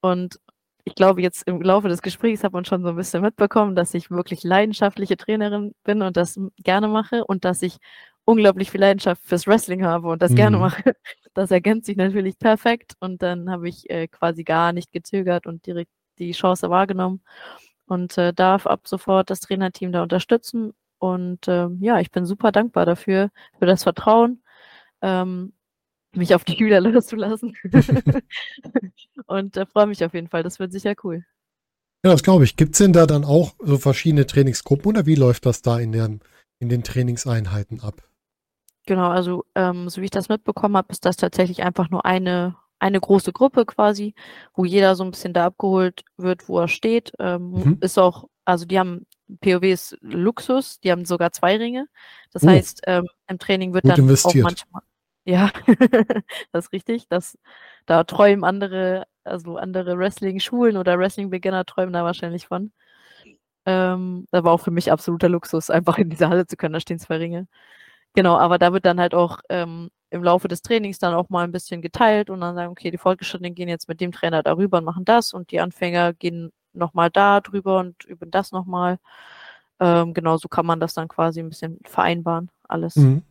Und 0.00 0.40
ich 0.84 0.94
glaube, 0.94 1.22
jetzt 1.22 1.42
im 1.48 1.60
Laufe 1.62 1.88
des 1.88 2.02
Gesprächs 2.02 2.44
hat 2.44 2.52
man 2.52 2.64
schon 2.64 2.82
so 2.82 2.90
ein 2.90 2.96
bisschen 2.96 3.22
mitbekommen, 3.22 3.74
dass 3.76 3.94
ich 3.94 4.10
wirklich 4.10 4.44
leidenschaftliche 4.44 5.16
Trainerin 5.16 5.74
bin 5.84 6.02
und 6.02 6.16
das 6.16 6.38
gerne 6.62 6.88
mache 6.88 7.24
und 7.24 7.44
dass 7.44 7.62
ich 7.62 7.78
unglaublich 8.24 8.70
viel 8.70 8.80
Leidenschaft 8.80 9.22
fürs 9.24 9.46
Wrestling 9.46 9.84
habe 9.84 10.08
und 10.08 10.22
das 10.22 10.34
gerne 10.34 10.56
Mhm. 10.56 10.62
mache. 10.62 10.82
Das 11.34 11.50
ergänzt 11.50 11.86
sich 11.86 11.96
natürlich 11.98 12.38
perfekt 12.38 12.94
und 13.00 13.22
dann 13.22 13.50
habe 13.50 13.68
ich 13.68 13.90
äh, 13.90 14.08
quasi 14.08 14.42
gar 14.42 14.72
nicht 14.72 14.90
gezögert 14.92 15.46
und 15.46 15.66
direkt 15.66 15.90
die 16.18 16.32
Chance 16.32 16.70
wahrgenommen 16.70 17.22
und 17.86 18.16
äh, 18.18 18.32
darf 18.32 18.66
ab 18.66 18.88
sofort 18.88 19.30
das 19.30 19.40
Trainerteam 19.40 19.92
da 19.92 20.02
unterstützen. 20.02 20.72
Und 20.98 21.46
ähm, 21.48 21.78
ja, 21.80 22.00
ich 22.00 22.10
bin 22.10 22.26
super 22.26 22.52
dankbar 22.52 22.86
dafür, 22.86 23.30
für 23.58 23.66
das 23.66 23.82
Vertrauen, 23.82 24.42
ähm, 25.02 25.52
mich 26.12 26.34
auf 26.34 26.44
die 26.44 26.56
Schüler 26.58 26.80
loszulassen. 26.80 27.56
und 29.26 29.56
äh, 29.56 29.66
freue 29.66 29.86
mich 29.86 30.04
auf 30.04 30.14
jeden 30.14 30.28
Fall. 30.28 30.42
Das 30.42 30.58
wird 30.58 30.72
sicher 30.72 30.94
cool. 31.04 31.24
Ja, 32.04 32.12
das 32.12 32.22
glaube 32.22 32.44
ich. 32.44 32.56
Gibt 32.56 32.74
es 32.74 32.78
denn 32.78 32.92
da 32.92 33.06
dann 33.06 33.24
auch 33.24 33.54
so 33.58 33.78
verschiedene 33.78 34.26
Trainingsgruppen 34.26 34.86
oder 34.86 35.06
wie 35.06 35.16
läuft 35.16 35.46
das 35.46 35.62
da 35.62 35.78
in, 35.78 35.92
der, 35.92 36.18
in 36.58 36.68
den 36.68 36.82
Trainingseinheiten 36.82 37.80
ab? 37.80 38.02
Genau, 38.86 39.08
also 39.08 39.44
ähm, 39.56 39.88
so 39.88 40.00
wie 40.00 40.04
ich 40.04 40.10
das 40.12 40.28
mitbekommen 40.28 40.76
habe, 40.76 40.92
ist 40.92 41.04
das 41.04 41.16
tatsächlich 41.16 41.64
einfach 41.64 41.90
nur 41.90 42.04
eine, 42.06 42.56
eine 42.78 43.00
große 43.00 43.32
Gruppe 43.32 43.66
quasi, 43.66 44.14
wo 44.54 44.64
jeder 44.64 44.94
so 44.94 45.02
ein 45.02 45.10
bisschen 45.10 45.32
da 45.32 45.46
abgeholt 45.46 46.04
wird, 46.16 46.48
wo 46.48 46.60
er 46.60 46.68
steht. 46.68 47.12
Ähm, 47.18 47.50
Mhm. 47.50 47.78
Ist 47.80 47.98
auch, 47.98 48.28
also 48.44 48.64
die 48.64 48.78
haben, 48.78 49.06
POW 49.40 49.62
ist 49.64 49.96
Luxus, 50.00 50.80
die 50.80 50.90
haben 50.92 51.04
sogar 51.04 51.32
zwei 51.32 51.56
Ringe. 51.56 51.88
Das 52.32 52.44
Oh. 52.44 52.48
heißt, 52.48 52.82
ähm, 52.86 53.06
im 53.28 53.38
Training 53.38 53.74
wird 53.74 53.84
dann 53.84 53.92
auch 53.92 53.98
investiert. 53.98 54.44
manchmal, 54.44 54.82
ja, 55.24 55.50
das 56.52 56.66
ist 56.66 56.72
richtig, 56.72 57.08
das, 57.08 57.38
da 57.86 58.04
träumen 58.04 58.44
andere, 58.44 59.04
also 59.24 59.56
andere 59.56 59.98
Wrestling-Schulen 59.98 60.76
oder 60.76 60.98
Wrestling-Beginner 60.98 61.64
träumen 61.66 61.92
da 61.92 62.04
wahrscheinlich 62.04 62.46
von. 62.46 62.72
Ähm, 63.66 64.26
das 64.30 64.44
war 64.44 64.52
auch 64.52 64.60
für 64.60 64.70
mich 64.70 64.92
absoluter 64.92 65.28
Luxus, 65.28 65.70
einfach 65.70 65.98
in 65.98 66.10
dieser 66.10 66.28
Halle 66.28 66.46
zu 66.46 66.56
können, 66.56 66.74
da 66.74 66.80
stehen 66.80 66.98
zwei 66.98 67.16
Ringe. 67.18 67.48
Genau, 68.14 68.36
aber 68.38 68.58
da 68.58 68.72
wird 68.72 68.86
dann 68.86 69.00
halt 69.00 69.14
auch 69.14 69.40
ähm, 69.50 69.90
im 70.10 70.22
Laufe 70.24 70.48
des 70.48 70.62
Trainings 70.62 70.98
dann 70.98 71.14
auch 71.14 71.28
mal 71.30 71.44
ein 71.44 71.52
bisschen 71.52 71.82
geteilt 71.82 72.30
und 72.30 72.40
dann 72.40 72.54
sagen, 72.54 72.70
okay, 72.72 72.90
die 72.90 72.98
Fortgeschrittenen 72.98 73.54
gehen 73.54 73.68
jetzt 73.68 73.88
mit 73.88 74.00
dem 74.00 74.12
Trainer 74.12 74.42
darüber 74.42 74.78
und 74.78 74.84
machen 74.84 75.04
das 75.04 75.34
und 75.34 75.50
die 75.50 75.60
Anfänger 75.60 76.14
gehen 76.14 76.52
nochmal 76.76 77.10
da 77.10 77.40
drüber 77.40 77.78
und 77.78 78.04
üben 78.04 78.30
das 78.30 78.52
nochmal. 78.52 78.98
Ähm, 79.80 80.14
genau, 80.14 80.36
so 80.36 80.48
kann 80.48 80.66
man 80.66 80.80
das 80.80 80.94
dann 80.94 81.08
quasi 81.08 81.40
ein 81.40 81.48
bisschen 81.48 81.78
vereinbaren, 81.84 82.50
alles. 82.68 82.96
Mhm. 82.96 83.22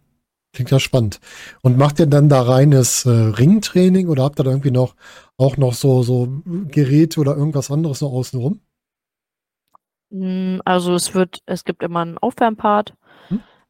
Klingt 0.54 0.72
ja 0.72 0.80
spannend. 0.80 1.20
Und 1.64 1.78
macht 1.78 2.00
ihr 2.00 2.08
dann 2.08 2.30
da 2.30 2.42
reines 2.42 3.06
äh, 3.06 3.10
Ringtraining 3.10 4.08
oder 4.08 4.24
habt 4.24 4.40
ihr 4.40 4.44
da 4.44 4.52
irgendwie 4.52 4.72
noch 4.72 4.96
auch 5.38 5.58
noch 5.58 5.74
so, 5.74 6.02
so 6.02 6.30
Geräte 6.70 7.20
oder 7.20 7.36
irgendwas 7.36 7.72
anderes 7.72 8.00
noch 8.00 8.14
außenrum? 8.14 8.62
Mm, 10.12 10.60
Also 10.64 10.94
es 10.94 11.14
wird, 11.14 11.42
es 11.46 11.66
gibt 11.66 11.84
immer 11.84 12.02
einen 12.02 12.18
Aufwärmpart. 12.18 12.94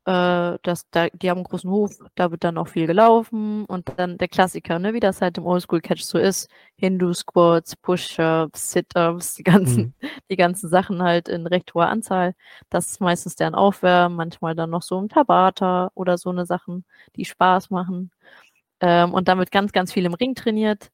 Äh, 0.05 0.59
das, 0.63 0.87
da, 0.91 1.07
die 1.09 1.29
haben 1.31 1.39
einen 1.39 1.45
großen 1.45 1.69
Hof, 1.69 1.97
da 2.15 2.29
wird 2.31 2.43
dann 2.43 2.57
auch 2.59 2.67
viel 2.67 2.85
gelaufen 2.87 3.65
und 3.65 3.91
dann 3.97 4.17
der 4.19 4.27
Klassiker, 4.27 4.77
ne, 4.79 4.93
wie 4.93 4.99
das 4.99 5.21
halt 5.21 5.37
im 5.39 5.45
Oldschool-Catch 5.47 6.03
so 6.03 6.19
ist. 6.19 6.47
Hindu-Squats, 6.77 7.75
Push-Ups, 7.77 8.71
Sit-Ups, 8.71 9.33
die 9.35 9.43
ganzen, 9.43 9.87
Mhm. 9.87 9.93
die 10.29 10.35
ganzen 10.35 10.69
Sachen 10.69 11.01
halt 11.01 11.27
in 11.27 11.47
recht 11.47 11.73
hoher 11.73 11.87
Anzahl. 11.89 12.35
Das 12.69 12.87
ist 12.91 13.01
meistens 13.01 13.35
deren 13.35 13.55
Aufwärmen, 13.55 14.15
manchmal 14.15 14.53
dann 14.55 14.69
noch 14.69 14.83
so 14.83 14.99
ein 15.01 15.09
Tabata 15.09 15.91
oder 15.95 16.17
so 16.19 16.29
eine 16.29 16.45
Sachen, 16.45 16.85
die 17.15 17.25
Spaß 17.25 17.71
machen. 17.71 18.11
Ähm, 18.81 19.13
und 19.13 19.27
dann 19.27 19.39
wird 19.39 19.51
ganz, 19.51 19.71
ganz 19.73 19.93
viel 19.93 20.05
im 20.05 20.13
Ring 20.15 20.35
trainiert. 20.35 20.91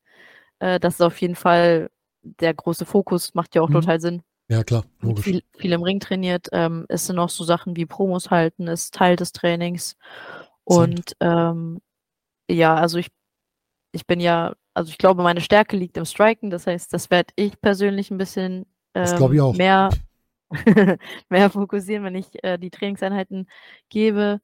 Äh, 0.60 0.80
das 0.80 0.95
ist 0.95 1.02
auf 1.02 1.21
jeden 1.21 1.36
Fall 1.36 1.89
der 2.24 2.54
große 2.54 2.86
Fokus, 2.86 3.34
macht 3.36 3.56
ja 3.56 3.62
auch 3.63 3.69
Mhm. 3.69 3.71
total 3.71 4.00
Sinn 4.02 4.24
Ja, 4.52 4.66
klar, 4.66 4.84
logisch. 5.00 5.24
viel, 5.24 5.44
viel 5.58 5.72
im 5.72 5.82
Ring 5.82 6.02
trainiert. 6.02 6.50
Ähm, 6.52 6.86
es 6.90 7.08
sind 7.08 7.18
auch 7.20 7.30
so 7.30 7.46
Sachen 7.46 7.78
wie 7.78 7.86
Promos 7.86 8.32
halten, 8.32 8.68
ist 8.68 8.94
Teil 8.94 9.16
des 9.16 9.32
Trainings. 9.32 9.96
Und 10.66 11.16
ähm, 11.22 11.80
ja, 12.50 12.76
also 12.76 12.98
ich, 12.98 13.08
ich 13.94 14.06
bin 14.06 14.20
ja, 14.20 14.54
also 14.74 14.90
ich 14.90 14.98
glaube, 14.98 15.24
meine 15.24 15.40
Stärke 15.40 15.78
liegt 15.78 15.96
im 15.96 16.04
Striken. 16.04 16.50
Das 16.50 16.68
heißt, 16.68 16.92
das 16.92 17.10
werde 17.10 17.32
ich 17.38 17.62
persönlich 17.62 18.12
ein 18.12 18.18
bisschen 18.18 18.66
ähm, 18.94 19.40
auch. 19.40 19.56
mehr, 19.56 19.90
mehr 21.30 21.50
fokussieren, 21.50 22.04
wenn 22.04 22.16
ich 22.16 22.44
äh, 22.44 22.58
die 22.58 22.72
Trainingseinheiten 22.72 23.48
gebe. 23.88 24.42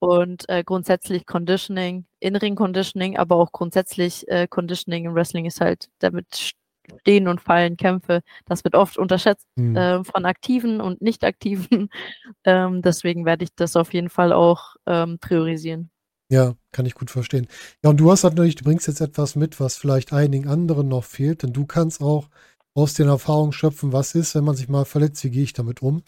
Und 0.00 0.46
äh, 0.50 0.64
grundsätzlich 0.64 1.24
Conditioning, 1.24 2.04
In-Ring-Conditioning, 2.20 3.16
aber 3.16 3.36
auch 3.36 3.52
grundsätzlich 3.52 4.28
äh, 4.28 4.46
Conditioning 4.48 5.06
im 5.06 5.14
Wrestling 5.14 5.46
ist 5.46 5.62
halt 5.62 5.88
damit 5.98 6.52
Stehen 7.00 7.28
und 7.28 7.40
Fallen, 7.40 7.76
Kämpfe, 7.76 8.22
das 8.46 8.64
wird 8.64 8.74
oft 8.74 8.98
unterschätzt 8.98 9.46
Mhm. 9.56 9.76
äh, 9.76 10.04
von 10.04 10.24
Aktiven 10.24 10.80
und 10.80 11.02
Nicht-Aktiven. 11.02 11.88
Ähm, 12.44 12.80
deswegen 12.82 13.24
werde 13.24 13.44
ich 13.44 13.50
das 13.56 13.74
auf 13.76 13.92
jeden 13.92 14.08
Fall 14.08 14.32
auch 14.32 14.76
ähm, 14.86 15.18
priorisieren. 15.18 15.90
Ja, 16.30 16.54
kann 16.72 16.86
ich 16.86 16.94
gut 16.94 17.10
verstehen. 17.10 17.46
Ja, 17.82 17.90
und 17.90 17.98
du 17.98 18.10
hast 18.10 18.22
natürlich, 18.24 18.54
du 18.56 18.64
bringst 18.64 18.86
jetzt 18.88 19.00
etwas 19.00 19.36
mit, 19.36 19.58
was 19.60 19.76
vielleicht 19.76 20.12
einigen 20.12 20.48
anderen 20.48 20.88
noch 20.88 21.04
fehlt, 21.04 21.42
denn 21.42 21.52
du 21.52 21.66
kannst 21.66 22.00
auch 22.00 22.28
aus 22.74 22.94
den 22.94 23.08
Erfahrungen 23.08 23.52
schöpfen, 23.52 23.92
was 23.92 24.14
ist, 24.14 24.34
wenn 24.34 24.44
man 24.44 24.56
sich 24.56 24.68
mal 24.68 24.84
verletzt, 24.84 25.22
wie 25.24 25.30
gehe 25.30 25.42
ich 25.44 25.52
damit 25.52 25.82
um? 25.82 26.02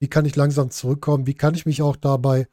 Wie 0.00 0.08
kann 0.08 0.24
ich 0.24 0.36
langsam 0.36 0.70
zurückkommen? 0.70 1.26
Wie 1.26 1.34
kann 1.34 1.54
ich 1.54 1.66
mich 1.66 1.82
auch 1.82 1.96
dabei, 1.96 2.48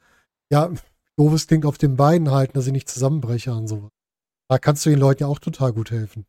ja, 0.51 0.71
doofes 1.17 1.47
klingt, 1.47 1.65
auf 1.65 1.77
den 1.77 1.95
Beinen 1.95 2.31
halten, 2.31 2.53
dass 2.53 2.67
ich 2.67 2.73
nicht 2.73 2.89
zusammenbreche 2.89 3.53
und 3.53 3.67
sowas. 3.67 3.89
Da 4.49 4.57
kannst 4.57 4.85
du 4.85 4.89
den 4.89 4.99
Leuten 4.99 5.23
ja 5.23 5.27
auch 5.27 5.39
total 5.39 5.73
gut 5.73 5.91
helfen. 5.91 6.25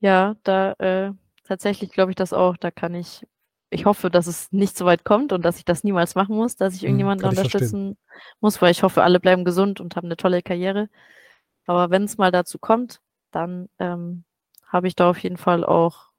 Ja, 0.00 0.36
da 0.42 0.72
äh, 0.74 1.12
tatsächlich 1.44 1.90
glaube 1.90 2.10
ich 2.12 2.16
das 2.16 2.32
auch. 2.32 2.56
Da 2.56 2.70
kann 2.70 2.94
ich, 2.94 3.26
ich 3.70 3.86
hoffe, 3.86 4.10
dass 4.10 4.26
es 4.26 4.52
nicht 4.52 4.76
so 4.76 4.84
weit 4.84 5.04
kommt 5.04 5.32
und 5.32 5.42
dass 5.44 5.58
ich 5.58 5.64
das 5.64 5.84
niemals 5.84 6.14
machen 6.14 6.36
muss, 6.36 6.56
dass 6.56 6.74
ich 6.74 6.84
Hm, 6.86 7.10
irgendjemanden 7.18 7.26
ich 7.30 7.40
verstehen. 7.40 7.78
unterstützen 7.78 7.96
muss, 8.40 8.60
weil 8.62 8.70
ich 8.72 8.82
hoffe, 8.82 9.02
alle 9.02 9.20
bleiben 9.20 9.44
gesund 9.44 9.80
und 9.80 9.96
haben 9.96 10.06
eine 10.06 10.16
tolle 10.16 10.42
Karriere. 10.42 10.88
Aber 11.66 11.90
wenn 11.90 12.04
es 12.04 12.18
mal 12.18 12.32
dazu 12.32 12.58
kommt, 12.58 13.00
dann 13.32 13.68
ähm, 13.78 14.24
habe 14.66 14.88
ich 14.88 14.96
da 14.96 15.10
auf 15.10 15.18
jeden 15.18 15.36
Fall 15.38 15.64
auch 15.64 16.10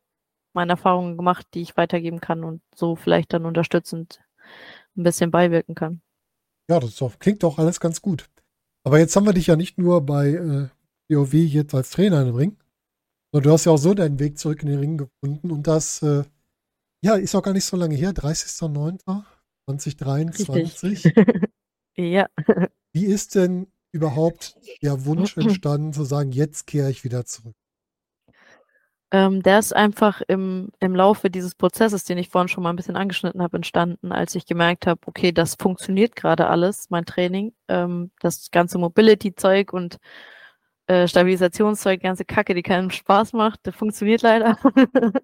meine 0.54 0.74
Erfahrungen 0.74 1.18
gemacht, 1.18 1.48
die 1.54 1.62
ich 1.64 1.78
weitergeben 1.78 2.22
kann 2.22 2.44
und 2.44 2.62
so 2.76 2.96
vielleicht 2.96 3.34
dann 3.34 3.46
unterstützend 3.46 4.22
ein 4.98 5.04
bisschen 5.04 5.32
beiwirken 5.32 5.76
kann. 5.76 6.02
Ja, 6.70 6.80
das 6.80 6.96
doch, 6.96 7.20
klingt 7.20 7.44
doch 7.44 7.58
alles 7.60 7.80
ganz 7.80 8.02
gut. 8.02 8.30
Aber 8.84 9.00
jetzt 9.00 9.16
haben 9.16 9.26
wir 9.26 9.34
dich 9.34 9.48
ja 9.48 9.56
nicht 9.56 9.78
nur 9.78 10.06
bei 10.06 10.30
äh, 10.30 10.70
WoW 11.10 11.34
jetzt 11.34 11.74
als 11.76 11.92
Trainer 11.92 12.22
im 12.28 12.36
Ring, 12.36 12.58
sondern 13.36 13.50
du 13.50 13.54
hast 13.54 13.66
ja 13.66 13.74
auch 13.74 13.78
so 13.78 13.94
deinen 13.94 14.18
Weg 14.18 14.40
zurück 14.40 14.64
in 14.64 14.70
den 14.70 14.80
Ring 14.80 14.98
gefunden 14.98 15.52
und 15.52 15.68
das, 15.68 16.02
äh, 16.02 16.24
ja, 17.02 17.16
ist 17.16 17.36
auch 17.36 17.44
gar 17.44 17.52
nicht 17.52 17.66
so 17.66 17.76
lange 17.76 17.96
her, 17.96 18.14
30.09.2023. 18.14 20.54
Richtig. 20.54 21.14
ja. 21.98 22.28
Wie 22.94 23.06
ist 23.06 23.36
denn 23.36 23.68
überhaupt 23.92 24.56
der 24.82 25.04
Wunsch 25.04 25.36
entstanden, 25.38 25.92
zu 25.92 26.06
sagen, 26.06 26.32
jetzt 26.32 26.66
kehre 26.66 26.90
ich 26.90 27.04
wieder 27.04 27.26
zurück? 27.26 27.58
Ähm, 29.12 29.44
der 29.44 29.60
ist 29.60 29.76
einfach 29.76 30.22
im, 30.30 30.70
im 30.80 30.96
Laufe 30.96 31.30
dieses 31.30 31.56
Prozesses, 31.56 32.06
den 32.06 32.18
ich 32.18 32.30
vorhin 32.30 32.48
schon 32.48 32.64
mal 32.64 32.70
ein 32.70 32.78
bisschen 32.78 32.96
angeschnitten 32.96 33.42
habe, 33.42 33.58
entstanden, 33.58 34.14
als 34.14 34.34
ich 34.36 34.46
gemerkt 34.46 34.88
habe, 34.88 35.02
okay, 35.08 35.34
das 35.34 35.56
funktioniert 35.56 36.16
gerade 36.16 36.48
alles, 36.48 36.90
mein 36.90 37.04
Training, 37.04 37.52
ähm, 37.68 38.12
das 38.22 38.50
ganze 38.52 38.78
Mobility-Zeug 38.78 39.74
und 39.74 39.98
äh, 40.88 41.08
Stabilisationszeug, 41.08 42.02
ganze 42.02 42.26
Kacke, 42.26 42.54
die 42.54 42.62
keinen 42.62 42.92
Spaß 42.92 43.34
macht, 43.34 43.62
das 43.64 43.76
funktioniert 43.76 44.22
leider. 44.22 44.58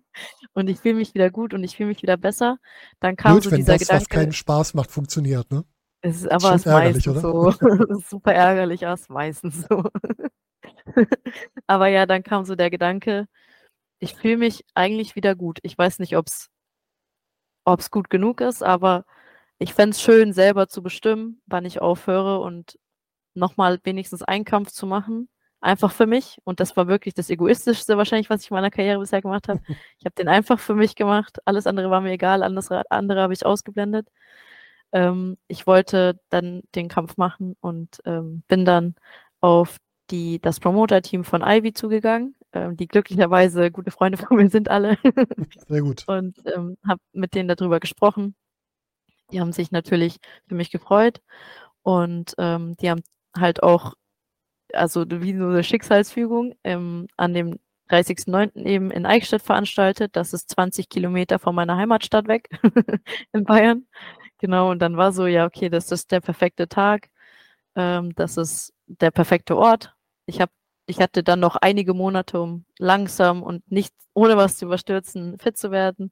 und 0.53 0.70
ich 0.70 0.80
fühle 0.80 0.95
mich 0.95 1.14
wieder 1.14 1.30
gut 1.30 1.53
und 1.53 1.64
ich 1.64 1.78
fühle 1.78 1.89
mich 1.89 2.01
wieder 2.01 2.18
besser. 2.18 2.57
Dann 2.99 3.16
kam 3.16 3.36
Gut, 3.36 3.43
so 3.43 3.51
wenn 3.51 3.57
dieser 3.57 3.74
das, 3.74 3.82
Gedanke. 3.82 4.01
was 4.01 4.09
keinen 4.09 4.34
Spaß 4.34 4.74
macht, 4.74 4.91
funktioniert, 4.91 5.51
ne? 5.51 5.64
Es 6.01 6.18
ist 6.18 6.32
aber 6.32 6.55
ist 6.55 6.66
ärgerlich, 6.66 7.05
meistens 7.05 7.26
oder? 7.26 7.51
so. 7.51 7.99
Super 8.09 8.34
ärgerlich, 8.34 8.86
aber 8.86 8.95
es 8.95 9.01
ist 9.01 9.09
meistens 9.12 9.68
so. 9.70 9.84
aber 11.68 11.88
ja, 11.88 12.07
dann 12.07 12.24
kam 12.24 12.43
so 12.43 12.55
der 12.55 12.72
Gedanke, 12.72 13.28
ich 13.99 14.16
fühle 14.16 14.38
mich 14.38 14.66
eigentlich 14.74 15.16
wieder 15.16 15.36
gut. 15.36 15.59
Ich 15.62 15.78
weiß 15.78 15.99
nicht, 15.99 16.18
ob 16.18 16.28
es 16.28 17.91
gut 17.91 18.09
genug 18.09 18.41
ist, 18.41 18.64
aber 18.64 19.05
ich 19.59 19.76
fände 19.76 19.91
es 19.91 20.01
schön, 20.01 20.34
selber 20.34 20.68
zu 20.68 20.82
bestimmen, 20.82 21.39
wann 21.45 21.66
ich 21.66 21.80
aufhöre 21.80 22.39
und 22.39 22.80
nochmal 23.36 23.80
wenigstens 23.84 24.24
einen 24.24 24.43
Kampf 24.43 24.72
zu 24.72 24.88
machen. 24.88 25.30
Einfach 25.62 25.91
für 25.91 26.07
mich. 26.07 26.39
Und 26.43 26.59
das 26.59 26.76
war 26.76 26.88
wirklich 26.88 27.14
das 27.14 27.30
Egoistischste 27.30 27.97
wahrscheinlich, 27.97 28.30
was 28.30 28.43
ich 28.43 28.51
in 28.51 28.55
meiner 28.55 28.72
Karriere 28.72 28.99
bisher 28.99 29.22
gemacht 29.22 29.47
habe. 29.47 29.62
Ich 29.99 30.05
habe 30.05 30.16
den 30.16 30.28
einfach 30.28 30.59
für 30.59 30.74
mich 30.74 30.95
gemacht. 30.95 31.38
Alles 31.45 31.68
andere 31.68 31.91
war 31.91 32.01
mir 32.01 32.12
egal. 32.12 32.43
Alles 32.43 32.72
andere 32.72 33.22
habe 33.22 33.34
ich 33.34 33.45
ausgeblendet. 33.45 34.07
Ähm, 34.91 35.38
ich 35.47 35.68
wollte 35.68 36.20
dann 36.30 36.64
den 36.76 36.89
Kampf 36.89 37.18
machen 37.18 37.55
und 37.62 38.01
ähm, 38.05 38.43
bin 38.47 38.66
dann 38.66 38.95
auf 39.39 39.78
die, 40.12 40.39
das 40.41 40.59
Promoter-Team 40.59 41.24
von 41.24 41.41
Ivy 41.41 41.74
zugegangen, 41.74 42.36
ähm, 42.53 42.76
die 42.78 42.88
glücklicherweise 42.88 43.72
gute 43.72 43.91
Freunde 43.91 44.18
von 44.18 44.38
mir 44.38 44.49
sind 44.49 44.70
alle. 44.70 44.97
Sehr 45.68 45.82
gut. 45.82 46.03
und 46.07 46.38
ähm, 46.53 46.78
habe 46.86 47.01
mit 47.14 47.34
denen 47.36 47.47
darüber 47.47 47.80
gesprochen. 47.80 48.36
Die 49.32 49.39
haben 49.39 49.53
sich 49.53 49.72
natürlich 49.72 50.18
für 50.47 50.55
mich 50.55 50.72
gefreut 50.72 51.22
und 51.84 52.36
ähm, 52.38 52.76
die 52.78 52.89
haben 52.89 53.01
halt 53.38 53.64
auch, 53.64 53.93
also 54.74 55.05
wie 55.09 55.38
so 55.38 55.45
eine 55.47 55.63
Schicksalsfügung, 55.63 56.55
ähm, 56.63 57.07
an 57.17 57.34
dem 57.34 57.59
30.09. 57.89 58.65
eben 58.65 58.91
in 58.91 59.05
Eichstätt 59.05 59.41
veranstaltet. 59.41 60.15
Das 60.15 60.34
ist 60.34 60.49
20 60.51 60.89
Kilometer 60.89 61.39
von 61.39 61.55
meiner 61.55 61.78
Heimatstadt 61.78 62.28
weg 62.28 62.49
in 63.34 63.43
Bayern. 63.43 63.88
Genau, 64.39 64.72
und 64.72 64.80
dann 64.82 64.97
war 64.97 65.11
so, 65.13 65.28
ja, 65.28 65.45
okay, 65.45 65.69
das 65.69 65.91
ist 65.91 66.11
der 66.11 66.22
perfekte 66.22 66.67
Tag. 66.67 67.09
Ähm, 67.76 68.13
das 68.15 68.38
ist 68.38 68.74
der 68.88 69.11
perfekte 69.11 69.57
Ort. 69.57 69.95
Ich 70.26 70.41
habe 70.41 70.51
ich 70.88 70.99
hatte 70.99 71.24
dann 71.24 71.39
noch 71.39 71.55
einige 71.55 71.93
Monate, 71.93 72.41
um 72.41 72.65
langsam 72.78 73.43
und 73.43 73.69
nicht 73.72 73.93
ohne 74.13 74.36
was 74.38 74.57
zu 74.57 74.65
überstürzen, 74.65 75.38
fit 75.39 75.57
zu 75.57 75.72
werden 75.72 76.11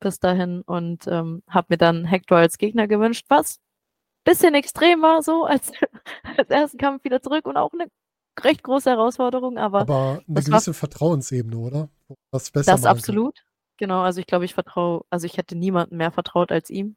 bis 0.00 0.20
dahin 0.20 0.62
und 0.62 1.06
ähm, 1.08 1.42
habe 1.48 1.68
mir 1.70 1.78
dann 1.78 2.04
Hector 2.04 2.38
als 2.38 2.58
Gegner 2.58 2.88
gewünscht, 2.88 3.26
was 3.28 3.60
bisschen 4.24 4.54
extrem 4.54 5.02
war, 5.02 5.22
so 5.22 5.44
als, 5.44 5.72
als 6.36 6.50
ersten 6.50 6.78
Kampf 6.78 7.04
wieder 7.04 7.20
zurück 7.22 7.46
und 7.46 7.56
auch 7.56 7.72
eine 7.72 7.88
recht 8.40 8.62
große 8.62 8.90
Herausforderung, 8.90 9.58
aber, 9.58 9.80
Aber 9.82 10.10
eine 10.12 10.22
das 10.28 10.46
war- 10.50 10.58
gewisse 10.58 10.74
Vertrauensebene, 10.74 11.56
oder? 11.56 11.88
Was 12.30 12.50
besser 12.50 12.72
das 12.72 12.82
machen 12.82 12.88
kann. 12.90 12.98
absolut. 12.98 13.44
Genau, 13.78 14.02
also 14.02 14.20
ich 14.20 14.26
glaube, 14.26 14.44
ich 14.44 14.54
vertraue, 14.54 15.02
also 15.10 15.26
ich 15.26 15.36
hätte 15.38 15.56
niemandem 15.56 15.98
mehr 15.98 16.12
vertraut 16.12 16.52
als 16.52 16.70
ihm. 16.70 16.96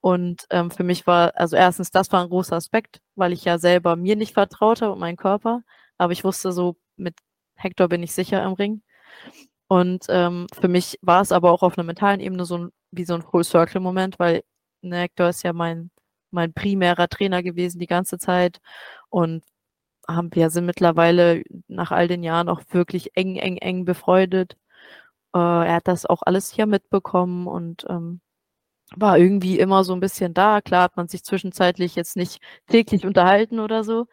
Und 0.00 0.46
ähm, 0.50 0.70
für 0.70 0.82
mich 0.84 1.06
war, 1.06 1.32
also 1.36 1.56
erstens, 1.56 1.90
das 1.90 2.10
war 2.12 2.22
ein 2.22 2.28
großer 2.28 2.56
Aspekt, 2.56 3.00
weil 3.14 3.32
ich 3.32 3.44
ja 3.44 3.58
selber 3.58 3.96
mir 3.96 4.16
nicht 4.16 4.34
vertraut 4.34 4.82
habe 4.82 4.92
und 4.92 4.98
meinen 4.98 5.16
Körper. 5.16 5.62
Aber 5.98 6.12
ich 6.12 6.24
wusste 6.24 6.52
so, 6.52 6.76
mit 6.96 7.14
Hector 7.54 7.88
bin 7.88 8.02
ich 8.02 8.12
sicher 8.12 8.42
im 8.44 8.52
Ring. 8.54 8.82
Und 9.68 10.06
ähm, 10.08 10.46
für 10.60 10.68
mich 10.68 10.98
war 11.02 11.22
es 11.22 11.32
aber 11.32 11.50
auch 11.52 11.62
auf 11.62 11.78
einer 11.78 11.84
mentalen 11.86 12.20
Ebene 12.20 12.44
so 12.44 12.58
ein, 12.58 12.70
wie 12.90 13.04
so 13.04 13.14
ein 13.14 13.22
Full-Circle-Moment, 13.22 14.18
weil 14.18 14.42
ne, 14.82 14.98
Hector 15.02 15.28
ist 15.28 15.42
ja 15.44 15.52
mein, 15.52 15.90
mein 16.32 16.52
primärer 16.54 17.08
Trainer 17.08 17.42
gewesen 17.42 17.78
die 17.78 17.86
ganze 17.86 18.18
Zeit. 18.18 18.60
Und 19.10 19.44
haben, 20.08 20.30
wir 20.34 20.50
sind 20.50 20.66
mittlerweile 20.66 21.42
nach 21.68 21.92
all 21.92 22.08
den 22.08 22.22
Jahren 22.22 22.48
auch 22.48 22.62
wirklich 22.70 23.16
eng, 23.16 23.36
eng, 23.36 23.56
eng 23.58 23.84
befreundet. 23.84 24.56
Äh, 25.34 25.38
er 25.38 25.74
hat 25.76 25.88
das 25.88 26.06
auch 26.06 26.22
alles 26.24 26.50
hier 26.52 26.66
mitbekommen 26.66 27.46
und 27.46 27.86
ähm, 27.88 28.20
war 28.96 29.18
irgendwie 29.18 29.58
immer 29.58 29.84
so 29.84 29.94
ein 29.94 30.00
bisschen 30.00 30.34
da. 30.34 30.60
Klar 30.60 30.84
hat 30.84 30.96
man 30.96 31.08
sich 31.08 31.24
zwischenzeitlich 31.24 31.94
jetzt 31.96 32.16
nicht 32.16 32.42
täglich 32.68 33.06
unterhalten 33.06 33.60
oder 33.60 33.84
so, 33.84 34.06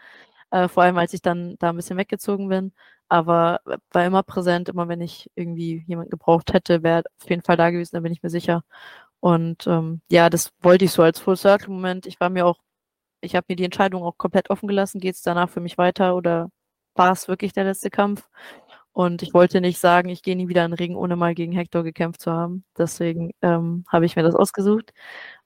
äh, 0.52 0.68
vor 0.70 0.84
allem 0.84 0.98
als 0.98 1.14
ich 1.14 1.22
dann 1.22 1.58
da 1.60 1.70
ein 1.72 1.76
bisschen 1.78 1.98
weggezogen 1.98 2.50
bin, 2.50 2.74
aber 3.10 3.62
war 3.92 4.06
immer 4.06 4.24
präsent, 4.24 4.70
immer 4.70 4.88
wenn 4.88 5.02
ich 5.02 5.30
irgendwie 5.36 5.84
jemanden 5.88 6.12
gebraucht 6.12 6.54
hätte, 6.54 6.84
wäre 6.84 7.04
auf 7.22 7.30
jeden 7.30 7.44
Fall 7.44 7.58
da 7.58 7.72
gewesen, 7.72 7.96
da 7.96 8.02
bin 8.02 8.14
ich 8.14 8.24
mir 8.24 8.30
sicher. 8.30 8.64
Und 9.22 9.68
ähm, 9.68 10.02
ja, 10.12 10.30
das 10.30 10.52
wollte 10.62 10.86
ich 10.86 10.92
so 10.92 11.04
als 11.04 11.20
Full 11.20 11.38
Circle 11.38 11.70
Moment. 11.70 12.06
Ich 12.06 12.20
war 12.20 12.30
mir 12.30 12.46
auch, 12.46 12.58
ich 13.22 13.36
habe 13.36 13.46
mir 13.50 13.56
die 13.56 13.66
Entscheidung 13.66 14.04
auch 14.04 14.18
komplett 14.18 14.50
offen 14.50 14.68
gelassen, 14.68 15.00
geht 15.02 15.16
es 15.16 15.22
danach 15.22 15.50
für 15.50 15.62
mich 15.62 15.78
weiter 15.78 16.16
oder 16.16 16.50
war 16.96 17.12
es 17.14 17.28
wirklich 17.28 17.54
der 17.54 17.66
letzte 17.66 17.90
Kampf? 17.90 18.30
Und 18.94 19.22
ich 19.24 19.34
wollte 19.34 19.62
nicht 19.62 19.80
sagen, 19.80 20.10
ich 20.10 20.24
gehe 20.24 20.36
nie 20.36 20.50
wieder 20.50 20.66
in 20.66 20.72
den 20.72 20.78
Ring, 20.78 20.96
ohne 20.96 21.16
mal 21.16 21.36
gegen 21.36 21.54
Hector 21.54 21.84
gekämpft 21.84 22.22
zu 22.22 22.32
haben. 22.32 22.66
Deswegen 22.78 23.32
ähm, 23.42 23.86
habe 23.88 24.06
ich 24.06 24.16
mir 24.16 24.24
das 24.24 24.36
ausgesucht. 24.36 24.94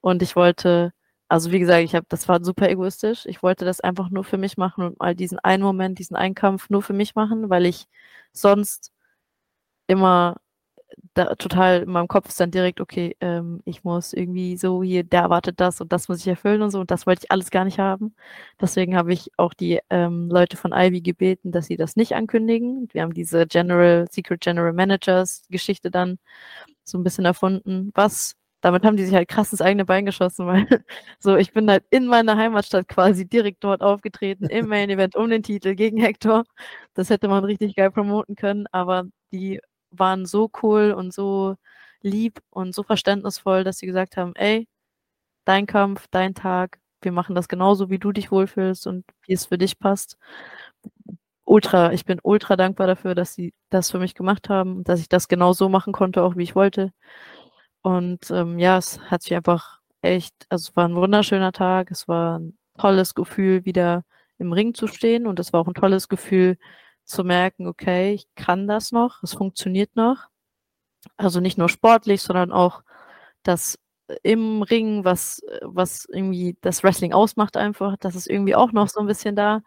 Und 0.01 0.21
ich 0.24 0.36
wollte, 0.36 0.93
also 1.28 1.51
wie 1.51 1.59
gesagt, 1.59 1.84
ich 1.84 1.95
habe, 1.95 2.05
das 2.09 2.28
war 2.28 2.43
super 2.43 2.69
egoistisch. 2.69 3.26
Ich 3.28 3.43
wollte 3.43 3.65
das 3.65 3.82
einfach 3.82 4.09
nur 4.09 4.24
für 4.24 4.38
mich 4.38 4.57
machen 4.57 4.86
und 4.86 4.99
mal 4.99 5.15
diesen 5.15 5.39
einen 5.39 5.63
Moment, 5.63 5.99
diesen 5.99 6.15
einen 6.15 6.36
Kampf 6.36 6.69
nur 6.69 6.82
für 6.84 6.93
mich 6.93 7.15
machen, 7.15 7.49
weil 7.49 7.65
ich 7.65 7.86
sonst 8.34 8.91
immer 9.88 10.38
da, 11.13 11.35
total 11.35 11.83
in 11.83 11.91
meinem 11.91 12.07
Kopf 12.07 12.29
ist 12.29 12.39
dann 12.39 12.51
direkt, 12.51 12.81
okay, 12.81 13.15
ähm, 13.21 13.61
ich 13.65 13.83
muss 13.83 14.13
irgendwie 14.13 14.57
so 14.57 14.83
hier, 14.83 15.03
der 15.03 15.21
erwartet 15.23 15.59
das 15.59 15.81
und 15.81 15.91
das 15.93 16.07
muss 16.09 16.19
ich 16.21 16.27
erfüllen 16.27 16.61
und 16.61 16.71
so 16.71 16.79
und 16.79 16.91
das 16.91 17.05
wollte 17.07 17.21
ich 17.25 17.31
alles 17.31 17.51
gar 17.51 17.65
nicht 17.65 17.79
haben. 17.79 18.15
Deswegen 18.61 18.95
habe 18.95 19.13
ich 19.13 19.31
auch 19.37 19.53
die 19.53 19.79
ähm, 19.89 20.29
Leute 20.29 20.57
von 20.57 20.71
Ivy 20.73 21.01
gebeten, 21.01 21.51
dass 21.51 21.67
sie 21.67 21.77
das 21.77 21.95
nicht 21.95 22.15
ankündigen. 22.15 22.87
Wir 22.93 23.03
haben 23.03 23.13
diese 23.13 23.47
General, 23.47 24.07
Secret 24.11 24.41
General 24.41 24.73
Managers 24.73 25.43
Geschichte 25.49 25.91
dann 25.91 26.19
so 26.83 26.97
ein 26.97 27.03
bisschen 27.03 27.25
erfunden, 27.25 27.91
was 27.95 28.35
damit 28.61 28.85
haben 28.85 28.95
die 28.97 29.03
sich 29.05 29.13
halt 29.13 29.27
krass 29.27 29.51
ins 29.51 29.61
eigene 29.61 29.85
Bein 29.85 30.05
geschossen, 30.05 30.47
weil 30.47 30.67
so, 31.19 31.35
ich 31.35 31.51
bin 31.53 31.69
halt 31.69 31.83
in 31.91 32.07
meiner 32.07 32.37
Heimatstadt 32.37 32.87
quasi 32.87 33.27
direkt 33.27 33.63
dort 33.63 33.81
aufgetreten, 33.81 34.45
im 34.47 34.67
Main 34.69 34.89
Event 34.89 35.15
um 35.15 35.29
den 35.29 35.43
Titel 35.43 35.75
gegen 35.75 35.97
Hector. 35.97 36.43
Das 36.93 37.09
hätte 37.09 37.27
man 37.27 37.43
richtig 37.43 37.75
geil 37.75 37.91
promoten 37.91 38.35
können, 38.35 38.65
aber 38.71 39.03
die 39.33 39.59
waren 39.93 40.25
so 40.25 40.49
cool 40.61 40.91
und 40.91 41.13
so 41.13 41.55
lieb 42.01 42.41
und 42.49 42.75
so 42.75 42.83
verständnisvoll, 42.83 43.63
dass 43.63 43.77
sie 43.79 43.85
gesagt 43.87 44.17
haben, 44.17 44.35
ey, 44.35 44.67
dein 45.45 45.67
Kampf, 45.67 46.07
dein 46.11 46.35
Tag, 46.35 46.79
wir 47.01 47.11
machen 47.11 47.35
das 47.35 47.47
genauso, 47.49 47.89
wie 47.89 47.99
du 47.99 48.11
dich 48.11 48.31
wohlfühlst 48.31 48.87
und 48.87 49.05
wie 49.27 49.33
es 49.33 49.45
für 49.47 49.57
dich 49.57 49.79
passt. 49.79 50.17
Ultra, 51.45 51.91
ich 51.93 52.05
bin 52.05 52.19
ultra 52.23 52.55
dankbar 52.55 52.87
dafür, 52.87 53.15
dass 53.15 53.33
sie 53.33 53.53
das 53.69 53.91
für 53.91 53.99
mich 53.99 54.15
gemacht 54.15 54.49
haben 54.49 54.83
dass 54.83 54.99
ich 55.01 55.09
das 55.09 55.27
genau 55.27 55.53
so 55.53 55.69
machen 55.69 55.93
konnte, 55.93 56.23
auch 56.23 56.35
wie 56.37 56.43
ich 56.43 56.55
wollte. 56.55 56.91
Und 57.81 58.31
ähm, 58.31 58.59
ja, 58.59 58.77
es 58.77 58.99
hat 59.11 59.23
sich 59.23 59.35
einfach 59.35 59.79
echt, 60.01 60.33
also 60.49 60.69
es 60.69 60.75
war 60.77 60.87
ein 60.87 60.95
wunderschöner 60.95 61.51
Tag, 61.51 61.91
es 61.91 62.07
war 62.07 62.39
ein 62.39 62.57
tolles 62.77 63.13
Gefühl, 63.15 63.65
wieder 63.65 64.03
im 64.37 64.53
Ring 64.53 64.73
zu 64.73 64.87
stehen 64.87 65.27
und 65.27 65.39
es 65.39 65.53
war 65.53 65.61
auch 65.61 65.67
ein 65.67 65.73
tolles 65.73 66.07
Gefühl 66.09 66.57
zu 67.05 67.23
merken, 67.23 67.67
okay, 67.67 68.13
ich 68.13 68.27
kann 68.35 68.67
das 68.67 68.91
noch, 68.91 69.23
es 69.23 69.33
funktioniert 69.33 69.95
noch. 69.95 70.27
Also 71.17 71.39
nicht 71.39 71.57
nur 71.57 71.69
sportlich, 71.69 72.21
sondern 72.21 72.51
auch 72.51 72.83
das 73.43 73.79
im 74.23 74.61
Ring, 74.63 75.05
was, 75.05 75.41
was 75.61 76.05
irgendwie 76.11 76.57
das 76.61 76.83
Wrestling 76.83 77.13
ausmacht 77.13 77.57
einfach, 77.57 77.97
das 77.97 78.15
ist 78.15 78.29
irgendwie 78.29 78.55
auch 78.55 78.71
noch 78.71 78.89
so 78.89 78.99
ein 78.99 79.07
bisschen 79.07 79.35
da. 79.35 79.61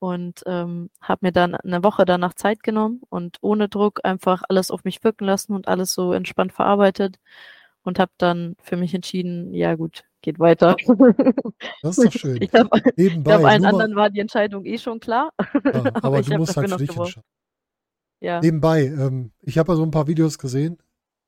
Und 0.00 0.44
ähm, 0.46 0.90
habe 1.02 1.26
mir 1.26 1.32
dann 1.32 1.56
eine 1.56 1.82
Woche 1.84 2.04
danach 2.04 2.34
Zeit 2.34 2.62
genommen 2.62 3.02
und 3.10 3.38
ohne 3.40 3.68
Druck 3.68 4.00
einfach 4.04 4.42
alles 4.48 4.70
auf 4.70 4.84
mich 4.84 5.02
wirken 5.04 5.24
lassen 5.24 5.54
und 5.54 5.68
alles 5.68 5.92
so 5.92 6.12
entspannt 6.12 6.52
verarbeitet 6.52 7.18
und 7.82 7.98
habe 7.98 8.12
dann 8.18 8.56
für 8.62 8.76
mich 8.76 8.94
entschieden, 8.94 9.54
ja 9.54 9.74
gut, 9.76 10.04
geht 10.22 10.38
weiter. 10.38 10.76
Das 11.82 11.98
ist 11.98 12.06
doch 12.06 12.12
schön. 12.12 12.42
Ich 12.42 12.50
glaube, 12.50 12.80
Nebenbei. 12.96 13.36
glaub, 13.36 13.44
allen 13.44 13.64
anderen 13.64 13.94
war 13.94 14.10
die 14.10 14.20
Entscheidung 14.20 14.64
eh 14.64 14.78
schon 14.78 15.00
klar. 15.00 15.32
ja, 15.64 15.92
aber, 16.02 16.20
ich 16.20 16.26
du 16.26 16.36
musst 16.38 16.56
halt 16.56 16.70
für 16.70 16.76
dich 16.76 16.96
entscheiden. 16.96 17.22
Ja. 18.20 18.40
Nebenbei, 18.40 18.86
ähm, 18.86 19.32
ich 19.42 19.58
habe 19.58 19.72
ja 19.72 19.76
so 19.76 19.84
ein 19.84 19.90
paar 19.90 20.08
Videos 20.08 20.38
gesehen. 20.38 20.78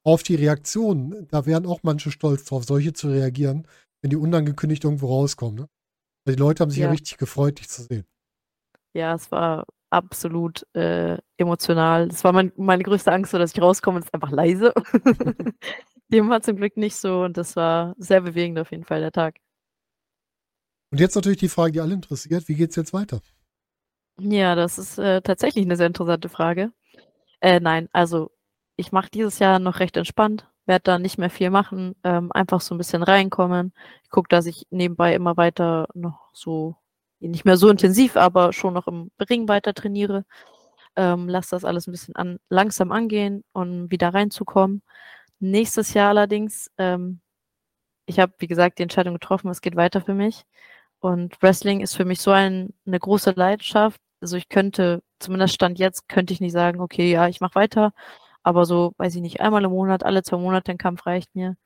Auf 0.02 0.22
die 0.22 0.34
Reaktionen, 0.34 1.28
da 1.28 1.46
wären 1.46 1.66
auch 1.66 1.80
manche 1.82 2.10
stolz 2.10 2.44
drauf, 2.44 2.64
solche 2.64 2.92
zu 2.92 3.08
reagieren, 3.08 3.66
wenn 4.00 4.10
die 4.10 4.16
unangekündigt 4.16 4.84
irgendwo 4.84 5.06
rauskommen. 5.08 5.54
Ne? 5.54 5.68
Weil 6.24 6.36
die 6.36 6.40
Leute 6.40 6.62
haben 6.62 6.70
sich 6.70 6.80
ja. 6.80 6.86
Ja. 6.86 6.92
richtig 6.92 7.18
gefreut, 7.18 7.58
dich 7.58 7.68
zu 7.68 7.82
sehen. 7.82 8.06
Ja, 8.94 9.14
es 9.14 9.30
war 9.30 9.66
absolut 9.90 10.66
äh, 10.74 11.18
emotional. 11.36 12.08
Das 12.08 12.24
war 12.24 12.32
mein, 12.32 12.52
meine 12.56 12.82
größte 12.82 13.12
Angst, 13.12 13.32
so 13.32 13.38
dass 13.38 13.52
ich 13.52 13.60
rauskomme 13.60 13.96
und 13.96 14.02
es 14.02 14.06
ist 14.06 14.14
einfach 14.14 14.30
leise. 14.30 14.72
Dem 16.12 16.28
war 16.28 16.42
zum 16.42 16.56
Glück 16.56 16.76
nicht 16.76 16.96
so 16.96 17.22
und 17.22 17.36
das 17.36 17.56
war 17.56 17.94
sehr 17.98 18.20
bewegend 18.20 18.58
auf 18.58 18.70
jeden 18.72 18.84
Fall 18.84 19.00
der 19.00 19.12
Tag. 19.12 19.36
Und 20.90 20.98
jetzt 20.98 21.14
natürlich 21.14 21.38
die 21.38 21.48
Frage, 21.48 21.72
die 21.72 21.80
alle 21.80 21.94
interessiert, 21.94 22.48
wie 22.48 22.56
geht's 22.56 22.76
jetzt 22.76 22.92
weiter? 22.92 23.20
Ja, 24.18 24.54
das 24.54 24.78
ist 24.78 24.98
äh, 24.98 25.22
tatsächlich 25.22 25.64
eine 25.64 25.76
sehr 25.76 25.86
interessante 25.86 26.28
Frage. 26.28 26.72
Äh, 27.40 27.60
nein, 27.60 27.88
also 27.92 28.30
ich 28.76 28.92
mache 28.92 29.10
dieses 29.10 29.38
Jahr 29.38 29.58
noch 29.58 29.78
recht 29.80 29.96
entspannt, 29.96 30.48
werde 30.66 30.82
da 30.84 30.98
nicht 30.98 31.16
mehr 31.18 31.30
viel 31.30 31.50
machen, 31.50 31.94
ähm, 32.04 32.30
einfach 32.32 32.60
so 32.60 32.74
ein 32.74 32.78
bisschen 32.78 33.02
reinkommen. 33.02 33.72
Ich 34.02 34.10
gucke, 34.10 34.28
dass 34.28 34.46
ich 34.46 34.66
nebenbei 34.70 35.14
immer 35.14 35.36
weiter 35.36 35.86
noch 35.94 36.30
so, 36.32 36.76
nicht 37.20 37.44
mehr 37.44 37.56
so 37.56 37.68
intensiv, 37.68 38.16
aber 38.16 38.52
schon 38.52 38.74
noch 38.74 38.88
im 38.88 39.10
Ring 39.28 39.48
weiter 39.48 39.74
trainiere. 39.74 40.24
Ähm, 40.96 41.28
lass 41.28 41.48
das 41.48 41.64
alles 41.64 41.86
ein 41.86 41.92
bisschen 41.92 42.16
an, 42.16 42.38
langsam 42.48 42.92
angehen, 42.92 43.44
um 43.52 43.90
wieder 43.90 44.12
reinzukommen. 44.12 44.82
Nächstes 45.40 45.94
Jahr 45.94 46.10
allerdings, 46.10 46.70
ähm, 46.78 47.20
ich 48.06 48.20
habe, 48.20 48.34
wie 48.38 48.46
gesagt, 48.46 48.78
die 48.78 48.82
Entscheidung 48.84 49.14
getroffen, 49.14 49.50
es 49.50 49.62
geht 49.62 49.76
weiter 49.76 50.02
für 50.02 50.14
mich. 50.14 50.44
Und 51.00 51.40
Wrestling 51.42 51.80
ist 51.80 51.96
für 51.96 52.04
mich 52.04 52.20
so 52.20 52.30
ein, 52.32 52.74
eine 52.86 52.98
große 53.00 53.32
Leidenschaft. 53.32 54.00
Also 54.20 54.36
ich 54.36 54.48
könnte, 54.50 55.02
zumindest 55.18 55.54
Stand 55.54 55.78
jetzt, 55.78 56.08
könnte 56.08 56.34
ich 56.34 56.40
nicht 56.40 56.52
sagen, 56.52 56.80
okay, 56.80 57.10
ja, 57.10 57.28
ich 57.28 57.40
mache 57.40 57.54
weiter. 57.54 57.92
Aber 58.42 58.66
so, 58.66 58.94
weiß 58.98 59.14
ich 59.16 59.22
nicht, 59.22 59.40
einmal 59.40 59.64
im 59.64 59.70
Monat, 59.70 60.04
alle 60.04 60.22
zwei 60.22 60.38
Monate 60.38 60.72
ein 60.72 60.78
Kampf 60.78 61.06
reicht 61.06 61.34
mir. 61.34 61.56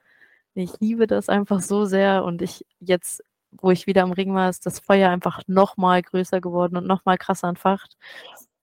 Ich 0.55 0.81
liebe 0.81 1.07
das 1.09 1.29
einfach 1.29 1.61
so 1.61 1.85
sehr 1.85 2.25
und 2.25 2.43
ich 2.43 2.65
jetzt, 2.81 3.23
wo 3.53 3.71
ich 3.71 3.87
wieder 3.87 4.03
im 4.03 4.13
Ring 4.13 4.35
war, 4.35 4.51
ist 4.51 4.67
das 4.67 4.81
Feuer 4.81 5.11
einfach 5.11 5.43
noch 5.49 5.77
mal 5.77 6.03
größer 6.03 6.41
geworden 6.41 6.77
und 6.77 6.87
noch 6.87 7.05
mal 7.05 7.19
krasser 7.19 7.49
entfacht, 7.49 7.97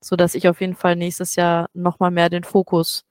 so 0.01 0.15
dass 0.15 0.35
ich 0.35 0.47
auf 0.49 0.61
jeden 0.61 0.75
Fall 0.75 0.95
nächstes 0.95 1.35
Jahr 1.35 1.69
noch 1.73 1.99
mal 1.99 2.11
mehr 2.11 2.29
den 2.29 2.43
Fokus 2.45 3.05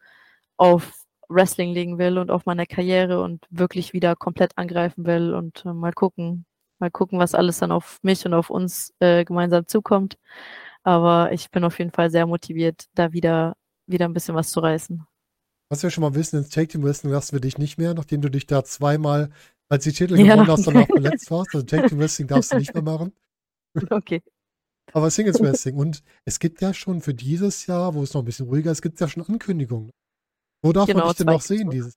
auf 0.56 0.99
Wrestling 1.30 1.72
legen 1.72 1.98
will 1.98 2.18
und 2.18 2.30
auf 2.30 2.44
meine 2.44 2.66
Karriere 2.66 3.22
und 3.22 3.46
wirklich 3.50 3.92
wieder 3.92 4.16
komplett 4.16 4.52
angreifen 4.56 5.06
will 5.06 5.34
und 5.34 5.64
äh, 5.64 5.72
mal 5.72 5.92
gucken, 5.92 6.44
mal 6.78 6.90
gucken, 6.90 7.18
was 7.18 7.34
alles 7.34 7.58
dann 7.58 7.72
auf 7.72 7.98
mich 8.02 8.26
und 8.26 8.34
auf 8.34 8.50
uns 8.50 8.92
äh, 9.00 9.24
gemeinsam 9.24 9.66
zukommt. 9.66 10.18
Aber 10.82 11.32
ich 11.32 11.50
bin 11.50 11.64
auf 11.64 11.78
jeden 11.78 11.92
Fall 11.92 12.10
sehr 12.10 12.26
motiviert, 12.26 12.86
da 12.94 13.12
wieder, 13.12 13.56
wieder 13.86 14.06
ein 14.06 14.14
bisschen 14.14 14.34
was 14.34 14.50
zu 14.50 14.60
reißen. 14.60 15.06
Was 15.68 15.82
wir 15.82 15.90
schon 15.90 16.02
mal 16.02 16.14
wissen, 16.14 16.38
ins 16.38 16.48
Take 16.48 16.68
Team 16.68 16.82
Wrestling 16.82 17.12
lassen 17.12 17.32
wir 17.32 17.40
dich 17.40 17.58
nicht 17.58 17.78
mehr, 17.78 17.94
nachdem 17.94 18.20
du 18.22 18.28
dich 18.28 18.46
da 18.46 18.64
zweimal 18.64 19.30
als 19.68 19.84
die 19.84 19.92
Titel 19.92 20.16
gewonnen 20.16 20.46
ja. 20.46 20.46
hast, 20.48 20.66
danach 20.66 20.86
verletzt 20.86 21.30
warst. 21.30 21.54
Also 21.54 21.64
Take 21.64 21.88
Team 21.88 21.98
Wrestling 22.00 22.26
darfst 22.26 22.52
du 22.52 22.58
nicht 22.58 22.74
mehr 22.74 22.82
machen. 22.82 23.12
Okay. 23.88 24.20
Aber 24.92 25.10
Singles 25.10 25.40
Wrestling. 25.40 25.76
Und 25.76 26.02
es 26.24 26.40
gibt 26.40 26.60
ja 26.60 26.74
schon 26.74 27.00
für 27.00 27.14
dieses 27.14 27.66
Jahr, 27.66 27.94
wo 27.94 28.02
es 28.02 28.12
noch 28.14 28.22
ein 28.22 28.24
bisschen 28.24 28.46
ruhiger 28.46 28.72
ist, 28.72 28.82
gibt 28.82 28.94
es 28.94 29.00
ja 29.00 29.08
schon 29.08 29.24
Ankündigungen. 29.24 29.92
Wo 30.62 30.72
darf 30.72 30.86
genau, 30.86 31.00
man 31.00 31.08
dich 31.08 31.18
denn 31.18 31.26
noch 31.26 31.40
sehen 31.40 31.70
dieses 31.70 31.96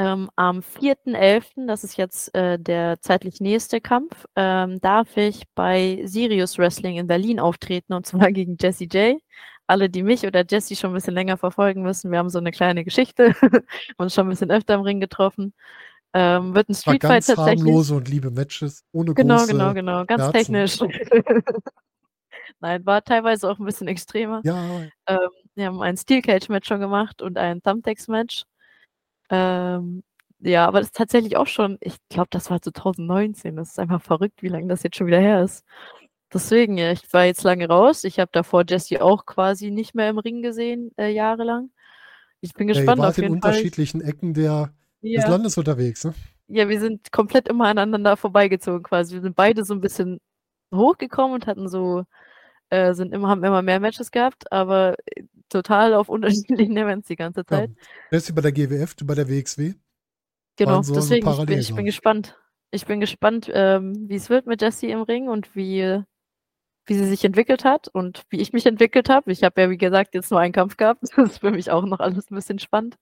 ähm, 0.00 0.30
am 0.36 0.60
4.11., 0.60 1.66
das 1.66 1.84
ist 1.84 1.98
jetzt 1.98 2.34
äh, 2.34 2.58
der 2.58 3.00
zeitlich 3.00 3.40
nächste 3.40 3.82
Kampf, 3.82 4.24
ähm, 4.34 4.80
darf 4.80 5.16
ich 5.16 5.42
bei 5.54 6.00
Sirius 6.06 6.56
Wrestling 6.56 6.96
in 6.96 7.06
Berlin 7.06 7.38
auftreten 7.38 7.92
und 7.92 8.06
zwar 8.06 8.32
gegen 8.32 8.56
Jesse 8.58 8.84
J. 8.84 9.20
Alle, 9.66 9.90
die 9.90 10.02
mich 10.02 10.26
oder 10.26 10.44
Jesse 10.48 10.74
schon 10.74 10.90
ein 10.90 10.94
bisschen 10.94 11.14
länger 11.14 11.36
verfolgen 11.36 11.82
müssen, 11.82 12.10
wir 12.10 12.18
haben 12.18 12.30
so 12.30 12.38
eine 12.38 12.50
kleine 12.50 12.82
Geschichte, 12.82 13.34
uns 13.98 14.14
schon 14.14 14.26
ein 14.26 14.30
bisschen 14.30 14.50
öfter 14.50 14.74
im 14.74 14.80
Ring 14.80 15.00
getroffen. 15.00 15.52
Ähm, 16.12 16.54
wird 16.54 16.68
ein 16.70 16.74
Street 16.74 17.02
Fight 17.02 17.26
tatsächlich. 17.26 17.60
harmlose 17.60 17.94
und 17.94 18.08
liebe 18.08 18.30
Matches, 18.30 18.84
ohne 18.92 19.14
Genau, 19.14 19.36
große 19.36 19.52
genau, 19.52 19.74
genau, 19.74 20.06
ganz 20.06 20.22
Herzen. 20.22 20.32
technisch. 20.32 20.78
Nein, 22.60 22.84
war 22.86 23.02
teilweise 23.02 23.50
auch 23.50 23.58
ein 23.58 23.64
bisschen 23.64 23.88
extremer. 23.88 24.40
Ja, 24.44 24.82
Ähm, 25.06 25.18
wir 25.54 25.66
haben 25.66 25.80
ein 25.82 25.96
Steel 25.96 26.22
Cage 26.22 26.48
Match 26.48 26.68
schon 26.68 26.80
gemacht 26.80 27.22
und 27.22 27.38
ein 27.38 27.62
Thumbtacks 27.62 28.08
Match. 28.08 28.44
Ähm, 29.30 30.02
ja, 30.40 30.66
aber 30.66 30.80
das 30.80 30.88
ist 30.88 30.96
tatsächlich 30.96 31.36
auch 31.36 31.46
schon, 31.46 31.78
ich 31.80 31.96
glaube, 32.08 32.28
das 32.30 32.50
war 32.50 32.60
2019. 32.60 33.56
Das 33.56 33.70
ist 33.70 33.78
einfach 33.78 34.02
verrückt, 34.02 34.42
wie 34.42 34.48
lange 34.48 34.68
das 34.68 34.82
jetzt 34.82 34.96
schon 34.96 35.06
wieder 35.06 35.20
her 35.20 35.42
ist. 35.42 35.64
Deswegen, 36.32 36.78
ja, 36.78 36.92
ich 36.92 37.12
war 37.12 37.24
jetzt 37.24 37.42
lange 37.42 37.68
raus. 37.68 38.04
Ich 38.04 38.18
habe 38.20 38.30
davor 38.32 38.64
Jesse 38.68 39.02
auch 39.02 39.26
quasi 39.26 39.70
nicht 39.70 39.94
mehr 39.94 40.08
im 40.10 40.18
Ring 40.18 40.42
gesehen, 40.42 40.92
äh, 40.96 41.10
jahrelang. 41.12 41.70
Ich 42.40 42.54
bin 42.54 42.68
ja, 42.68 42.74
ihr 42.74 42.80
gespannt 42.80 43.00
auf 43.00 43.06
wart 43.06 43.18
in 43.18 43.24
jeden 43.24 43.40
Fall. 43.40 43.50
unterschiedlichen 43.50 44.00
Ecken 44.00 44.32
der, 44.34 44.72
des 45.14 45.24
Ja. 45.24 45.28
Landes 45.28 45.58
unterwegs, 45.58 46.04
ne? 46.04 46.14
Ja, 46.46 46.68
wir 46.68 46.80
sind 46.80 47.12
komplett 47.12 47.48
immer 47.48 47.66
aneinander 47.66 48.16
vorbeigezogen 48.16 48.82
quasi. 48.82 49.14
Wir 49.14 49.22
sind 49.22 49.36
beide 49.36 49.64
so 49.64 49.74
ein 49.74 49.80
bisschen 49.80 50.20
hochgekommen 50.74 51.34
und 51.34 51.46
hatten 51.46 51.68
so, 51.68 52.04
äh, 52.70 52.94
sind 52.94 53.12
immer, 53.12 53.28
haben 53.28 53.44
immer 53.44 53.62
mehr 53.62 53.80
Matches 53.80 54.10
gehabt, 54.10 54.50
aber 54.50 54.96
äh, 55.06 55.24
total 55.48 55.94
auf 55.94 56.08
unterschiedlichen 56.08 56.76
Events 56.76 57.08
die 57.08 57.16
ganze 57.16 57.40
Ja. 57.40 57.46
Zeit. 57.46 57.70
Jesse 58.10 58.32
bei 58.32 58.40
der 58.40 58.52
GWF, 58.52 58.94
du 58.94 59.04
bei 59.06 59.14
der 59.14 59.28
WXW. 59.28 59.74
Genau, 60.56 60.82
so, 60.82 60.94
deswegen, 60.94 61.28
ich 61.28 61.46
bin, 61.46 61.58
ich 61.58 61.74
bin 61.74 61.84
gespannt. 61.84 62.36
Ich 62.70 62.86
bin 62.86 63.00
gespannt, 63.00 63.50
ähm, 63.52 64.08
wie 64.08 64.14
es 64.14 64.30
wird 64.30 64.46
mit 64.46 64.62
Jessie 64.62 64.90
im 64.90 65.02
Ring 65.02 65.28
und 65.28 65.56
wie, 65.56 66.02
wie 66.86 66.94
sie 66.94 67.06
sich 67.06 67.24
entwickelt 67.24 67.64
hat 67.64 67.88
und 67.88 68.22
wie 68.30 68.40
ich 68.40 68.52
mich 68.52 68.66
entwickelt 68.66 69.08
habe. 69.08 69.32
Ich 69.32 69.42
habe 69.42 69.60
ja, 69.60 69.70
wie 69.70 69.78
gesagt, 69.78 70.14
jetzt 70.14 70.30
nur 70.30 70.38
einen 70.38 70.52
Kampf 70.52 70.76
gehabt. 70.76 71.02
Das 71.16 71.30
ist 71.30 71.38
für 71.38 71.50
mich 71.50 71.70
auch 71.70 71.84
noch 71.84 71.98
alles 71.98 72.30
ein 72.30 72.34
bisschen 72.36 72.58
spannend. 72.58 72.96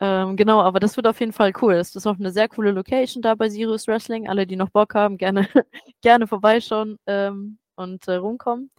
Ähm, 0.00 0.36
genau, 0.36 0.60
aber 0.60 0.80
das 0.80 0.96
wird 0.96 1.06
auf 1.06 1.20
jeden 1.20 1.32
Fall 1.32 1.52
cool. 1.62 1.74
Es 1.74 1.94
ist 1.94 2.06
auch 2.06 2.18
eine 2.18 2.32
sehr 2.32 2.48
coole 2.48 2.72
Location 2.72 3.22
da 3.22 3.34
bei 3.36 3.48
Sirius 3.48 3.86
Wrestling. 3.86 4.28
Alle, 4.28 4.46
die 4.46 4.56
noch 4.56 4.70
Bock 4.70 4.94
haben, 4.94 5.16
gerne, 5.16 5.48
gerne 6.02 6.26
vorbeischauen 6.26 6.98
ähm, 7.06 7.58
und 7.76 8.06
äh, 8.08 8.14
rumkommen. 8.16 8.70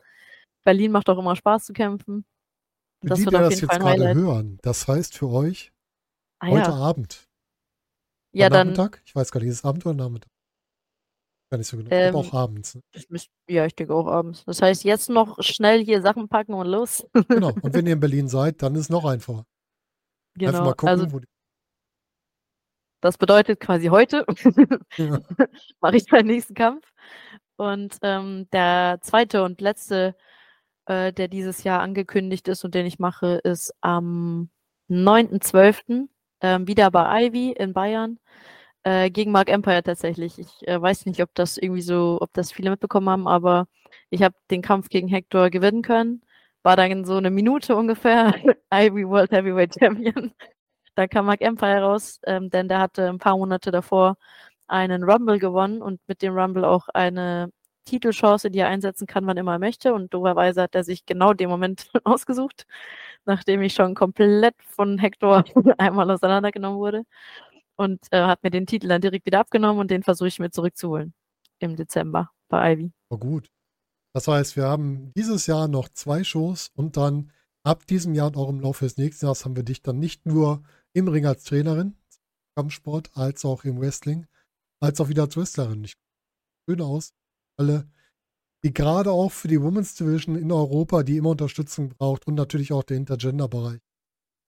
Berlin 0.64 0.92
macht 0.92 1.10
auch 1.10 1.18
immer 1.20 1.36
Spaß 1.36 1.66
zu 1.66 1.74
kämpfen. 1.74 2.26
Für 3.02 3.10
Das 3.10 3.20
die, 3.20 3.26
wird 3.26 3.36
auf 3.36 3.42
das 3.42 3.50
jeden 3.62 3.62
jetzt 3.70 3.72
Fall 3.72 3.82
ein 3.82 3.88
Highlight. 4.02 4.16
hören, 4.16 4.58
das 4.62 4.88
heißt 4.88 5.18
für 5.18 5.30
euch 5.30 5.72
Ah 6.40 6.48
heute 6.48 6.70
ja, 6.72 6.76
Abend. 6.76 7.28
ja 8.34 8.50
dann, 8.50 8.68
Nachmittag? 8.74 9.02
Ich 9.06 9.16
weiß 9.16 9.32
gar 9.32 9.40
nicht, 9.42 9.50
ist 9.50 9.58
es 9.58 9.66
Abend 9.66 9.86
oder 9.86 9.96
Nachmittag? 9.96 10.30
Gar 11.52 11.60
nicht 11.60 11.68
so 11.68 11.78
genau. 11.78 11.90
Ähm, 11.92 12.16
auch 12.16 12.34
abends. 12.34 12.76
Ne? 12.76 12.82
müß, 13.10 13.28
ja, 13.48 13.66
ich 13.68 13.76
denke 13.76 13.94
auch 13.94 14.08
abends. 14.08 14.44
Das 14.46 14.62
heißt, 14.62 14.84
jetzt 14.84 15.10
noch 15.10 15.38
schnell 15.44 15.84
hier 15.86 16.02
Sachen 16.02 16.28
packen 16.28 16.54
und 16.56 16.68
los. 16.68 17.06
Genau. 17.30 17.50
Und 17.62 17.74
wenn 17.74 17.86
ihr 17.86 17.94
in 17.94 18.00
Berlin 18.00 18.28
seid, 18.28 18.62
dann 18.64 18.74
ist 18.74 18.82
es 18.82 18.90
noch 18.90 19.06
einfacher. 19.06 19.46
Einfach 20.40 20.52
Genau, 20.52 20.64
mal 20.66 20.74
gucken, 20.74 20.90
also 20.90 21.12
wo 21.14 21.20
die. 21.20 21.28
das 23.02 23.18
bedeutet 23.18 23.60
quasi 23.60 23.88
heute 23.88 24.26
Ja. 24.98 25.20
mache 25.82 25.96
ich 25.98 26.12
meinen 26.12 26.28
nächsten 26.28 26.56
Kampf. 26.56 26.92
Und 27.58 27.98
ähm, 28.02 28.48
der 28.52 29.00
zweite 29.02 29.44
und 29.44 29.62
letzte, 29.62 30.16
äh, 30.88 31.14
der 31.14 31.28
dieses 31.28 31.64
Jahr 31.64 31.82
angekündigt 31.82 32.48
ist 32.48 32.64
und 32.66 32.76
den 32.76 32.86
ich 32.86 33.00
mache, 33.00 33.40
ist 33.44 33.74
am 33.82 34.50
9.12. 34.90 36.08
Ähm, 36.42 36.68
wieder 36.68 36.92
bei 36.92 37.28
Ivy 37.28 37.52
in 37.54 37.74
Bayern 37.74 38.20
äh, 38.84 39.10
gegen 39.12 39.32
Mark 39.32 39.50
Empire 39.50 39.84
tatsächlich. 39.84 40.40
Ich 40.40 40.68
äh, 40.68 40.82
weiß 40.82 41.06
nicht, 41.08 41.22
ob 41.22 41.34
das 41.36 41.58
irgendwie 41.58 41.82
so, 41.82 42.20
ob 42.22 42.34
das 42.34 42.52
viele 42.52 42.70
mitbekommen 42.72 43.10
haben, 43.10 43.28
aber 43.28 43.68
ich 44.10 44.24
habe 44.24 44.36
den 44.52 44.62
Kampf 44.62 44.90
gegen 44.90 45.08
Hector 45.08 45.50
gewinnen 45.50 45.82
können. 45.82 46.22
War 46.64 46.76
dann 46.78 47.06
so 47.06 47.18
eine 47.18 47.32
Minute 47.32 47.76
ungefähr 47.76 48.34
Ivy 48.74 49.08
World 49.08 49.32
Heavyweight 49.32 49.76
Champion. 49.80 50.34
Da 50.96 51.08
kam 51.08 51.26
Mark 51.26 51.42
Empire 51.42 51.82
raus, 51.82 52.20
ähm, 52.26 52.50
denn 52.50 52.68
der 52.70 52.80
hatte 52.80 53.10
ein 53.10 53.20
paar 53.20 53.38
Monate 53.38 53.72
davor 53.72 54.18
einen 54.68 55.04
Rumble 55.04 55.40
gewonnen 55.40 55.82
und 55.82 56.00
mit 56.08 56.22
dem 56.22 56.38
Rumble 56.38 56.66
auch 56.66 56.88
eine 56.94 57.52
Titelchance, 57.86 58.50
die 58.50 58.60
er 58.60 58.68
einsetzen 58.68 59.08
kann, 59.08 59.26
wann 59.28 59.38
immer 59.38 59.54
er 59.54 59.60
möchte. 59.60 59.94
Und 59.94 60.14
doberweise 60.14 60.64
hat 60.64 60.76
er 60.76 60.84
sich 60.84 61.06
genau 61.06 61.34
den 61.34 61.50
Moment 61.50 61.90
ausgesucht, 62.04 62.66
nachdem 63.26 63.62
ich 63.62 63.74
schon 63.74 63.96
komplett 63.96 64.56
von 64.64 64.98
Hector 64.98 65.44
einmal 65.78 66.10
auseinandergenommen 66.12 66.80
wurde. 66.80 67.04
Und 67.78 68.00
äh, 68.12 68.22
hat 68.22 68.44
mir 68.44 68.52
den 68.52 68.66
Titel 68.66 68.88
dann 68.88 69.02
direkt 69.02 69.26
wieder 69.26 69.40
abgenommen 69.40 69.80
und 69.80 69.92
den 69.92 70.04
versuche 70.04 70.30
ich 70.30 70.40
mir 70.40 70.50
zurückzuholen 70.50 71.14
im 71.60 71.76
Dezember 71.76 72.32
bei 72.48 72.74
Ivy. 72.74 72.92
Oh, 73.10 73.18
gut. 73.18 73.50
Das 74.14 74.30
heißt, 74.30 74.56
wir 74.56 74.64
haben 74.64 75.12
dieses 75.16 75.46
Jahr 75.46 75.68
noch 75.68 75.90
zwei 75.90 76.24
Shows 76.24 76.72
und 76.74 76.96
dann 76.96 77.32
ab 77.64 77.86
diesem 77.86 78.14
Jahr 78.14 78.28
und 78.28 78.38
auch 78.38 78.50
im 78.50 78.62
Laufe 78.62 78.86
des 78.86 78.98
nächsten 78.98 79.26
Jahres 79.26 79.44
haben 79.44 79.58
wir 79.58 79.64
dich 79.64 79.82
dann 79.82 80.00
nicht 80.00 80.26
nur 80.26 80.64
im 80.94 81.10
Ring 81.10 81.26
als 81.26 81.44
Trainerin, 81.44 81.98
Kampfsport, 82.56 83.12
als 83.16 83.44
auch 83.44 83.66
im 83.66 83.82
Wrestling, 83.82 84.28
als 84.86 85.02
auch 85.02 85.10
wieder 85.10 85.24
als 85.24 85.38
Wrestlerin. 85.38 85.84
Ich 85.84 85.94
schön 86.70 86.82
aus. 86.82 87.14
Alle, 87.58 87.88
die 88.64 88.74
gerade 88.74 89.12
auch 89.12 89.32
für 89.32 89.48
die 89.48 89.62
Women's 89.62 89.96
Division 89.96 90.36
in 90.36 90.52
Europa, 90.52 91.04
die 91.04 91.18
immer 91.18 91.30
Unterstützung 91.30 91.90
braucht 91.90 92.28
und 92.28 92.36
natürlich 92.36 92.74
auch 92.74 92.84
der 92.84 92.98
Intergender-Bereich. 92.98 93.80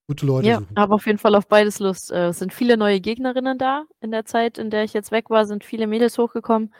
Gute 0.09 0.25
Leute 0.25 0.47
Ja, 0.47 0.61
habe 0.75 0.95
auf 0.95 1.05
jeden 1.05 1.17
Fall 1.17 1.35
auf 1.35 1.47
beides 1.47 1.79
Lust. 1.79 2.11
Äh, 2.11 2.29
Es 2.29 2.39
sind 2.39 2.53
viele 2.53 2.77
neue 2.77 3.01
Gegnerinnen 3.01 3.57
da. 3.57 3.85
In 3.99 4.11
der 4.11 4.25
Zeit, 4.25 4.57
in 4.57 4.69
der 4.69 4.83
ich 4.83 4.93
jetzt 4.93 5.11
weg 5.11 5.29
war, 5.29 5.45
sind 5.45 5.63
viele 5.65 5.85
Mädels 5.85 6.17
hochgekommen. 6.17 6.73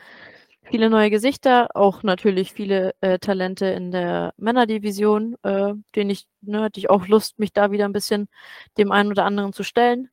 Viele 0.62 0.90
neue 0.90 1.10
Gesichter, 1.10 1.68
auch 1.74 2.02
natürlich 2.02 2.52
viele 2.52 2.94
äh, 3.00 3.18
Talente 3.18 3.66
in 3.66 3.90
der 3.90 4.34
Männerdivision, 4.36 5.36
äh, 5.42 5.74
denen 5.94 6.10
ich, 6.10 6.26
ne, 6.42 6.62
hatte 6.62 6.78
ich 6.78 6.90
auch 6.90 7.06
Lust, 7.06 7.38
mich 7.38 7.52
da 7.52 7.70
wieder 7.70 7.86
ein 7.86 7.92
bisschen 7.92 8.28
dem 8.76 8.92
einen 8.92 9.10
oder 9.10 9.24
anderen 9.24 9.52
zu 9.52 9.62
stellen. 9.62 10.10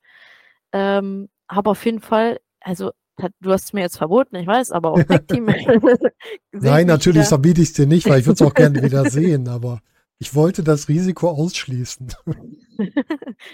Ähm, 0.72 1.30
habe 1.50 1.70
auf 1.72 1.84
jeden 1.86 2.00
Fall, 2.02 2.40
also 2.62 2.92
du 3.42 3.52
hast 3.52 3.66
es 3.66 3.74
mir 3.74 3.82
jetzt 3.82 3.98
verboten, 3.98 4.36
ich 4.36 4.48
weiß, 4.48 4.72
aber 4.72 4.92
auch 4.92 5.04
Tag 5.04 5.28
Team. 5.28 5.46
Nein, 6.52 6.88
natürlich 6.88 7.28
verbiete 7.28 7.62
ich 7.62 7.70
es 7.70 7.74
dir 7.74 7.88
nicht, 7.88 8.08
weil 8.10 8.20
ich 8.20 8.26
würde 8.26 8.44
es 8.44 8.50
auch 8.50 8.54
gerne 8.54 8.82
wieder 8.84 9.06
sehen, 9.10 9.48
aber 9.48 9.80
ich 10.20 10.34
wollte 10.36 10.64
das 10.64 10.88
Risiko 10.88 11.30
ausschließen. 11.30 12.14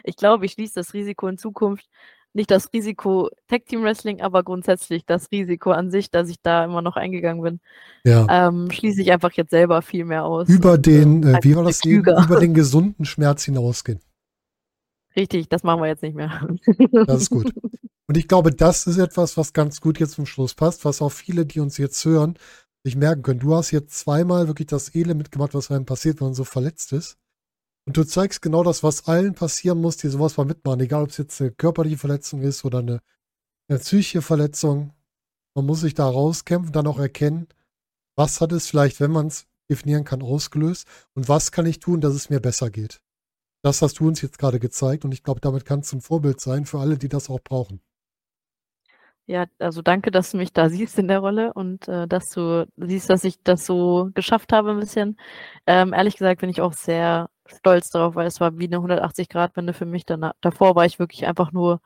ich 0.04 0.16
glaube, 0.16 0.46
ich 0.46 0.54
schließe 0.54 0.74
das 0.76 0.94
Risiko 0.94 1.28
in 1.28 1.38
Zukunft. 1.38 1.88
Nicht 2.34 2.50
das 2.50 2.72
Risiko 2.72 3.30
Tag 3.50 3.66
Team 3.66 3.84
Wrestling, 3.84 4.22
aber 4.22 4.44
grundsätzlich 4.44 5.06
das 5.06 5.30
Risiko 5.34 5.72
an 5.72 5.92
sich, 5.92 6.12
dass 6.12 6.30
ich 6.30 6.38
da 6.42 6.64
immer 6.64 6.82
noch 6.82 6.96
eingegangen 6.96 7.44
bin, 7.44 7.60
Ja. 8.06 8.48
ähm, 8.48 8.72
schließe 8.72 9.02
ich 9.02 9.12
einfach 9.12 9.34
jetzt 9.34 9.50
selber 9.50 9.82
viel 9.82 10.06
mehr 10.06 10.24
aus. 10.24 10.48
Über 10.48 10.74
und, 10.74 10.86
den, 10.86 11.24
äh, 11.24 11.34
äh, 11.34 11.40
wie 11.42 11.56
war 11.58 11.66
das. 11.66 11.84
Über 11.84 12.40
den 12.40 12.54
gesunden 12.54 13.04
Schmerz 13.04 13.44
hinausgehen. 13.44 14.00
Richtig, 15.16 15.50
das 15.50 15.64
machen 15.64 15.82
wir 15.82 15.88
jetzt 15.88 16.04
nicht 16.04 16.16
mehr. 16.16 16.48
Das 16.92 17.24
ist 17.24 17.30
gut. 17.30 17.54
Und 18.08 18.18
ich 18.18 18.28
glaube, 18.28 18.52
das 18.52 18.88
ist 18.88 18.98
etwas, 18.98 19.38
was 19.38 19.54
ganz 19.54 19.80
gut 19.80 20.00
jetzt 20.00 20.14
zum 20.14 20.26
Schluss 20.26 20.54
passt, 20.54 20.84
was 20.84 21.02
auch 21.02 21.12
viele, 21.12 21.46
die 21.46 21.62
uns 21.62 21.78
jetzt 21.78 22.04
hören, 22.04 22.38
sich 22.84 22.96
merken 22.96 23.22
können. 23.22 23.40
Du 23.40 23.56
hast 23.56 23.72
jetzt 23.72 23.98
zweimal 23.98 24.48
wirklich 24.48 24.68
das 24.68 24.94
Elend 24.94 25.18
mitgemacht, 25.18 25.54
was 25.54 25.72
einem 25.72 25.86
passiert, 25.86 26.20
wenn 26.20 26.28
man 26.28 26.34
so 26.34 26.44
verletzt 26.44 26.92
ist. 26.94 27.18
Und 27.86 27.98
du 27.98 28.04
zeigst 28.04 28.42
genau 28.42 28.64
das, 28.64 28.84
was 28.84 29.08
allen 29.08 29.34
passieren 29.34 29.80
muss, 29.80 29.98
die 29.98 30.10
sowas 30.10 30.38
mal 30.38 30.46
mitmachen. 30.46 30.82
Egal, 30.82 31.04
ob 31.04 31.10
es 31.10 31.18
jetzt 31.18 31.42
eine 31.42 31.52
körperliche 31.52 31.98
Verletzung 31.98 32.42
ist 32.42 32.66
oder 32.66 32.80
eine, 32.80 33.00
eine 33.70 33.80
psychische 33.80 34.22
Verletzung. 34.22 34.94
Man 35.56 35.66
muss 35.66 35.82
sich 35.82 35.94
da 35.94 36.06
rauskämpfen, 36.06 36.72
dann 36.74 36.88
auch 36.88 37.00
erkennen, 37.00 37.48
was 38.16 38.42
hat 38.42 38.52
es 38.52 38.68
vielleicht, 38.68 39.00
wenn 39.00 39.12
man 39.12 39.28
es 39.28 39.48
definieren 39.70 40.04
kann, 40.04 40.22
ausgelöst 40.22 40.86
und 41.14 41.30
was 41.30 41.52
kann 41.52 41.66
ich 41.66 41.80
tun, 41.80 42.02
dass 42.02 42.14
es 42.14 42.30
mir 42.30 42.40
besser 42.40 42.70
geht. 42.70 43.02
Das 43.64 43.82
hast 43.82 44.00
du 44.00 44.08
uns 44.08 44.22
jetzt 44.22 44.40
gerade 44.40 44.60
gezeigt 44.60 45.06
und 45.06 45.12
ich 45.12 45.24
glaube, 45.24 45.40
damit 45.40 45.66
kannst 45.66 45.92
du 45.92 45.98
ein 45.98 46.02
Vorbild 46.02 46.40
sein 46.40 46.66
für 46.66 46.80
alle, 46.80 46.98
die 46.98 47.10
das 47.10 47.30
auch 47.30 47.42
brauchen. 47.42 47.82
Ja, 49.28 49.46
also 49.60 49.82
danke, 49.82 50.12
dass 50.12 50.32
du 50.32 50.38
mich 50.38 50.52
da 50.52 50.68
siehst 50.70 50.98
in 51.00 51.08
der 51.08 51.20
Rolle 51.20 51.54
und 51.54 51.88
äh, 51.88 52.08
dass 52.08 52.30
du 52.30 52.68
siehst, 52.76 53.10
dass 53.10 53.24
ich 53.24 53.42
das 53.44 53.66
so 53.66 54.10
geschafft 54.14 54.52
habe 54.52 54.72
ein 54.72 54.80
bisschen. 54.80 55.18
Ähm, 55.68 55.94
ehrlich 55.94 56.18
gesagt 56.18 56.42
bin 56.42 56.50
ich 56.50 56.60
auch 56.60 56.74
sehr 56.74 57.30
stolz 57.46 57.92
darauf, 57.92 58.16
weil 58.16 58.28
es 58.28 58.40
war 58.42 58.58
wie 58.58 58.66
eine 58.66 58.80
180-Grad-Wende 58.80 59.74
für 59.74 59.86
mich. 59.86 60.06
Danach, 60.06 60.34
davor 60.42 60.76
war 60.76 60.86
ich 60.86 61.00
wirklich 61.00 61.28
einfach 61.28 61.52
nur 61.52 61.82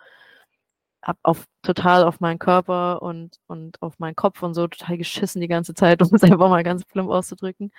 auf, 1.23 1.45
total 1.61 2.03
auf 2.03 2.19
meinen 2.19 2.39
Körper 2.39 3.01
und, 3.01 3.37
und 3.47 3.81
auf 3.81 3.99
meinen 3.99 4.15
Kopf 4.15 4.41
und 4.43 4.53
so 4.53 4.67
total 4.67 4.97
geschissen 4.97 5.41
die 5.41 5.47
ganze 5.47 5.73
Zeit, 5.73 6.01
um 6.01 6.09
es 6.15 6.23
einfach 6.23 6.49
mal 6.49 6.63
ganz 6.63 6.85
plump 6.85 7.09
auszudrücken, 7.11 7.71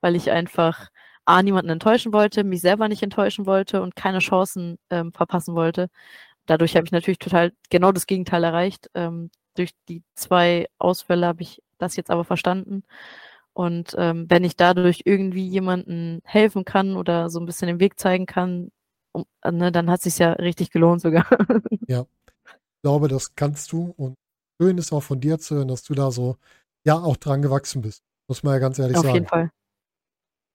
weil 0.00 0.16
ich 0.16 0.30
einfach 0.30 0.90
A, 1.28 1.42
niemanden 1.42 1.70
enttäuschen 1.70 2.12
wollte, 2.12 2.42
mich 2.42 2.60
selber 2.60 2.88
nicht 2.88 3.02
enttäuschen 3.02 3.46
wollte 3.46 3.82
und 3.82 3.96
keine 3.96 4.20
Chancen 4.20 4.78
ähm, 4.90 5.12
verpassen 5.12 5.54
wollte. 5.54 5.90
Dadurch 6.46 6.74
habe 6.76 6.86
ich 6.86 6.92
natürlich 6.92 7.18
total 7.18 7.52
genau 7.70 7.92
das 7.92 8.06
Gegenteil 8.06 8.44
erreicht. 8.44 8.90
Ähm, 8.94 9.30
durch 9.54 9.72
die 9.88 10.02
zwei 10.14 10.66
Ausfälle 10.78 11.26
habe 11.26 11.42
ich 11.42 11.62
das 11.78 11.96
jetzt 11.96 12.10
aber 12.10 12.24
verstanden. 12.24 12.84
Und 13.52 13.94
ähm, 13.98 14.26
wenn 14.28 14.44
ich 14.44 14.56
dadurch 14.56 15.02
irgendwie 15.04 15.46
jemanden 15.46 16.20
helfen 16.24 16.64
kann 16.64 16.96
oder 16.96 17.28
so 17.28 17.40
ein 17.40 17.46
bisschen 17.46 17.68
den 17.68 17.80
Weg 17.80 17.98
zeigen 17.98 18.24
kann, 18.24 18.70
um, 19.12 19.24
ne, 19.44 19.70
dann 19.72 19.90
hat 19.90 19.98
es 19.98 20.04
sich 20.04 20.18
ja 20.18 20.32
richtig 20.32 20.70
gelohnt 20.70 21.02
sogar. 21.02 21.26
Ja, 21.88 22.06
ich 22.46 22.82
glaube, 22.82 23.08
das 23.08 23.34
kannst 23.34 23.72
du. 23.72 23.94
Und 23.96 24.14
schön 24.60 24.78
ist 24.78 24.92
auch 24.92 25.02
von 25.02 25.20
dir 25.20 25.38
zu 25.38 25.56
hören, 25.56 25.68
dass 25.68 25.82
du 25.82 25.94
da 25.94 26.10
so, 26.10 26.36
ja, 26.86 26.94
auch 26.94 27.16
dran 27.16 27.42
gewachsen 27.42 27.82
bist. 27.82 28.02
Muss 28.28 28.42
man 28.42 28.54
ja 28.54 28.58
ganz 28.60 28.78
ehrlich 28.78 28.96
Auf 28.96 29.04
sagen. 29.04 29.14
jeden 29.14 29.26
Fall. 29.26 29.50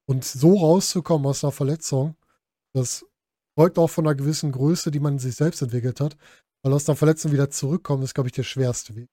Und 0.06 0.26
so 0.26 0.58
rauszukommen 0.58 1.26
aus 1.28 1.44
einer 1.44 1.52
Verletzung, 1.52 2.16
das 2.74 3.06
folgt 3.56 3.78
auch 3.78 3.88
von 3.88 4.06
einer 4.06 4.16
gewissen 4.16 4.52
Größe, 4.52 4.92
die 4.92 5.00
man 5.00 5.20
sich 5.20 5.36
selbst 5.36 5.62
entwickelt 5.62 6.00
hat. 6.02 6.18
Weil 6.62 6.74
aus 6.74 6.88
einer 6.88 6.96
Verletzung 6.96 7.32
wieder 7.32 7.50
zurückkommen, 7.50 8.04
ist, 8.04 8.14
glaube 8.14 8.30
ich, 8.30 8.34
der 8.34 8.44
schwerste 8.44 8.96
Weg. 8.96 9.10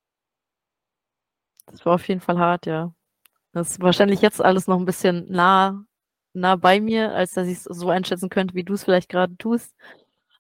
Das 1.67 1.85
war 1.85 1.95
auf 1.95 2.09
jeden 2.09 2.21
Fall 2.21 2.39
hart, 2.39 2.67
ja. 2.67 2.93
Das 3.53 3.73
ist 3.73 3.81
wahrscheinlich 3.81 4.21
jetzt 4.21 4.41
alles 4.41 4.67
noch 4.69 4.79
ein 4.79 4.85
bisschen 4.85 5.27
nah, 5.31 5.85
nah 6.33 6.57
bei 6.57 6.81
mir, 6.81 7.13
als 7.13 7.33
dass 7.33 7.49
ich 7.49 7.59
es 7.59 7.65
so 7.65 7.91
einschätzen 7.91 8.29
könnte, 8.29 8.55
wie 8.55 8.65
du 8.65 8.75
es 8.75 8.85
vielleicht 8.85 9.09
gerade 9.09 9.37
tust. 9.37 9.75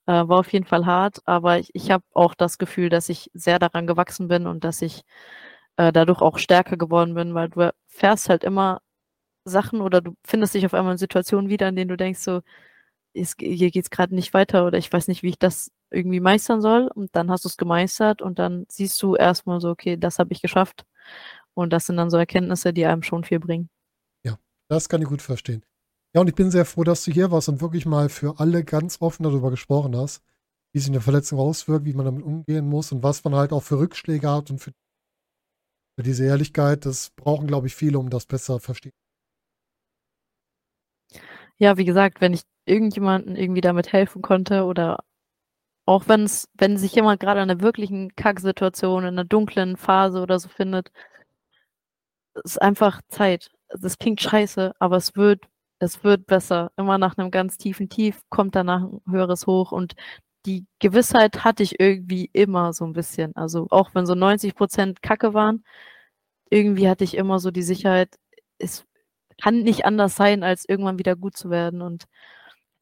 Äh, 0.06 0.28
war 0.28 0.38
auf 0.40 0.52
jeden 0.52 0.66
Fall 0.66 0.86
hart, 0.86 1.20
aber 1.26 1.58
ich, 1.58 1.70
ich 1.74 1.90
habe 1.90 2.04
auch 2.14 2.34
das 2.34 2.58
Gefühl, 2.58 2.88
dass 2.88 3.08
ich 3.08 3.30
sehr 3.34 3.58
daran 3.58 3.86
gewachsen 3.86 4.28
bin 4.28 4.46
und 4.46 4.64
dass 4.64 4.82
ich 4.82 5.02
äh, 5.76 5.92
dadurch 5.92 6.20
auch 6.20 6.38
stärker 6.38 6.76
geworden 6.76 7.14
bin, 7.14 7.34
weil 7.34 7.48
du 7.48 7.72
fährst 7.88 8.28
halt 8.28 8.44
immer 8.44 8.80
Sachen 9.50 9.80
oder 9.80 10.00
du 10.00 10.14
findest 10.24 10.54
dich 10.54 10.66
auf 10.66 10.74
einmal 10.74 10.92
in 10.92 10.98
Situationen 10.98 11.50
wieder, 11.50 11.68
in 11.68 11.76
denen 11.76 11.88
du 11.88 11.96
denkst 11.96 12.20
so, 12.20 12.40
ist, 13.12 13.36
hier 13.40 13.70
geht's 13.70 13.90
gerade 13.90 14.14
nicht 14.14 14.34
weiter 14.34 14.66
oder 14.66 14.78
ich 14.78 14.92
weiß 14.92 15.08
nicht, 15.08 15.22
wie 15.22 15.30
ich 15.30 15.38
das 15.38 15.70
irgendwie 15.90 16.20
meistern 16.20 16.60
soll. 16.60 16.90
Und 16.94 17.14
dann 17.16 17.30
hast 17.30 17.44
du 17.44 17.48
es 17.48 17.56
gemeistert 17.56 18.22
und 18.22 18.38
dann 18.38 18.66
siehst 18.68 19.02
du 19.02 19.16
erstmal 19.16 19.60
so, 19.60 19.70
okay, 19.70 19.96
das 19.96 20.18
habe 20.18 20.32
ich 20.32 20.42
geschafft. 20.42 20.84
Und 21.54 21.72
das 21.72 21.86
sind 21.86 21.96
dann 21.96 22.10
so 22.10 22.16
Erkenntnisse, 22.16 22.72
die 22.72 22.86
einem 22.86 23.02
schon 23.02 23.24
viel 23.24 23.40
bringen. 23.40 23.68
Ja, 24.24 24.38
das 24.68 24.88
kann 24.88 25.02
ich 25.02 25.08
gut 25.08 25.22
verstehen. 25.22 25.64
Ja, 26.14 26.20
und 26.20 26.28
ich 26.28 26.34
bin 26.34 26.50
sehr 26.50 26.64
froh, 26.64 26.84
dass 26.84 27.04
du 27.04 27.12
hier 27.12 27.30
warst 27.30 27.48
und 27.48 27.60
wirklich 27.60 27.86
mal 27.86 28.08
für 28.08 28.40
alle 28.40 28.64
ganz 28.64 29.00
offen 29.00 29.22
darüber 29.22 29.50
gesprochen 29.50 29.96
hast, 29.96 30.22
wie 30.72 30.80
sich 30.80 30.88
eine 30.88 31.00
Verletzung 31.00 31.38
auswirkt, 31.38 31.84
wie 31.84 31.94
man 31.94 32.06
damit 32.06 32.24
umgehen 32.24 32.68
muss 32.68 32.92
und 32.92 33.02
was 33.02 33.22
man 33.24 33.34
halt 33.34 33.52
auch 33.52 33.62
für 33.62 33.78
Rückschläge 33.78 34.28
hat 34.28 34.50
und 34.50 34.58
für, 34.58 34.72
für 35.96 36.02
diese 36.02 36.24
Ehrlichkeit. 36.24 36.86
Das 36.86 37.10
brauchen, 37.10 37.46
glaube 37.46 37.66
ich, 37.66 37.74
viele, 37.74 37.98
um 37.98 38.10
das 38.10 38.26
besser 38.26 38.60
verstehen. 38.60 38.92
Ja, 41.58 41.76
wie 41.76 41.84
gesagt, 41.84 42.20
wenn 42.20 42.32
ich 42.32 42.42
irgendjemanden 42.64 43.36
irgendwie 43.36 43.60
damit 43.60 43.92
helfen 43.92 44.22
konnte 44.22 44.64
oder 44.64 45.00
auch 45.86 46.08
wenn's, 46.08 46.48
wenn 46.54 46.76
sich 46.78 46.94
jemand 46.94 47.20
gerade 47.20 47.42
in 47.42 47.50
einer 47.50 47.60
wirklichen 47.62 48.14
Kacksituation, 48.16 49.02
in 49.04 49.08
einer 49.10 49.24
dunklen 49.24 49.76
Phase 49.76 50.22
oder 50.22 50.38
so 50.40 50.48
findet, 50.48 50.90
ist 52.44 52.60
einfach 52.60 53.00
Zeit. 53.08 53.50
Das 53.68 53.98
klingt 53.98 54.20
scheiße, 54.20 54.72
aber 54.78 54.96
es 54.96 55.16
wird, 55.16 55.44
es 55.78 56.02
wird 56.04 56.26
besser. 56.26 56.70
Immer 56.76 56.98
nach 56.98 57.16
einem 57.18 57.30
ganz 57.30 57.56
tiefen 57.58 57.88
Tief 57.88 58.20
kommt 58.30 58.54
danach 58.56 58.82
ein 58.82 59.00
höheres 59.10 59.46
Hoch 59.46 59.72
und 59.72 59.94
die 60.46 60.66
Gewissheit 60.80 61.44
hatte 61.44 61.62
ich 61.62 61.78
irgendwie 61.80 62.30
immer 62.32 62.72
so 62.72 62.84
ein 62.86 62.92
bisschen. 62.94 63.34
Also 63.36 63.66
auch 63.70 63.90
wenn 63.94 64.06
so 64.06 64.14
90 64.14 64.54
Prozent 64.54 65.02
Kacke 65.02 65.34
waren, 65.34 65.64
irgendwie 66.50 66.88
hatte 66.88 67.04
ich 67.04 67.16
immer 67.16 67.38
so 67.40 67.50
die 67.50 67.62
Sicherheit, 67.62 68.16
es 68.58 68.86
kann 69.42 69.62
nicht 69.62 69.84
anders 69.84 70.16
sein, 70.16 70.42
als 70.42 70.68
irgendwann 70.68 70.98
wieder 70.98 71.16
gut 71.16 71.36
zu 71.36 71.50
werden. 71.50 71.82
Und 71.82 72.04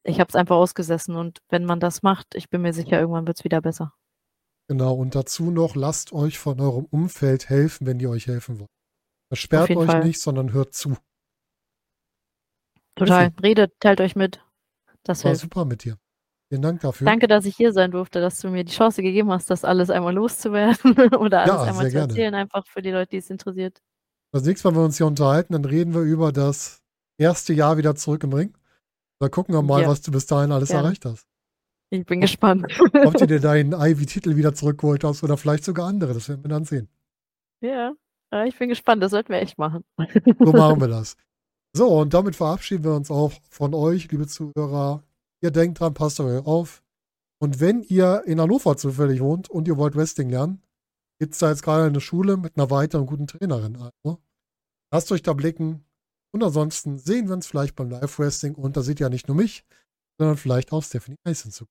ich 0.03 0.19
habe 0.19 0.29
es 0.29 0.35
einfach 0.35 0.55
ausgesessen. 0.55 1.15
Und 1.15 1.39
wenn 1.49 1.65
man 1.65 1.79
das 1.79 2.01
macht, 2.03 2.35
ich 2.35 2.49
bin 2.49 2.61
mir 2.61 2.73
sicher, 2.73 2.99
irgendwann 2.99 3.27
wird 3.27 3.37
es 3.39 3.43
wieder 3.43 3.61
besser. 3.61 3.93
Genau, 4.67 4.93
und 4.93 5.15
dazu 5.15 5.49
noch, 5.49 5.75
lasst 5.75 6.13
euch 6.13 6.37
von 6.37 6.59
eurem 6.61 6.85
Umfeld 6.85 7.49
helfen, 7.49 7.87
wenn 7.87 7.97
die 7.97 8.07
euch 8.07 8.27
helfen 8.27 8.59
wollen. 8.59 8.69
Versperrt 9.31 9.71
euch 9.71 9.89
Fall. 9.89 10.03
nicht, 10.03 10.19
sondern 10.21 10.53
hört 10.53 10.73
zu. 10.73 10.95
Total. 12.95 13.31
Redet, 13.41 13.73
teilt 13.79 14.01
euch 14.01 14.15
mit. 14.15 14.43
Das 15.03 15.23
War 15.23 15.31
hilft. 15.31 15.41
super 15.43 15.65
mit 15.65 15.83
dir. 15.83 15.97
Vielen 16.49 16.61
Dank 16.61 16.81
dafür. 16.81 17.05
Danke, 17.05 17.27
dass 17.27 17.45
ich 17.45 17.55
hier 17.55 17.73
sein 17.73 17.91
durfte, 17.91 18.21
dass 18.21 18.39
du 18.41 18.49
mir 18.49 18.63
die 18.63 18.71
Chance 18.73 19.01
gegeben 19.03 19.31
hast, 19.31 19.49
das 19.49 19.63
alles 19.63 19.89
einmal 19.89 20.13
loszuwerden 20.13 20.97
oder 21.17 21.41
alles 21.41 21.53
Ja, 21.55 21.61
einmal 21.63 21.85
zu 21.85 21.91
gerne. 21.91 22.11
erzählen, 22.11 22.35
einfach 22.35 22.65
für 22.67 22.81
die 22.81 22.91
Leute, 22.91 23.11
die 23.11 23.17
es 23.17 23.29
interessiert. 23.29 23.79
Das 24.31 24.43
nächste 24.43 24.67
Mal, 24.67 24.75
wenn 24.75 24.81
wir 24.81 24.85
uns 24.85 24.97
hier 24.97 25.07
unterhalten, 25.07 25.53
dann 25.53 25.65
reden 25.65 25.93
wir 25.93 26.01
über 26.01 26.31
das 26.31 26.81
erste 27.17 27.53
Jahr 27.53 27.77
wieder 27.77 27.95
zurück 27.95 28.23
im 28.23 28.33
Ring. 28.33 28.53
Da 29.19 29.27
gucken 29.29 29.53
wir 29.53 29.61
mal, 29.61 29.81
Ja. 29.81 29.87
was 29.89 30.01
du 30.01 30.11
bis 30.11 30.25
dahin 30.27 30.51
alles 30.51 30.69
Gerne. 30.69 30.85
erreicht 30.85 31.05
hast. 31.05 31.27
Ich 31.89 32.05
bin 32.05 32.21
gespannt. 32.21 32.65
Ob 33.03 33.15
du 33.15 33.25
dir 33.25 33.39
deinen 33.41 33.73
Ivy-Titel 33.73 34.35
wieder 34.35 34.53
zurückgeholt 34.53 35.03
hast 35.03 35.23
oder 35.23 35.37
vielleicht 35.37 35.63
sogar 35.65 35.87
andere. 35.87 36.13
Das 36.13 36.29
werden 36.29 36.43
wir 36.43 36.49
dann 36.49 36.65
sehen. 36.65 36.87
ja, 37.61 37.93
äh, 38.31 38.47
ich 38.47 38.57
bin 38.57 38.69
gespannt. 38.69 39.01
Das 39.01 39.11
sollten 39.11 39.29
wir 39.33 39.39
echt 39.41 39.57
machen. 39.57 39.83
So 40.39 40.51
machen 40.53 40.79
wir 40.79 40.87
das. 40.87 41.17
So, 41.75 41.87
und 41.99 42.13
damit 42.13 42.35
verabschieden 42.35 42.83
wir 42.83 42.93
uns 42.93 43.09
auch 43.11 43.31
von 43.49 43.73
euch, 43.73 44.11
liebe 44.11 44.27
Zuhörer. 44.27 45.03
Ihr 45.41 45.51
denkt 45.51 45.79
dran, 45.79 45.93
passt 45.93 46.19
auf 46.21 46.27
euch 46.27 46.45
auf. 46.45 46.83
Und 47.41 47.59
wenn 47.59 47.81
ihr 47.83 48.23
in 48.25 48.39
Hannover 48.39 48.77
zufällig 48.77 49.21
wohnt 49.21 49.49
und 49.49 49.67
ihr 49.67 49.77
wollt 49.77 49.95
Wrestling 49.95 50.29
lernen, 50.29 50.61
gibt 51.19 51.33
es 51.33 51.39
da 51.39 51.49
jetzt 51.49 51.63
gerade 51.63 51.85
eine 51.85 52.01
Schule 52.01 52.37
mit 52.37 52.57
einer 52.57 52.69
weiteren 52.69 53.05
guten 53.05 53.27
Trainerin. 53.27 53.75
Also, 53.75 54.23
lasst 54.91 55.11
euch 55.11 55.21
da 55.21 55.33
blicken. 55.33 55.85
Und 56.31 56.43
ansonsten 56.43 56.97
sehen 56.97 57.27
wir 57.27 57.33
uns 57.33 57.47
vielleicht 57.47 57.75
beim 57.75 57.89
Live-Wrestling. 57.89 58.55
Und 58.55 58.77
da 58.77 58.81
seht 58.81 58.99
ihr 58.99 59.05
ja 59.05 59.09
nicht 59.09 59.27
nur 59.27 59.35
mich, 59.35 59.65
sondern 60.17 60.37
vielleicht 60.37 60.71
auch 60.71 60.83
Stephanie 60.83 61.17
Eisen 61.23 61.51
zu. 61.51 61.65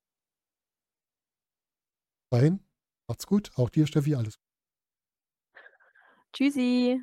Dahin, 2.30 2.61
macht's 3.09 3.26
gut. 3.26 3.51
Auch 3.57 3.70
dir, 3.70 3.86
Steffi, 3.86 4.14
alles 4.14 4.38
gut. 4.38 4.49
Tschüssi. 6.32 7.03